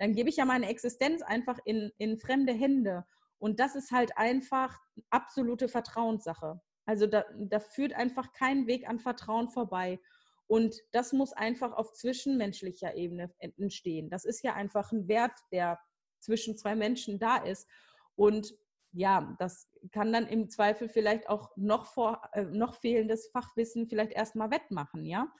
Dann 0.00 0.14
gebe 0.14 0.30
ich 0.30 0.36
ja 0.36 0.46
meine 0.46 0.66
Existenz 0.66 1.20
einfach 1.20 1.58
in, 1.66 1.92
in 1.98 2.16
fremde 2.16 2.54
Hände. 2.54 3.04
Und 3.38 3.60
das 3.60 3.76
ist 3.76 3.92
halt 3.92 4.16
einfach 4.16 4.80
absolute 5.10 5.68
Vertrauenssache. 5.68 6.58
Also 6.86 7.06
da, 7.06 7.26
da 7.36 7.60
führt 7.60 7.92
einfach 7.92 8.32
kein 8.32 8.66
Weg 8.66 8.88
an 8.88 8.98
Vertrauen 8.98 9.50
vorbei. 9.50 10.00
Und 10.46 10.74
das 10.92 11.12
muss 11.12 11.34
einfach 11.34 11.72
auf 11.74 11.92
zwischenmenschlicher 11.92 12.96
Ebene 12.96 13.30
entstehen. 13.58 14.08
Das 14.08 14.24
ist 14.24 14.42
ja 14.42 14.54
einfach 14.54 14.90
ein 14.90 15.06
Wert, 15.06 15.38
der 15.52 15.78
zwischen 16.18 16.56
zwei 16.56 16.74
Menschen 16.74 17.18
da 17.18 17.36
ist. 17.36 17.68
Und 18.16 18.54
ja, 18.92 19.36
das 19.38 19.68
kann 19.92 20.14
dann 20.14 20.26
im 20.26 20.48
Zweifel 20.48 20.88
vielleicht 20.88 21.28
auch 21.28 21.54
noch, 21.56 21.84
vor, 21.84 22.22
äh, 22.32 22.44
noch 22.44 22.74
fehlendes 22.74 23.28
Fachwissen 23.28 23.86
vielleicht 23.86 24.12
erstmal 24.12 24.50
wettmachen, 24.50 25.04
ja. 25.04 25.30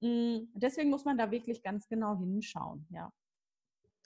Mm, 0.00 0.48
deswegen 0.54 0.88
muss 0.88 1.04
man 1.04 1.18
da 1.18 1.30
wirklich 1.30 1.62
ganz 1.62 1.88
genau 1.88 2.16
hinschauen, 2.16 2.86
ja. 2.90 3.12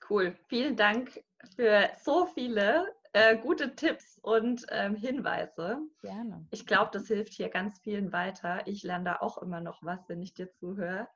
Cool. 0.08 0.36
Vielen 0.48 0.76
Dank 0.76 1.22
für 1.56 1.90
so 2.02 2.26
viele 2.26 2.94
äh, 3.12 3.36
gute 3.36 3.74
Tipps 3.74 4.18
und 4.22 4.64
ähm, 4.70 4.94
Hinweise. 4.94 5.78
Gerne. 6.00 6.46
Ich 6.50 6.66
glaube, 6.66 6.90
das 6.92 7.06
hilft 7.08 7.34
hier 7.34 7.48
ganz 7.48 7.78
vielen 7.80 8.12
weiter. 8.12 8.66
Ich 8.66 8.82
lerne 8.82 9.04
da 9.04 9.16
auch 9.20 9.38
immer 9.38 9.60
noch 9.60 9.82
was, 9.82 10.08
wenn 10.08 10.22
ich 10.22 10.34
dir 10.34 10.50
zuhöre. 10.50 11.08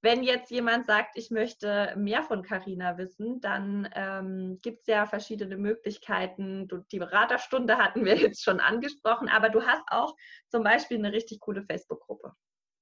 Wenn 0.00 0.22
jetzt 0.22 0.50
jemand 0.50 0.84
sagt, 0.84 1.16
ich 1.16 1.30
möchte 1.30 1.94
mehr 1.96 2.22
von 2.22 2.42
Carina 2.42 2.98
wissen, 2.98 3.40
dann 3.40 3.88
ähm, 3.94 4.58
gibt 4.60 4.82
es 4.82 4.86
ja 4.86 5.06
verschiedene 5.06 5.56
Möglichkeiten. 5.56 6.68
Du, 6.68 6.78
die 6.92 6.98
Beraterstunde 6.98 7.78
hatten 7.78 8.04
wir 8.04 8.16
jetzt 8.16 8.42
schon 8.44 8.60
angesprochen, 8.60 9.28
aber 9.28 9.48
du 9.48 9.62
hast 9.62 9.84
auch 9.88 10.14
zum 10.48 10.62
Beispiel 10.62 10.98
eine 10.98 11.12
richtig 11.12 11.40
coole 11.40 11.62
Facebook-Gruppe. 11.62 12.34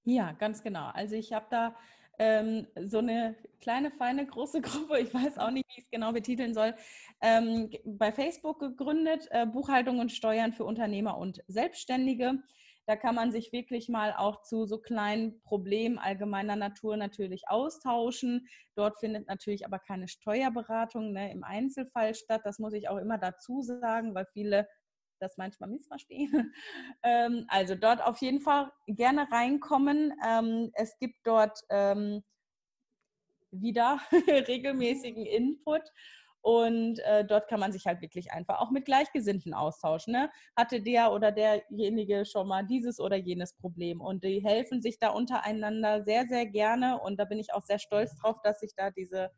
Ja, 0.05 0.33
ganz 0.33 0.65
genau. 0.65 0.91
Also 0.95 1.15
ich 1.15 1.33
habe 1.33 1.47
da 1.49 1.77
ähm, 2.19 2.67
so 2.81 2.99
eine 2.99 3.37
kleine, 3.61 3.91
feine, 3.91 4.27
große 4.27 4.61
Gruppe, 4.63 5.01
ich 5.01 5.13
weiß 5.13 5.39
auch 5.39 5.51
nicht, 5.51 5.67
wie 5.69 5.81
ich 5.81 5.85
es 5.85 5.91
genau 5.91 6.13
betiteln 6.13 6.55
soll, 6.55 6.75
ähm, 7.21 7.71
bei 7.85 8.13
Facebook 8.13 8.61
gegründet, 8.61 9.29
äh, 9.31 9.47
Buchhaltung 9.47 10.01
und 10.01 10.13
Steuern 10.13 10.53
für 10.53 10.65
Unternehmer 10.65 11.17
und 11.19 11.43
Selbstständige. 11.49 12.43
Da 12.87 12.97
kann 12.97 13.15
man 13.15 13.31
sich 13.31 13.53
wirklich 13.53 13.89
mal 13.89 14.13
auch 14.13 14.43
zu 14.43 14.67
so 14.67 14.79
kleinen 14.79 15.41
Problemen 15.43 15.99
allgemeiner 15.99 16.57
Natur 16.57 16.97
natürlich 16.97 17.49
austauschen. 17.49 18.49
Dort 18.75 18.99
findet 18.99 19.29
natürlich 19.29 19.65
aber 19.65 19.79
keine 19.79 20.09
Steuerberatung 20.09 21.13
ne, 21.13 21.31
im 21.31 21.45
Einzelfall 21.45 22.15
statt. 22.17 22.41
Das 22.45 22.59
muss 22.59 22.73
ich 22.73 22.89
auch 22.89 22.97
immer 22.97 23.19
dazu 23.19 23.63
sagen, 23.63 24.17
weil 24.17 24.27
viele 24.33 24.67
das 25.23 25.37
manchmal 25.37 25.71
missverstehen. 25.71 26.53
ähm, 27.03 27.45
also 27.49 27.75
dort 27.75 28.03
auf 28.03 28.19
jeden 28.19 28.41
Fall 28.41 28.71
gerne 28.87 29.31
reinkommen. 29.31 30.13
Ähm, 30.27 30.71
es 30.75 30.99
gibt 30.99 31.17
dort 31.25 31.61
ähm, 31.71 32.23
wieder 33.51 34.01
regelmäßigen 34.49 35.25
Input. 35.25 35.83
Und 36.45 36.99
äh, 37.05 37.25
dort 37.25 37.49
kann 37.49 37.61
man 37.61 37.71
sich 37.71 37.87
halt 37.87 38.01
wirklich 38.01 38.33
einfach 38.33 38.59
auch 38.59 38.73
mit 38.73 38.85
Gleichgesinnten 38.85 39.55
austauschen. 39.55 40.13
Ne? 40.13 40.29
Hatte 40.57 40.83
der 40.83 41.13
oder 41.13 41.31
derjenige 41.31 42.25
schon 42.27 42.49
mal 42.49 42.67
dieses 42.67 42.99
oder 42.99 43.17
jenes 43.17 43.55
Problem? 43.55 44.01
Und 44.01 44.25
die 44.25 44.43
helfen 44.43 44.83
sich 44.83 44.99
da 44.99 45.11
untereinander 45.11 46.03
sehr, 46.03 46.27
sehr 46.27 46.47
gerne. 46.47 47.01
Und 47.01 47.21
da 47.21 47.27
bin 47.27 47.39
ich 47.39 47.55
auch 47.55 47.63
sehr 47.63 47.79
stolz 47.79 48.17
drauf, 48.17 48.39
dass 48.43 48.61
ich 48.65 48.75
da 48.75 48.91
diese 48.91 49.31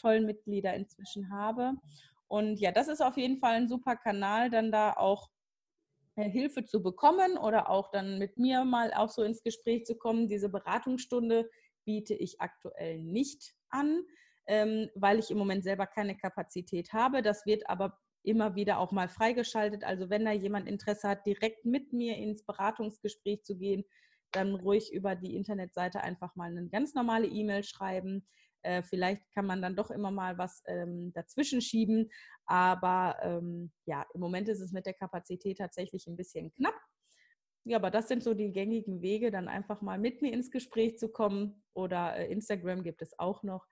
tollen 0.00 0.24
Mitglieder 0.24 0.72
inzwischen 0.74 1.32
habe. 1.32 1.72
Und 2.28 2.60
ja, 2.60 2.70
das 2.70 2.86
ist 2.86 3.02
auf 3.02 3.16
jeden 3.16 3.38
Fall 3.38 3.54
ein 3.54 3.68
super 3.68 3.96
Kanal, 3.96 4.48
dann 4.48 4.70
da 4.70 4.92
auch 4.92 5.28
Hilfe 6.16 6.64
zu 6.64 6.82
bekommen 6.82 7.38
oder 7.38 7.70
auch 7.70 7.90
dann 7.90 8.18
mit 8.18 8.38
mir 8.38 8.64
mal 8.64 8.92
auch 8.94 9.08
so 9.08 9.22
ins 9.22 9.42
Gespräch 9.42 9.84
zu 9.84 9.96
kommen. 9.96 10.28
Diese 10.28 10.48
Beratungsstunde 10.48 11.48
biete 11.84 12.14
ich 12.14 12.40
aktuell 12.40 12.98
nicht 12.98 13.54
an, 13.70 14.02
ähm, 14.46 14.88
weil 14.94 15.18
ich 15.18 15.30
im 15.30 15.38
Moment 15.38 15.64
selber 15.64 15.86
keine 15.86 16.16
Kapazität 16.16 16.92
habe. 16.92 17.22
Das 17.22 17.46
wird 17.46 17.68
aber 17.68 17.98
immer 18.22 18.54
wieder 18.54 18.78
auch 18.78 18.92
mal 18.92 19.08
freigeschaltet. 19.08 19.84
Also 19.84 20.10
wenn 20.10 20.24
da 20.24 20.32
jemand 20.32 20.68
Interesse 20.68 21.08
hat, 21.08 21.26
direkt 21.26 21.64
mit 21.64 21.92
mir 21.92 22.16
ins 22.16 22.44
Beratungsgespräch 22.44 23.42
zu 23.42 23.56
gehen, 23.56 23.84
dann 24.32 24.54
ruhig 24.54 24.92
über 24.92 25.14
die 25.14 25.34
Internetseite 25.34 26.02
einfach 26.02 26.34
mal 26.36 26.50
eine 26.50 26.68
ganz 26.68 26.94
normale 26.94 27.26
E-Mail 27.26 27.64
schreiben. 27.64 28.26
Äh, 28.62 28.82
vielleicht 28.82 29.22
kann 29.32 29.46
man 29.46 29.62
dann 29.62 29.76
doch 29.76 29.90
immer 29.90 30.10
mal 30.10 30.38
was 30.38 30.62
ähm, 30.66 31.12
dazwischen 31.12 31.60
schieben. 31.60 32.10
Aber 32.46 33.16
ähm, 33.22 33.72
ja, 33.86 34.06
im 34.14 34.20
Moment 34.20 34.48
ist 34.48 34.60
es 34.60 34.72
mit 34.72 34.86
der 34.86 34.94
Kapazität 34.94 35.58
tatsächlich 35.58 36.06
ein 36.06 36.16
bisschen 36.16 36.52
knapp. 36.52 36.74
Ja, 37.64 37.76
aber 37.76 37.90
das 37.90 38.08
sind 38.08 38.24
so 38.24 38.34
die 38.34 38.52
gängigen 38.52 39.02
Wege, 39.02 39.30
dann 39.30 39.48
einfach 39.48 39.82
mal 39.82 39.98
mit 39.98 40.20
mir 40.20 40.32
ins 40.32 40.50
Gespräch 40.50 40.98
zu 40.98 41.08
kommen. 41.10 41.62
Oder 41.74 42.16
äh, 42.16 42.32
Instagram 42.32 42.82
gibt 42.82 43.02
es 43.02 43.18
auch 43.18 43.42
noch. 43.42 43.66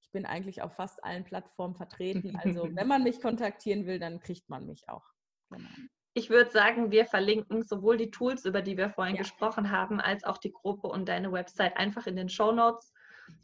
Ich 0.00 0.12
bin 0.12 0.26
eigentlich 0.26 0.62
auf 0.62 0.74
fast 0.74 1.02
allen 1.02 1.24
Plattformen 1.24 1.74
vertreten. 1.74 2.36
Also 2.36 2.68
wenn 2.76 2.86
man 2.86 3.02
mich 3.02 3.20
kontaktieren 3.20 3.86
will, 3.86 3.98
dann 3.98 4.20
kriegt 4.20 4.48
man 4.48 4.66
mich 4.66 4.88
auch. 4.88 5.04
Genau. 5.50 5.68
Ich 6.14 6.30
würde 6.30 6.50
sagen, 6.50 6.90
wir 6.90 7.04
verlinken 7.04 7.62
sowohl 7.62 7.98
die 7.98 8.10
Tools, 8.10 8.46
über 8.46 8.62
die 8.62 8.78
wir 8.78 8.88
vorhin 8.88 9.16
ja. 9.16 9.22
gesprochen 9.22 9.70
haben, 9.70 10.00
als 10.00 10.24
auch 10.24 10.38
die 10.38 10.52
Gruppe 10.52 10.88
und 10.88 11.10
deine 11.10 11.30
Website 11.30 11.76
einfach 11.76 12.06
in 12.06 12.16
den 12.16 12.30
Show 12.30 12.52
Notes. 12.52 12.92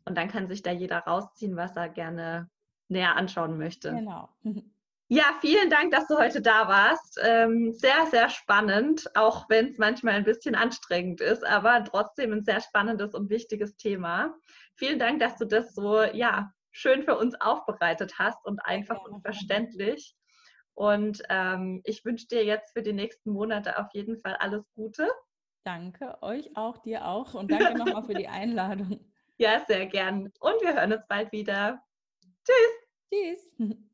Und 0.05 0.17
dann 0.17 0.29
kann 0.29 0.49
sich 0.49 0.63
da 0.63 0.71
jeder 0.71 0.99
rausziehen, 0.99 1.57
was 1.57 1.77
er 1.77 1.89
gerne 1.89 2.49
näher 2.89 3.17
anschauen 3.17 3.59
möchte. 3.59 3.91
Genau. 3.93 4.29
Ja, 5.09 5.25
vielen 5.43 5.69
Dank, 5.69 5.91
dass 5.91 6.07
du 6.07 6.17
heute 6.17 6.41
da 6.41 6.69
warst. 6.69 7.21
Ähm, 7.23 7.75
sehr, 7.75 8.07
sehr 8.11 8.31
spannend, 8.31 9.15
auch 9.15 9.47
wenn 9.51 9.69
es 9.69 9.77
manchmal 9.77 10.15
ein 10.15 10.25
bisschen 10.25 10.55
anstrengend 10.55 11.21
ist, 11.21 11.45
aber 11.45 11.85
trotzdem 11.85 12.33
ein 12.33 12.45
sehr 12.45 12.63
spannendes 12.63 13.13
und 13.13 13.29
wichtiges 13.29 13.77
Thema. 13.77 14.35
Vielen 14.75 14.99
Dank, 14.99 15.21
dass 15.21 15.37
du 15.37 15.45
das 15.45 15.75
so, 15.75 16.03
ja, 16.03 16.51
schön 16.71 17.03
für 17.03 17.19
uns 17.19 17.39
aufbereitet 17.39 18.19
hast 18.19 18.43
und 18.47 18.65
einfach 18.65 19.05
und 19.05 19.21
verständlich. 19.21 20.17
Und 20.73 21.23
ähm, 21.29 21.83
ich 21.85 22.07
wünsche 22.07 22.29
dir 22.29 22.47
jetzt 22.47 22.73
für 22.73 22.83
die 22.83 22.95
nächsten 22.95 23.33
Monate 23.33 23.79
auf 23.79 23.89
jeden 23.93 24.19
Fall 24.19 24.37
alles 24.37 24.65
Gute. 24.75 25.11
Danke 25.65 26.23
euch 26.23 26.57
auch, 26.57 26.79
dir 26.79 27.07
auch 27.07 27.35
und 27.35 27.53
danke 27.53 27.77
nochmal 27.77 28.05
für 28.05 28.15
die 28.15 28.29
Einladung. 28.29 29.12
Ja, 29.43 29.61
sehr 29.67 29.87
gern. 29.87 30.33
Und 30.39 30.63
wir 30.63 30.73
hören 30.73 30.93
uns 30.93 31.03
bald 31.09 31.33
wieder. 31.33 31.83
Tschüss. 32.45 33.41
Tschüss. 33.59 33.77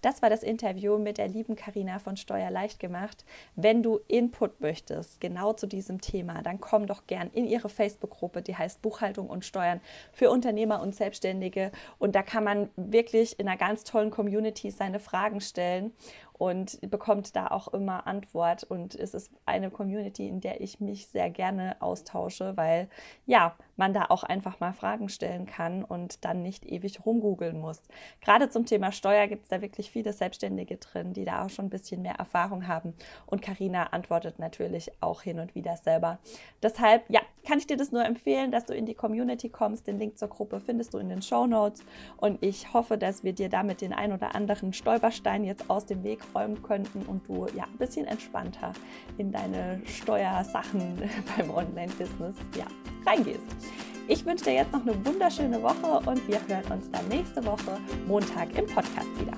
Das 0.00 0.22
war 0.22 0.30
das 0.30 0.44
Interview 0.44 0.96
mit 0.96 1.18
der 1.18 1.26
lieben 1.26 1.56
Karina 1.56 1.98
von 1.98 2.16
Steuer 2.16 2.52
leicht 2.52 2.78
gemacht. 2.78 3.24
Wenn 3.56 3.82
du 3.82 3.98
Input 4.06 4.60
möchtest, 4.60 5.20
genau 5.20 5.54
zu 5.54 5.66
diesem 5.66 6.00
Thema, 6.00 6.40
dann 6.42 6.60
komm 6.60 6.86
doch 6.86 7.08
gern 7.08 7.30
in 7.32 7.48
ihre 7.48 7.68
Facebook-Gruppe, 7.68 8.42
die 8.42 8.54
heißt 8.54 8.80
Buchhaltung 8.80 9.28
und 9.28 9.44
Steuern 9.44 9.80
für 10.12 10.30
Unternehmer 10.30 10.80
und 10.82 10.94
Selbstständige. 10.94 11.72
Und 11.98 12.14
da 12.14 12.22
kann 12.22 12.44
man 12.44 12.70
wirklich 12.76 13.40
in 13.40 13.48
einer 13.48 13.58
ganz 13.58 13.82
tollen 13.82 14.12
Community 14.12 14.70
seine 14.70 15.00
Fragen 15.00 15.40
stellen. 15.40 15.92
Und 16.38 16.78
bekommt 16.90 17.36
da 17.36 17.48
auch 17.48 17.68
immer 17.68 18.06
Antwort. 18.06 18.64
Und 18.64 18.94
es 18.94 19.12
ist 19.12 19.30
eine 19.44 19.70
Community, 19.70 20.28
in 20.28 20.40
der 20.40 20.60
ich 20.60 20.80
mich 20.80 21.08
sehr 21.08 21.30
gerne 21.30 21.76
austausche, 21.80 22.56
weil 22.56 22.88
ja, 23.26 23.56
man 23.76 23.92
da 23.92 24.06
auch 24.08 24.22
einfach 24.22 24.60
mal 24.60 24.72
Fragen 24.72 25.08
stellen 25.08 25.46
kann 25.46 25.84
und 25.84 26.24
dann 26.24 26.42
nicht 26.42 26.64
ewig 26.64 27.04
rumgoogeln 27.04 27.60
muss. 27.60 27.82
Gerade 28.20 28.48
zum 28.48 28.66
Thema 28.66 28.92
Steuer 28.92 29.26
gibt 29.26 29.44
es 29.44 29.48
da 29.48 29.60
wirklich 29.60 29.90
viele 29.90 30.12
Selbstständige 30.12 30.76
drin, 30.76 31.12
die 31.12 31.24
da 31.24 31.44
auch 31.44 31.50
schon 31.50 31.66
ein 31.66 31.70
bisschen 31.70 32.02
mehr 32.02 32.14
Erfahrung 32.14 32.66
haben. 32.66 32.94
Und 33.26 33.42
Karina 33.42 33.84
antwortet 33.88 34.38
natürlich 34.38 34.90
auch 35.00 35.22
hin 35.22 35.38
und 35.38 35.54
wieder 35.54 35.76
selber. 35.76 36.18
Deshalb, 36.62 37.04
ja, 37.08 37.20
kann 37.46 37.58
ich 37.58 37.66
dir 37.66 37.76
das 37.76 37.92
nur 37.92 38.04
empfehlen, 38.04 38.50
dass 38.50 38.66
du 38.66 38.74
in 38.74 38.84
die 38.84 38.94
Community 38.94 39.48
kommst. 39.48 39.86
Den 39.86 39.98
Link 39.98 40.18
zur 40.18 40.28
Gruppe 40.28 40.60
findest 40.60 40.92
du 40.92 40.98
in 40.98 41.08
den 41.08 41.22
Show 41.22 41.46
Notes. 41.46 41.82
Und 42.18 42.42
ich 42.42 42.72
hoffe, 42.74 42.98
dass 42.98 43.24
wir 43.24 43.32
dir 43.32 43.48
damit 43.48 43.80
den 43.80 43.92
ein 43.92 44.12
oder 44.12 44.34
anderen 44.34 44.72
Stolperstein 44.72 45.44
jetzt 45.44 45.70
aus 45.70 45.86
dem 45.86 46.04
Weg 46.04 46.22
räumen 46.34 46.62
könnten 46.62 47.02
und 47.02 47.26
du 47.28 47.46
ja 47.54 47.64
ein 47.64 47.78
bisschen 47.78 48.06
entspannter 48.06 48.72
in 49.16 49.32
deine 49.32 49.80
Steuersachen 49.86 51.02
beim 51.36 51.50
Online-Business 51.50 52.36
ja, 52.56 52.66
reingehst. 53.06 53.40
Ich 54.06 54.24
wünsche 54.24 54.44
dir 54.44 54.54
jetzt 54.54 54.72
noch 54.72 54.82
eine 54.82 55.04
wunderschöne 55.04 55.62
Woche 55.62 56.00
und 56.08 56.26
wir 56.28 56.40
hören 56.48 56.72
uns 56.72 56.90
dann 56.90 57.06
nächste 57.08 57.44
Woche 57.44 57.78
Montag 58.06 58.56
im 58.58 58.66
Podcast 58.66 59.08
wieder. 59.20 59.36